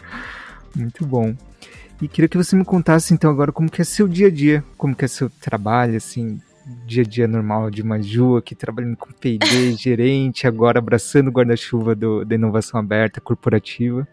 Muito 0.74 1.04
bom. 1.04 1.34
E 2.00 2.08
queria 2.08 2.28
que 2.28 2.36
você 2.36 2.56
me 2.56 2.64
contasse 2.64 3.12
então 3.12 3.30
agora 3.30 3.52
como 3.52 3.70
que 3.70 3.82
é 3.82 3.84
seu 3.84 4.08
dia 4.08 4.28
a 4.28 4.30
dia, 4.30 4.64
como 4.78 4.94
que 4.94 5.04
é 5.04 5.08
seu 5.08 5.28
trabalho, 5.28 5.96
assim, 5.96 6.40
dia 6.86 7.02
a 7.02 7.06
dia 7.06 7.28
normal 7.28 7.70
de 7.70 7.82
Maju, 7.82 8.36
aqui 8.36 8.54
trabalhando 8.54 8.96
com 8.96 9.12
P&D, 9.12 9.72
gerente, 9.78 10.46
agora 10.46 10.78
abraçando 10.78 11.28
o 11.28 11.32
guarda-chuva 11.32 11.94
da 11.94 12.34
inovação 12.34 12.78
aberta 12.78 13.20
corporativa. 13.20 14.06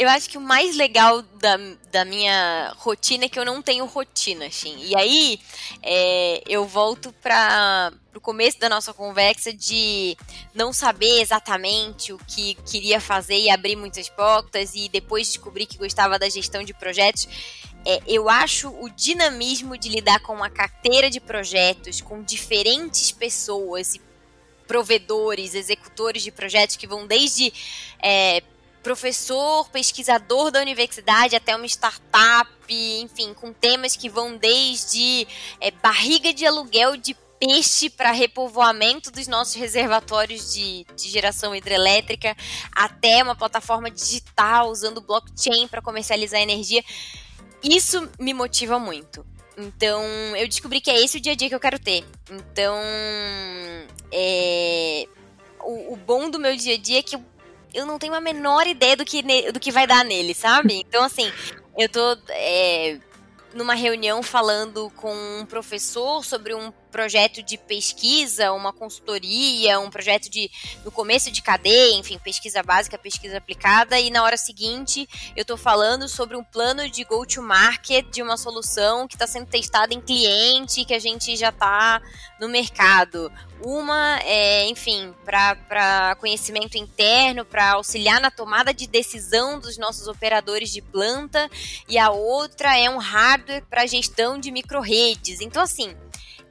Eu 0.00 0.08
acho 0.08 0.30
que 0.30 0.38
o 0.38 0.40
mais 0.40 0.74
legal 0.76 1.20
da, 1.20 1.58
da 1.92 2.06
minha 2.06 2.72
rotina 2.78 3.26
é 3.26 3.28
que 3.28 3.38
eu 3.38 3.44
não 3.44 3.60
tenho 3.60 3.84
rotina, 3.84 4.46
assim. 4.46 4.74
E 4.82 4.96
aí 4.96 5.38
é, 5.82 6.42
eu 6.48 6.64
volto 6.64 7.12
para 7.20 7.92
o 8.14 8.18
começo 8.20 8.58
da 8.58 8.66
nossa 8.66 8.94
conversa 8.94 9.52
de 9.52 10.16
não 10.54 10.72
saber 10.72 11.20
exatamente 11.20 12.14
o 12.14 12.18
que 12.18 12.54
queria 12.64 12.98
fazer 12.98 13.38
e 13.38 13.50
abrir 13.50 13.76
muitas 13.76 14.08
portas 14.08 14.74
e 14.74 14.88
depois 14.88 15.26
descobrir 15.26 15.66
que 15.66 15.76
gostava 15.76 16.18
da 16.18 16.30
gestão 16.30 16.64
de 16.64 16.72
projetos 16.72 17.28
é, 17.84 18.00
eu 18.06 18.28
acho 18.28 18.68
o 18.68 18.88
dinamismo 18.90 19.76
de 19.76 19.88
lidar 19.88 20.20
com 20.20 20.34
uma 20.34 20.50
carteira 20.50 21.08
de 21.08 21.20
projetos, 21.20 22.00
com 22.00 22.22
diferentes 22.22 23.10
pessoas 23.12 23.94
e 23.94 24.00
provedores, 24.66 25.54
executores 25.54 26.22
de 26.22 26.30
projetos 26.30 26.76
que 26.76 26.86
vão 26.86 27.06
desde 27.06 27.52
é, 28.00 28.42
professor, 28.82 29.68
pesquisador 29.70 30.50
da 30.50 30.60
universidade 30.60 31.36
até 31.36 31.54
uma 31.56 31.66
startup, 31.66 32.50
enfim, 32.68 33.34
com 33.34 33.52
temas 33.52 33.96
que 33.96 34.08
vão 34.08 34.36
desde 34.36 35.26
é, 35.60 35.70
barriga 35.70 36.32
de 36.32 36.46
aluguel 36.46 36.96
de 36.96 37.16
peixe 37.40 37.88
para 37.88 38.12
repovoamento 38.12 39.10
dos 39.10 39.26
nossos 39.26 39.54
reservatórios 39.54 40.52
de, 40.52 40.86
de, 40.94 41.08
geração 41.08 41.54
hidrelétrica, 41.56 42.36
até 42.70 43.22
uma 43.22 43.34
plataforma 43.34 43.90
digital 43.90 44.70
usando 44.70 45.00
blockchain 45.00 45.66
para 45.66 45.80
comercializar 45.80 46.38
energia. 46.40 46.84
Isso 47.62 48.08
me 48.18 48.32
motiva 48.32 48.78
muito. 48.78 49.24
Então, 49.56 50.02
eu 50.36 50.48
descobri 50.48 50.80
que 50.80 50.90
é 50.90 51.00
esse 51.02 51.18
o 51.18 51.20
dia 51.20 51.32
a 51.32 51.34
dia 51.36 51.48
que 51.48 51.54
eu 51.54 51.60
quero 51.60 51.78
ter. 51.78 52.04
Então, 52.30 52.76
é, 54.10 55.06
o, 55.60 55.92
o 55.92 55.96
bom 55.96 56.30
do 56.30 56.38
meu 56.38 56.56
dia 56.56 56.74
a 56.74 56.78
dia 56.78 57.00
é 57.00 57.02
que 57.02 57.16
eu, 57.16 57.24
eu 57.74 57.84
não 57.84 57.98
tenho 57.98 58.14
a 58.14 58.20
menor 58.20 58.66
ideia 58.66 58.96
do 58.96 59.04
que, 59.04 59.22
do 59.52 59.60
que 59.60 59.70
vai 59.70 59.86
dar 59.86 60.04
nele, 60.04 60.34
sabe? 60.34 60.84
Então, 60.90 61.04
assim, 61.04 61.30
eu 61.78 61.88
tô 61.88 62.16
é, 62.30 62.98
numa 63.54 63.74
reunião 63.74 64.22
falando 64.22 64.90
com 64.96 65.12
um 65.12 65.46
professor 65.46 66.24
sobre 66.24 66.54
um 66.54 66.72
projeto 66.90 67.42
de 67.42 67.56
pesquisa, 67.56 68.52
uma 68.52 68.72
consultoria, 68.72 69.80
um 69.80 69.88
projeto 69.90 70.28
de 70.28 70.50
no 70.84 70.90
começo 70.90 71.30
de 71.30 71.40
cadeia, 71.40 71.94
enfim, 71.96 72.18
pesquisa 72.18 72.62
básica, 72.62 72.98
pesquisa 72.98 73.38
aplicada, 73.38 73.98
e 73.98 74.10
na 74.10 74.22
hora 74.22 74.36
seguinte 74.36 75.08
eu 75.36 75.42
estou 75.42 75.56
falando 75.56 76.08
sobre 76.08 76.36
um 76.36 76.44
plano 76.44 76.88
de 76.90 77.04
go-to-market 77.04 78.06
de 78.10 78.22
uma 78.22 78.36
solução 78.36 79.06
que 79.06 79.14
está 79.14 79.26
sendo 79.26 79.46
testada 79.46 79.94
em 79.94 80.00
cliente, 80.00 80.84
que 80.84 80.94
a 80.94 80.98
gente 80.98 81.36
já 81.36 81.50
está 81.50 82.02
no 82.38 82.48
mercado. 82.48 83.30
Uma, 83.62 84.18
é, 84.22 84.66
enfim, 84.68 85.14
para 85.24 86.16
conhecimento 86.18 86.78
interno, 86.78 87.44
para 87.44 87.72
auxiliar 87.72 88.18
na 88.20 88.30
tomada 88.30 88.72
de 88.72 88.86
decisão 88.86 89.60
dos 89.60 89.76
nossos 89.76 90.08
operadores 90.08 90.70
de 90.70 90.80
planta, 90.80 91.48
e 91.86 91.98
a 91.98 92.10
outra 92.10 92.78
é 92.78 92.88
um 92.88 92.96
hardware 92.96 93.64
para 93.68 93.86
gestão 93.86 94.38
de 94.38 94.50
micro-redes. 94.50 95.40
Então, 95.40 95.62
assim, 95.62 95.94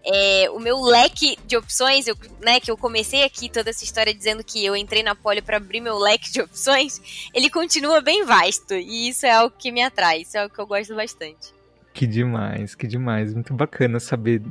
é, 0.05 0.49
o 0.51 0.59
meu 0.59 0.81
leque 0.81 1.37
de 1.45 1.57
opções, 1.57 2.07
eu, 2.07 2.15
né, 2.41 2.59
que 2.59 2.71
eu 2.71 2.77
comecei 2.77 3.23
aqui 3.23 3.49
toda 3.49 3.69
essa 3.69 3.83
história 3.83 4.13
dizendo 4.13 4.43
que 4.43 4.63
eu 4.63 4.75
entrei 4.75 5.03
na 5.03 5.15
Poli 5.15 5.41
para 5.41 5.57
abrir 5.57 5.81
meu 5.81 5.97
leque 5.97 6.31
de 6.31 6.41
opções, 6.41 7.29
ele 7.33 7.49
continua 7.49 8.01
bem 8.01 8.25
vasto 8.25 8.73
e 8.73 9.09
isso 9.09 9.25
é 9.25 9.31
algo 9.31 9.55
que 9.57 9.71
me 9.71 9.83
atrai, 9.83 10.21
isso 10.21 10.37
é 10.37 10.41
algo 10.41 10.53
que 10.53 10.61
eu 10.61 10.67
gosto 10.67 10.95
bastante. 10.95 11.53
Que 11.93 12.07
demais, 12.07 12.75
que 12.75 12.87
demais, 12.87 13.33
muito 13.33 13.53
bacana 13.53 13.99
saber, 13.99 14.41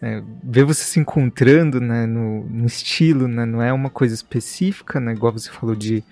né, 0.00 0.24
ver 0.42 0.64
você 0.64 0.84
se 0.84 0.98
encontrando 0.98 1.80
né, 1.80 2.06
no, 2.06 2.44
no, 2.44 2.66
estilo, 2.66 3.28
né, 3.28 3.44
não 3.44 3.60
é 3.60 3.72
uma 3.72 3.90
coisa 3.90 4.14
específica, 4.14 5.00
né, 5.00 5.12
igual 5.12 5.32
você 5.32 5.50
falou 5.50 5.74
de 5.74 6.02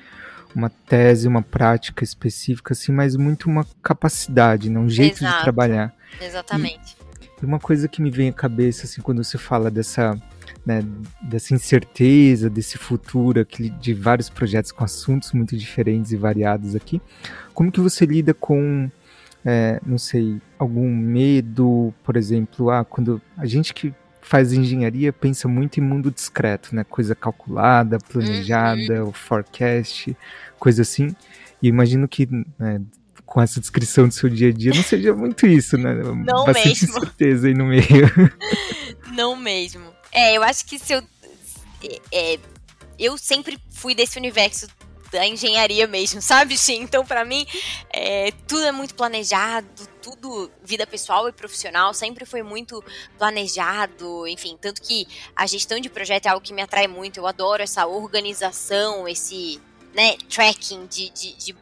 uma 0.55 0.69
tese, 0.69 1.27
uma 1.27 1.41
prática 1.41 2.05
específica, 2.05 2.75
assim, 2.75 2.93
mas 2.93 3.17
muito 3.17 3.49
uma 3.49 3.67
capacidade, 3.83 4.69
né, 4.69 4.79
um 4.79 4.89
jeito 4.89 5.19
Exato. 5.19 5.39
de 5.39 5.43
trabalhar. 5.43 5.95
Exatamente. 6.21 7.02
Uma 7.43 7.59
coisa 7.59 7.89
que 7.89 8.01
me 8.01 8.11
vem 8.11 8.29
à 8.29 8.33
cabeça, 8.33 8.87
assim, 8.87 9.01
quando 9.01 9.23
você 9.23 9.37
fala 9.37 9.71
dessa, 9.71 10.17
né, 10.65 10.83
dessa 11.23 11.55
incerteza, 11.55 12.49
desse 12.49 12.79
futuro 12.79 13.41
aqui, 13.41 13.71
de 13.71 13.93
vários 13.93 14.31
projetos 14.31 14.71
com 14.71 14.85
assuntos 14.85 15.33
muito 15.33 15.57
diferentes 15.57 16.13
e 16.13 16.17
variados 16.17 16.77
aqui, 16.77 17.01
como 17.53 17.73
que 17.73 17.81
você 17.81 18.07
lida 18.07 18.33
com, 18.33 18.91
é, 19.45 19.81
não 19.85 19.99
sei, 19.99 20.41
algum 20.59 20.89
medo, 20.89 21.93
por 22.05 22.17
exemplo, 22.17 22.71
ah, 22.71 22.85
quando 22.85 23.21
a 23.37 23.47
gente 23.47 23.75
que 23.75 23.93
faz 24.21 24.53
engenharia 24.53 25.13
pensa 25.13 25.49
muito 25.49 25.79
em 25.79 25.83
mundo 25.83 26.11
discreto, 26.11 26.75
né, 26.75 26.85
coisa 26.85 27.15
calculada, 27.15 27.99
planejada, 27.99 29.03
uhum. 29.03 29.09
o 29.09 29.13
forecast, 29.13 30.17
coisa 30.59 30.83
assim, 30.83 31.15
e 31.61 31.69
imagino 31.69 32.07
que 32.07 32.29
né, 32.59 32.81
com 33.33 33.41
essa 33.41 33.59
descrição 33.59 34.07
do 34.07 34.13
seu 34.13 34.29
dia 34.29 34.51
a 34.51 34.53
dia 34.53 34.75
não 34.75 34.83
seja 34.83 35.15
muito 35.15 35.47
isso, 35.47 35.79
né? 35.79 35.95
Não 35.95 36.45
Bastante 36.45 36.83
mesmo. 36.83 37.01
certeza 37.01 37.47
aí 37.47 37.55
no 37.55 37.65
meio. 37.65 37.87
Não 39.17 39.35
mesmo. 39.35 39.91
É, 40.13 40.37
eu 40.37 40.43
acho 40.43 40.67
que 40.67 40.79
se 40.79 40.93
eu. 40.93 41.03
É, 42.13 42.39
eu 42.99 43.17
sempre 43.17 43.59
fui 43.71 43.95
desse 43.95 44.19
universo 44.19 44.67
da 45.11 45.27
engenharia 45.27 45.87
mesmo, 45.87 46.21
sabe, 46.23 46.59
Sim? 46.59 46.83
Então, 46.83 47.07
para 47.07 47.25
mim, 47.25 47.47
é, 47.91 48.33
tudo 48.47 48.65
é 48.65 48.73
muito 48.73 48.95
planejado, 48.95 49.67
tudo, 50.03 50.51
vida 50.63 50.87
pessoal 50.87 51.27
e 51.27 51.33
profissional, 51.33 51.95
sempre 51.95 52.27
foi 52.27 52.43
muito 52.43 52.85
planejado, 53.17 54.27
enfim, 54.29 54.59
tanto 54.61 54.83
que 54.83 55.07
a 55.35 55.47
gestão 55.47 55.81
de 55.81 55.89
projeto 55.89 56.27
é 56.27 56.29
algo 56.29 56.45
que 56.45 56.53
me 56.53 56.61
atrai 56.61 56.87
muito, 56.87 57.19
eu 57.19 57.27
adoro 57.27 57.63
essa 57.63 57.87
organização, 57.87 59.09
esse, 59.09 59.59
né, 59.95 60.17
tracking 60.29 60.87
de, 60.87 61.11
de, 61.11 61.35
de 61.35 61.57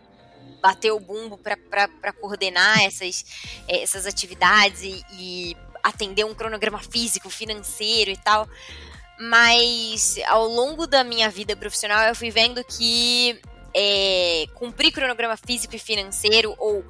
bater 0.60 0.90
o 0.90 1.00
bumbo 1.00 1.38
para 1.38 2.12
coordenar 2.12 2.82
essas, 2.82 3.24
eh, 3.68 3.82
essas 3.82 4.06
atividades 4.06 4.82
e, 4.82 5.04
e 5.12 5.56
atender 5.82 6.24
um 6.24 6.34
cronograma 6.34 6.78
físico, 6.78 7.30
financeiro 7.30 8.10
e 8.10 8.16
tal. 8.16 8.48
Mas 9.18 10.18
ao 10.26 10.46
longo 10.46 10.86
da 10.86 11.04
minha 11.04 11.28
vida 11.28 11.54
profissional 11.56 12.02
eu 12.04 12.14
fui 12.14 12.30
vendo 12.30 12.64
que 12.64 13.38
é, 13.74 14.46
cumprir 14.54 14.92
cronograma 14.92 15.36
físico 15.36 15.76
e 15.76 15.78
financeiro 15.78 16.54
ou 16.58 16.84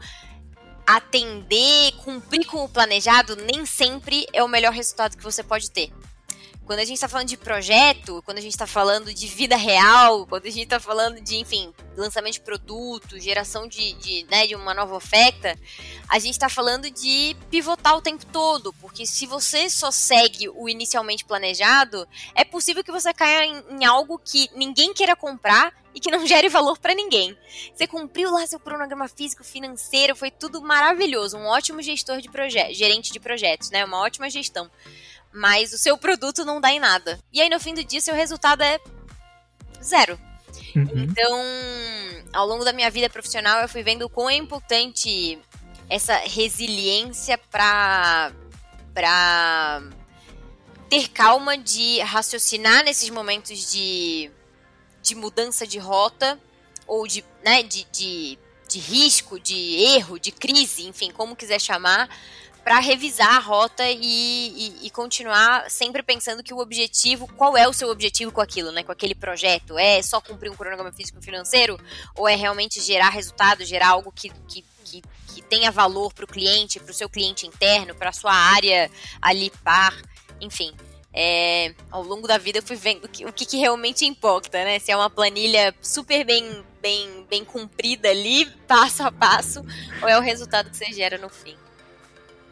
atender, 0.86 1.92
cumprir 2.04 2.44
com 2.46 2.64
o 2.64 2.68
planejado, 2.68 3.36
nem 3.36 3.64
sempre 3.64 4.26
é 4.32 4.42
o 4.42 4.48
melhor 4.48 4.72
resultado 4.72 5.16
que 5.16 5.22
você 5.22 5.42
pode 5.42 5.70
ter. 5.70 5.92
Quando 6.64 6.78
a 6.78 6.84
gente 6.84 6.96
está 6.96 7.08
falando 7.08 7.26
de 7.26 7.36
projeto, 7.36 8.22
quando 8.24 8.38
a 8.38 8.40
gente 8.40 8.52
está 8.52 8.66
falando 8.66 9.12
de 9.12 9.26
vida 9.26 9.56
real, 9.56 10.24
quando 10.26 10.46
a 10.46 10.50
gente 10.50 10.62
está 10.62 10.78
falando 10.78 11.20
de, 11.20 11.36
enfim, 11.36 11.74
lançamento 11.96 12.34
de 12.34 12.40
produto, 12.40 13.18
geração 13.18 13.66
de, 13.66 13.92
de, 13.94 14.24
né, 14.30 14.46
de 14.46 14.54
uma 14.54 14.72
nova 14.72 14.94
oferta, 14.94 15.58
a 16.08 16.18
gente 16.18 16.32
está 16.32 16.48
falando 16.48 16.90
de 16.90 17.36
pivotar 17.50 17.96
o 17.96 18.00
tempo 18.02 18.24
todo, 18.26 18.72
porque 18.74 19.04
se 19.04 19.26
você 19.26 19.68
só 19.68 19.90
segue 19.90 20.48
o 20.48 20.68
inicialmente 20.68 21.24
planejado, 21.24 22.06
é 22.34 22.44
possível 22.44 22.84
que 22.84 22.92
você 22.92 23.12
caia 23.12 23.46
em, 23.46 23.62
em 23.70 23.84
algo 23.84 24.18
que 24.18 24.48
ninguém 24.54 24.94
queira 24.94 25.16
comprar 25.16 25.74
e 25.94 26.00
que 26.00 26.10
não 26.10 26.24
gere 26.26 26.48
valor 26.48 26.78
para 26.78 26.94
ninguém. 26.94 27.36
Você 27.74 27.86
cumpriu 27.86 28.30
lá 28.30 28.46
seu 28.46 28.60
cronograma 28.60 29.08
físico, 29.08 29.44
financeiro, 29.44 30.14
foi 30.16 30.30
tudo 30.30 30.62
maravilhoso, 30.62 31.36
um 31.36 31.46
ótimo 31.46 31.82
gestor 31.82 32.20
de 32.20 32.30
projetos, 32.30 32.76
gerente 32.76 33.12
de 33.12 33.20
projetos, 33.20 33.70
né? 33.70 33.84
Uma 33.84 33.98
ótima 33.98 34.30
gestão 34.30 34.70
mas 35.32 35.72
o 35.72 35.78
seu 35.78 35.96
produto 35.96 36.44
não 36.44 36.60
dá 36.60 36.70
em 36.72 36.80
nada. 36.80 37.18
E 37.32 37.40
aí 37.40 37.48
no 37.48 37.60
fim 37.60 37.74
do 37.74 37.84
dia 37.84 38.00
seu 38.00 38.14
resultado 38.14 38.62
é 38.62 38.78
zero. 39.82 40.18
Uhum. 40.74 41.04
Então, 41.04 41.42
ao 42.32 42.46
longo 42.46 42.64
da 42.64 42.72
minha 42.72 42.90
vida 42.90 43.10
profissional, 43.10 43.60
eu 43.60 43.68
fui 43.68 43.82
vendo 43.82 44.02
o 44.02 44.10
quão 44.10 44.30
é 44.30 44.34
importante 44.34 45.38
essa 45.88 46.16
resiliência 46.16 47.38
para 47.50 48.32
para 48.94 49.82
ter 50.88 51.08
calma 51.08 51.56
de 51.56 52.00
raciocinar 52.00 52.84
nesses 52.84 53.08
momentos 53.10 53.70
de, 53.70 54.28
de 55.00 55.14
mudança 55.14 55.64
de 55.64 55.78
rota 55.78 56.38
ou 56.84 57.06
de, 57.06 57.24
né, 57.44 57.62
de, 57.62 57.86
de, 57.92 58.36
de 58.68 58.78
risco, 58.80 59.38
de 59.38 59.76
erro, 59.76 60.18
de 60.18 60.32
crise, 60.32 60.88
enfim, 60.88 61.12
como 61.12 61.36
quiser 61.36 61.60
chamar, 61.60 62.10
para 62.64 62.78
revisar 62.78 63.36
a 63.36 63.38
rota 63.38 63.88
e, 63.88 63.96
e, 64.00 64.86
e, 64.86 64.90
continuar 64.90 65.70
sempre 65.70 66.02
pensando 66.02 66.42
que 66.42 66.52
o 66.52 66.58
objetivo, 66.58 67.26
qual 67.36 67.56
é 67.56 67.66
o 67.68 67.72
seu 67.72 67.88
objetivo 67.88 68.30
com 68.30 68.40
aquilo, 68.40 68.70
né? 68.70 68.82
Com 68.82 68.92
aquele 68.92 69.14
projeto? 69.14 69.78
É 69.78 70.02
só 70.02 70.20
cumprir 70.20 70.50
um 70.50 70.56
cronograma 70.56 70.92
físico 70.92 71.20
financeiro? 71.22 71.80
Ou 72.14 72.28
é 72.28 72.34
realmente 72.34 72.80
gerar 72.80 73.08
resultado, 73.10 73.64
gerar 73.64 73.88
algo 73.88 74.12
que, 74.12 74.30
que, 74.46 74.64
que, 74.84 75.02
que 75.28 75.42
tenha 75.42 75.70
valor 75.70 76.12
para 76.12 76.24
o 76.24 76.28
cliente, 76.28 76.78
para 76.78 76.90
o 76.90 76.94
seu 76.94 77.08
cliente 77.08 77.46
interno, 77.46 77.94
para 77.94 78.10
a 78.10 78.12
sua 78.12 78.32
área 78.32 78.90
ali 79.20 79.50
par? 79.64 79.94
Enfim. 80.40 80.74
É, 81.12 81.74
ao 81.90 82.04
longo 82.04 82.28
da 82.28 82.38
vida 82.38 82.58
eu 82.58 82.62
fui 82.62 82.76
vendo 82.76 83.08
que, 83.08 83.26
o 83.26 83.32
que, 83.32 83.44
que, 83.44 83.56
realmente 83.56 84.06
importa, 84.06 84.62
né? 84.64 84.78
Se 84.78 84.92
é 84.92 84.96
uma 84.96 85.10
planilha 85.10 85.74
super 85.82 86.24
bem, 86.24 86.64
bem, 86.80 87.26
bem 87.28 87.44
cumprida 87.44 88.08
ali, 88.08 88.46
passo 88.68 89.02
a 89.02 89.10
passo, 89.10 89.64
ou 90.00 90.08
é 90.08 90.16
o 90.16 90.20
resultado 90.20 90.70
que 90.70 90.76
você 90.76 90.92
gera 90.92 91.18
no 91.18 91.28
fim. 91.28 91.56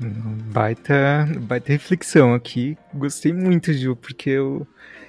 Baita, 0.00 1.28
baita 1.40 1.72
reflexão 1.72 2.34
aqui. 2.34 2.76
Gostei 2.94 3.32
muito, 3.32 3.72
Gil, 3.72 3.96
porque 3.96 4.30
eu, 4.30 4.66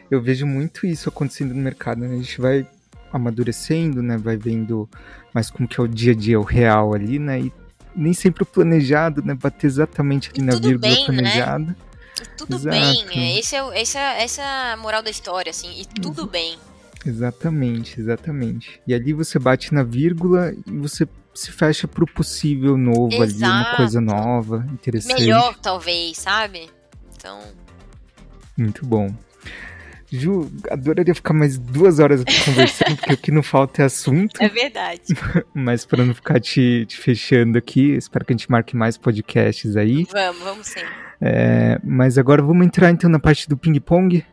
eu 0.09 0.21
vejo 0.21 0.45
muito 0.45 0.87
isso 0.87 1.09
acontecendo 1.09 1.53
no 1.53 1.61
mercado. 1.61 2.01
Né? 2.01 2.07
A 2.07 2.17
gente 2.17 2.41
vai 2.41 2.67
amadurecendo, 3.11 4.01
né? 4.01 4.17
Vai 4.17 4.37
vendo 4.37 4.89
mais 5.33 5.49
como 5.49 5.67
que 5.67 5.79
é 5.79 5.83
o 5.83 5.87
dia 5.87 6.13
a 6.13 6.15
dia, 6.15 6.39
o 6.39 6.43
real 6.43 6.93
ali, 6.93 7.19
né? 7.19 7.39
E 7.41 7.53
nem 7.95 8.13
sempre 8.13 8.43
o 8.43 8.45
planejado, 8.45 9.23
né? 9.23 9.33
Bater 9.33 9.67
exatamente 9.67 10.29
ali 10.29 10.41
e 10.41 10.43
na 10.43 10.53
vírgula 10.53 10.93
bem, 10.93 11.05
planejada. 11.05 11.65
Né? 11.65 11.75
tudo 12.37 12.55
Exato. 12.55 12.69
bem, 12.69 13.05
é, 13.11 13.39
esse 13.39 13.55
é, 13.55 13.81
esse 13.81 13.97
é, 13.97 14.23
essa 14.23 14.41
é 14.41 14.73
a 14.73 14.77
moral 14.77 15.01
da 15.01 15.09
história, 15.09 15.49
assim, 15.49 15.81
e 15.81 15.85
tudo 15.85 16.27
bem. 16.27 16.57
Exatamente, 17.05 17.99
exatamente. 17.99 18.81
E 18.85 18.93
ali 18.93 19.13
você 19.13 19.39
bate 19.39 19.73
na 19.73 19.83
vírgula 19.83 20.53
e 20.67 20.71
você 20.71 21.07
se 21.39 21.51
fecha 21.53 21.87
pro 21.87 22.05
possível 22.05 22.77
novo 22.77 23.23
Exato. 23.23 23.45
ali, 23.45 23.65
uma 23.65 23.75
coisa 23.77 24.01
nova, 24.01 24.67
interessante. 24.73 25.21
Melhor, 25.21 25.55
talvez, 25.55 26.17
sabe? 26.17 26.69
Então. 27.15 27.39
Muito 28.57 28.85
bom. 28.85 29.09
Ju, 30.11 30.51
adoraria 30.69 31.15
ficar 31.15 31.33
mais 31.33 31.57
duas 31.57 31.99
horas 31.99 32.21
aqui 32.21 32.43
conversando, 32.43 32.97
porque 32.97 33.13
o 33.13 33.17
que 33.17 33.31
não 33.31 33.43
falta 33.43 33.83
é 33.83 33.85
assunto. 33.85 34.41
É 34.41 34.49
verdade. 34.49 35.01
Mas 35.53 35.85
para 35.85 36.03
não 36.03 36.13
ficar 36.13 36.41
te, 36.41 36.85
te, 36.87 36.97
fechando 36.97 37.57
aqui, 37.57 37.91
espero 37.91 38.25
que 38.25 38.33
a 38.33 38.35
gente 38.35 38.51
marque 38.51 38.75
mais 38.75 38.97
podcasts 38.97 39.77
aí. 39.77 40.05
Vamos, 40.11 40.43
vamos 40.43 40.67
sim. 40.67 40.81
É, 41.21 41.77
mas 41.83 42.17
agora 42.17 42.41
vamos 42.41 42.65
entrar 42.65 42.89
então 42.91 43.09
na 43.09 43.19
parte 43.19 43.47
do 43.47 43.57
ping-pong. 43.57 44.25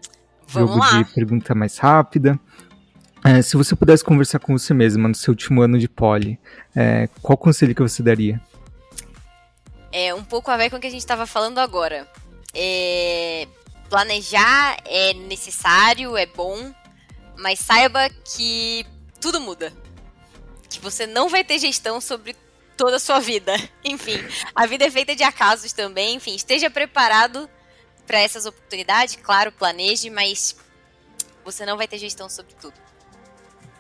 Jogo 0.49 0.79
lá. 0.79 1.03
de 1.03 1.13
pergunta 1.13 1.55
mais 1.55 1.79
rápida. 1.79 2.39
É, 3.27 3.43
se 3.43 3.57
você 3.57 3.75
pudesse 3.75 4.05
conversar 4.05 4.39
com 4.39 4.57
você 4.57 4.73
mesma 4.73 5.09
no 5.09 5.15
seu 5.15 5.33
último 5.33 5.61
ano 5.61 5.81
de 5.81 5.89
poli, 5.89 6.39
é, 6.77 7.09
qual 7.21 7.37
conselho 7.37 7.75
que 7.75 7.83
você 7.83 8.01
daria? 8.01 8.41
É 9.91 10.15
um 10.15 10.23
pouco 10.23 10.49
a 10.49 10.57
ver 10.57 10.71
com 10.71 10.77
o 10.77 10.81
que 10.81 10.87
a 10.87 10.91
gente 10.91 11.01
estava 11.01 11.27
falando 11.27 11.59
agora. 11.59 12.07
É, 12.55 13.49
planejar 13.91 14.77
é 14.85 15.13
necessário, 15.13 16.17
é 16.17 16.25
bom, 16.25 16.73
mas 17.37 17.59
saiba 17.59 18.09
que 18.09 18.87
tudo 19.21 19.41
muda. 19.41 19.73
Que 20.71 20.79
você 20.79 21.05
não 21.05 21.29
vai 21.29 21.43
ter 21.43 21.59
gestão 21.59 22.01
sobre 22.01 22.37
toda 22.77 22.95
a 22.95 23.01
sua 23.01 23.19
vida. 23.19 23.57
Enfim, 23.85 24.25
a 24.55 24.67
vida 24.67 24.85
é 24.85 24.91
feita 24.91 25.17
de 25.17 25.25
acasos 25.25 25.73
também. 25.73 26.15
Enfim, 26.15 26.37
esteja 26.37 26.71
preparado 26.71 27.51
para 28.07 28.21
essas 28.21 28.47
oportunidades. 28.47 29.17
Claro, 29.21 29.51
planeje, 29.51 30.11
mas 30.11 30.55
você 31.45 31.67
não 31.67 31.77
vai 31.77 31.89
ter 31.89 31.99
gestão 31.99 32.29
sobre 32.29 32.55
tudo. 32.55 32.86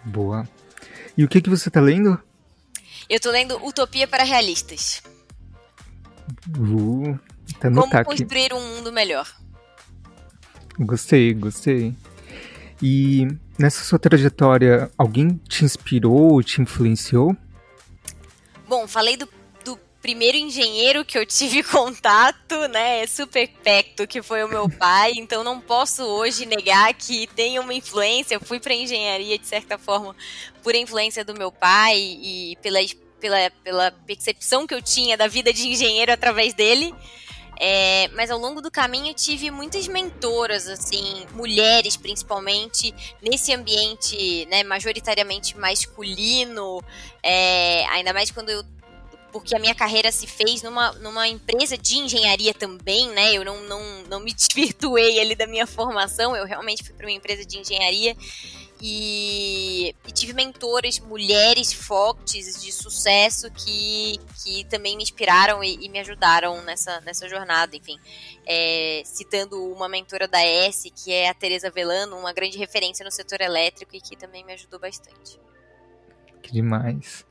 Boa. 0.06 0.48
E 1.16 1.24
o 1.24 1.28
que, 1.28 1.40
que 1.40 1.50
você 1.50 1.68
tá 1.68 1.80
lendo? 1.80 2.18
Eu 3.08 3.20
tô 3.20 3.30
lendo 3.30 3.56
Utopia 3.64 4.06
para 4.06 4.24
Realistas. 4.24 5.02
Uh, 6.56 7.18
tá 7.60 7.70
Como 7.70 7.84
aqui. 7.84 8.04
construir 8.04 8.52
um 8.52 8.76
mundo 8.76 8.92
melhor. 8.92 9.28
Gostei, 10.78 11.34
gostei. 11.34 11.94
E 12.82 13.26
nessa 13.58 13.82
sua 13.82 13.98
trajetória, 13.98 14.90
alguém 14.96 15.40
te 15.48 15.64
inspirou, 15.64 16.42
te 16.42 16.60
influenciou? 16.60 17.36
Bom, 18.68 18.86
falei 18.86 19.16
do 19.16 19.28
primeiro 20.06 20.38
engenheiro 20.38 21.04
que 21.04 21.18
eu 21.18 21.26
tive 21.26 21.64
contato, 21.66 22.68
né? 22.68 23.04
Super 23.08 23.48
pecto, 23.48 24.06
que 24.06 24.22
foi 24.22 24.44
o 24.44 24.48
meu 24.48 24.70
pai. 24.70 25.14
Então 25.16 25.42
não 25.42 25.60
posso 25.60 26.04
hoje 26.04 26.46
negar 26.46 26.94
que 26.94 27.26
tem 27.34 27.58
uma 27.58 27.74
influência. 27.74 28.36
Eu 28.36 28.40
fui 28.40 28.60
para 28.60 28.72
engenharia 28.72 29.36
de 29.36 29.44
certa 29.44 29.76
forma 29.76 30.14
por 30.62 30.76
influência 30.76 31.24
do 31.24 31.34
meu 31.34 31.50
pai 31.50 31.98
e 31.98 32.56
pela, 32.62 32.78
pela, 33.18 33.50
pela 33.64 33.90
percepção 33.90 34.64
que 34.64 34.74
eu 34.74 34.80
tinha 34.80 35.16
da 35.16 35.26
vida 35.26 35.52
de 35.52 35.66
engenheiro 35.66 36.12
através 36.12 36.54
dele. 36.54 36.94
É, 37.58 38.08
mas 38.08 38.30
ao 38.30 38.38
longo 38.38 38.60
do 38.60 38.70
caminho 38.70 39.14
tive 39.14 39.50
muitas 39.50 39.88
mentoras, 39.88 40.68
assim, 40.68 41.26
mulheres 41.32 41.96
principalmente, 41.96 42.94
nesse 43.22 43.52
ambiente 43.52 44.46
né, 44.50 44.62
majoritariamente 44.62 45.56
masculino, 45.56 46.82
é, 47.22 47.86
ainda 47.86 48.12
mais 48.12 48.30
quando 48.30 48.50
eu. 48.50 48.62
Porque 49.32 49.54
a 49.54 49.58
minha 49.58 49.74
carreira 49.74 50.10
se 50.10 50.26
fez 50.26 50.62
numa, 50.62 50.92
numa 50.92 51.28
empresa 51.28 51.76
de 51.76 51.98
engenharia 51.98 52.54
também, 52.54 53.08
né? 53.10 53.32
Eu 53.34 53.44
não, 53.44 53.62
não, 53.64 54.02
não 54.08 54.20
me 54.20 54.32
desvirtuei 54.34 55.20
ali 55.20 55.34
da 55.34 55.46
minha 55.46 55.66
formação, 55.66 56.34
eu 56.34 56.46
realmente 56.46 56.84
fui 56.84 56.94
para 56.94 57.06
uma 57.06 57.12
empresa 57.12 57.44
de 57.44 57.58
engenharia. 57.58 58.16
E, 58.80 59.94
e, 60.06 60.12
tive 60.12 60.34
mentoras, 60.34 60.98
mulheres 61.00 61.72
fortes 61.72 62.62
de 62.62 62.70
sucesso 62.70 63.50
que, 63.50 64.20
que 64.42 64.64
também 64.64 64.96
me 64.96 65.02
inspiraram 65.02 65.64
e, 65.64 65.86
e 65.86 65.88
me 65.88 65.98
ajudaram 65.98 66.62
nessa, 66.62 67.00
nessa 67.00 67.26
jornada. 67.26 67.74
Enfim, 67.74 67.98
é, 68.44 69.02
citando 69.04 69.62
uma 69.72 69.88
mentora 69.88 70.28
da 70.28 70.42
S, 70.44 70.90
que 70.90 71.10
é 71.10 71.30
a 71.30 71.34
Teresa 71.34 71.70
Velano, 71.70 72.18
uma 72.18 72.34
grande 72.34 72.58
referência 72.58 73.04
no 73.04 73.10
setor 73.10 73.40
elétrico 73.40 73.96
e 73.96 74.00
que 74.00 74.14
também 74.14 74.44
me 74.44 74.52
ajudou 74.52 74.78
bastante. 74.78 75.40
Que 76.42 76.52
demais. 76.52 77.24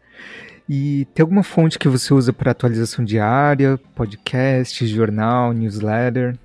E 0.68 1.06
tem 1.14 1.22
alguma 1.22 1.44
fonte 1.44 1.78
que 1.78 1.88
você 1.88 2.14
usa 2.14 2.34
para 2.34 2.52
atualização 2.52 3.06
diária, 3.06 3.80
podcast, 3.96 4.86
jornal, 4.88 5.54
newsletter? 5.54 6.38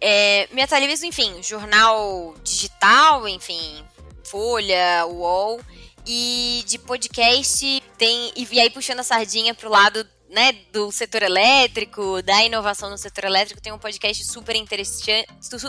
É, 0.00 0.48
me 0.52 0.62
atualizo, 0.62 1.04
enfim, 1.04 1.42
jornal 1.42 2.34
digital, 2.42 3.28
enfim, 3.28 3.84
Folha, 4.24 5.06
UOL. 5.06 5.60
E 6.06 6.64
de 6.66 6.78
podcast 6.78 7.82
tem. 7.98 8.32
E 8.34 8.58
aí 8.58 8.70
puxando 8.70 9.00
a 9.00 9.04
sardinha 9.04 9.54
pro 9.54 9.68
lado 9.68 10.06
né, 10.30 10.52
do 10.72 10.90
setor 10.90 11.22
elétrico, 11.22 12.22
da 12.22 12.42
inovação 12.42 12.88
no 12.88 12.96
setor 12.96 13.24
elétrico, 13.24 13.60
tem 13.60 13.72
um 13.72 13.78
podcast 13.78 14.24
super 14.24 14.56
interessante, 14.56 15.26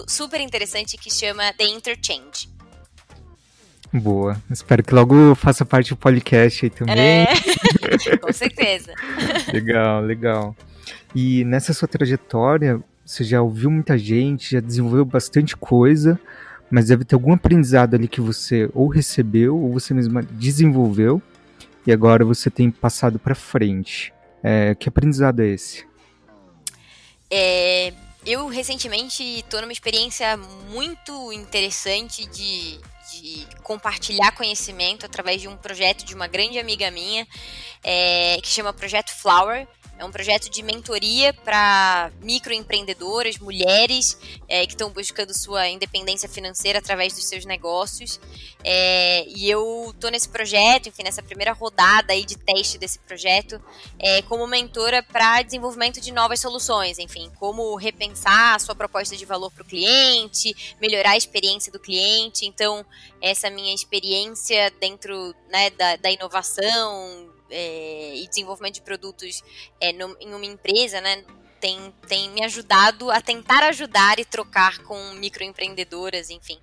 super 0.08 0.40
interessante 0.40 0.98
que 0.98 1.12
chama 1.12 1.52
The 1.54 1.66
Interchange. 1.66 2.48
Boa. 3.94 4.42
Espero 4.50 4.84
que 4.84 4.96
logo 4.96 5.36
faça 5.36 5.66
parte 5.66 5.90
do 5.90 5.98
podcast 5.98 6.66
aí 6.66 6.70
também. 6.70 6.98
É, 6.98 7.28
com 8.22 8.32
certeza. 8.32 8.94
legal, 9.52 10.02
legal. 10.02 10.56
E 11.14 11.44
nessa 11.44 11.74
sua 11.74 11.88
trajetória, 11.88 12.82
você 13.06 13.24
já 13.24 13.42
ouviu 13.42 13.70
muita 13.70 13.98
gente, 13.98 14.52
já 14.54 14.62
desenvolveu 14.62 15.04
bastante 15.04 15.58
coisa, 15.58 16.20
mas 16.70 16.88
deve 16.88 17.04
ter 17.04 17.16
algum 17.16 17.34
aprendizado 17.34 17.96
ali 17.96 18.08
que 18.08 18.22
você 18.22 18.70
ou 18.74 18.88
recebeu 18.88 19.58
ou 19.58 19.74
você 19.74 19.94
mesma 19.94 20.24
desenvolveu 20.24 21.22
e 21.86 21.92
agora 21.92 22.24
você 22.24 22.50
tem 22.50 22.72
passado 22.72 23.20
para 23.20 23.36
frente. 23.36 24.14
É, 24.42 24.74
que 24.76 24.88
aprendizado 24.88 25.42
é 25.42 25.48
esse? 25.48 25.86
É, 27.30 27.94
eu 28.26 28.48
recentemente 28.48 29.24
estou 29.24 29.62
numa 29.62 29.72
experiência 29.74 30.38
muito 30.72 31.34
interessante 31.34 32.26
de, 32.30 32.80
de, 33.22 33.48
compartilhar 33.62 34.32
conhecimento 34.32 35.06
através 35.06 35.42
de 35.42 35.48
um 35.48 35.56
projeto 35.56 36.04
de 36.04 36.16
uma 36.16 36.28
grande 36.28 36.58
amiga 36.58 36.90
minha 36.90 37.28
é, 37.84 38.40
que 38.42 38.48
chama 38.48 38.74
Projeto 38.74 39.12
Flower. 39.12 39.68
É 40.02 40.06
um 40.06 40.12
projeto 40.12 40.50
de 40.50 40.64
mentoria 40.64 41.32
para 41.32 42.12
microempreendedoras, 42.24 43.38
mulheres 43.38 44.18
é, 44.48 44.66
que 44.66 44.74
estão 44.74 44.90
buscando 44.90 45.32
sua 45.32 45.70
independência 45.70 46.28
financeira 46.28 46.80
através 46.80 47.14
dos 47.14 47.26
seus 47.26 47.46
negócios. 47.46 48.20
É, 48.64 49.24
e 49.28 49.48
eu 49.48 49.94
tô 50.00 50.10
nesse 50.10 50.28
projeto, 50.28 50.90
enfim, 50.90 51.04
nessa 51.04 51.22
primeira 51.22 51.54
rodada 51.54 52.14
aí 52.14 52.26
de 52.26 52.36
teste 52.36 52.80
desse 52.80 52.98
projeto, 52.98 53.62
é, 54.00 54.24
como 54.24 54.48
mentora 54.48 55.04
para 55.04 55.44
desenvolvimento 55.44 56.02
de 56.02 56.12
novas 56.12 56.40
soluções, 56.40 56.98
enfim, 56.98 57.32
como 57.36 57.76
repensar 57.76 58.56
a 58.56 58.60
sua 58.60 58.74
proposta 58.74 59.16
de 59.16 59.24
valor 59.24 59.52
para 59.52 59.62
o 59.62 59.68
cliente, 59.68 60.76
melhorar 60.82 61.12
a 61.12 61.18
experiência 61.18 61.72
do 61.72 61.80
cliente. 61.80 62.44
Então, 62.44 62.84
essa 63.22 63.52
minha 63.52 63.76
experiência 63.76 64.74
dentro 64.80 65.36
né, 65.48 65.70
da, 65.70 65.96
da 65.98 66.10
inovação, 66.10 67.30
é, 67.52 68.16
e 68.16 68.28
desenvolvimento 68.28 68.76
de 68.76 68.82
produtos 68.82 69.44
é, 69.80 69.94
no, 69.94 70.16
em 70.20 70.34
uma 70.34 70.46
empresa, 70.46 71.00
né, 71.02 71.24
tem, 71.60 71.94
tem 72.08 72.30
me 72.32 72.44
ajudado 72.44 73.12
a 73.12 73.22
tentar 73.22 73.64
ajudar 73.66 74.20
e 74.20 74.26
trocar 74.26 74.80
com 74.80 75.14
microempreendedoras, 75.14 76.30
enfim, 76.30 76.58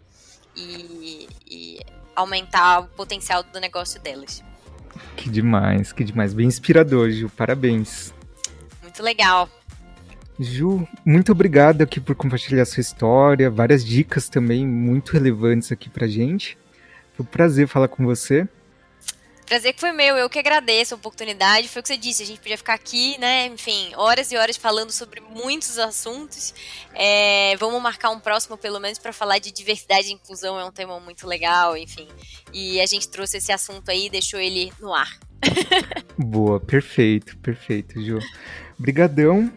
e, 0.56 1.28
e 1.46 1.80
aumentar 2.16 2.80
o 2.80 2.88
potencial 2.88 3.42
do 3.44 3.60
negócio 3.60 4.00
delas. 4.00 4.42
Que 5.16 5.30
demais, 5.30 5.92
que 5.92 6.02
demais. 6.02 6.34
Bem 6.34 6.46
inspirador, 6.46 7.10
Ju. 7.10 7.30
Parabéns. 7.30 8.12
Muito 8.82 9.02
legal. 9.02 9.48
Ju, 10.38 10.86
muito 11.04 11.32
obrigado 11.32 11.82
aqui 11.82 12.00
por 12.00 12.14
compartilhar 12.14 12.64
sua 12.64 12.80
história, 12.80 13.50
várias 13.50 13.84
dicas 13.84 14.28
também 14.28 14.66
muito 14.66 15.12
relevantes 15.12 15.72
aqui 15.72 15.88
pra 15.88 16.06
gente. 16.06 16.56
Foi 17.14 17.26
um 17.26 17.28
prazer 17.28 17.66
falar 17.66 17.88
com 17.88 18.04
você. 18.04 18.48
Prazer 19.48 19.72
que 19.72 19.80
foi 19.80 19.92
meu, 19.92 20.14
eu 20.16 20.28
que 20.28 20.38
agradeço 20.38 20.94
a 20.94 20.96
oportunidade. 20.98 21.68
Foi 21.68 21.80
o 21.80 21.82
que 21.82 21.88
você 21.88 21.96
disse, 21.96 22.22
a 22.22 22.26
gente 22.26 22.38
podia 22.38 22.58
ficar 22.58 22.74
aqui, 22.74 23.18
né? 23.18 23.46
Enfim, 23.46 23.92
horas 23.96 24.30
e 24.30 24.36
horas 24.36 24.58
falando 24.58 24.90
sobre 24.90 25.22
muitos 25.22 25.78
assuntos. 25.78 26.52
É, 26.94 27.56
vamos 27.56 27.80
marcar 27.80 28.10
um 28.10 28.20
próximo, 28.20 28.58
pelo 28.58 28.78
menos, 28.78 28.98
para 28.98 29.10
falar 29.10 29.38
de 29.38 29.50
diversidade 29.50 30.08
e 30.08 30.12
inclusão, 30.12 30.60
é 30.60 30.64
um 30.66 30.70
tema 30.70 31.00
muito 31.00 31.26
legal, 31.26 31.78
enfim. 31.78 32.06
E 32.52 32.78
a 32.78 32.84
gente 32.84 33.08
trouxe 33.08 33.38
esse 33.38 33.50
assunto 33.50 33.90
aí 33.90 34.06
e 34.06 34.10
deixou 34.10 34.38
ele 34.38 34.70
no 34.78 34.92
ar. 34.92 35.18
Boa, 36.18 36.60
perfeito, 36.60 37.38
perfeito, 37.38 37.98
Ju. 38.02 38.18
Obrigadão. 38.78 39.50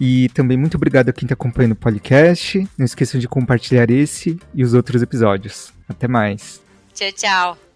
E 0.00 0.28
também 0.30 0.56
muito 0.56 0.76
obrigado 0.76 1.08
a 1.08 1.12
quem 1.12 1.26
está 1.26 1.34
acompanhando 1.34 1.72
o 1.72 1.76
podcast. 1.76 2.66
Não 2.78 2.84
esqueçam 2.84 3.20
de 3.20 3.26
compartilhar 3.26 3.90
esse 3.90 4.38
e 4.54 4.62
os 4.62 4.72
outros 4.72 5.02
episódios. 5.02 5.72
Até 5.88 6.06
mais. 6.06 6.60
Tchau, 6.94 7.12
tchau. 7.12 7.71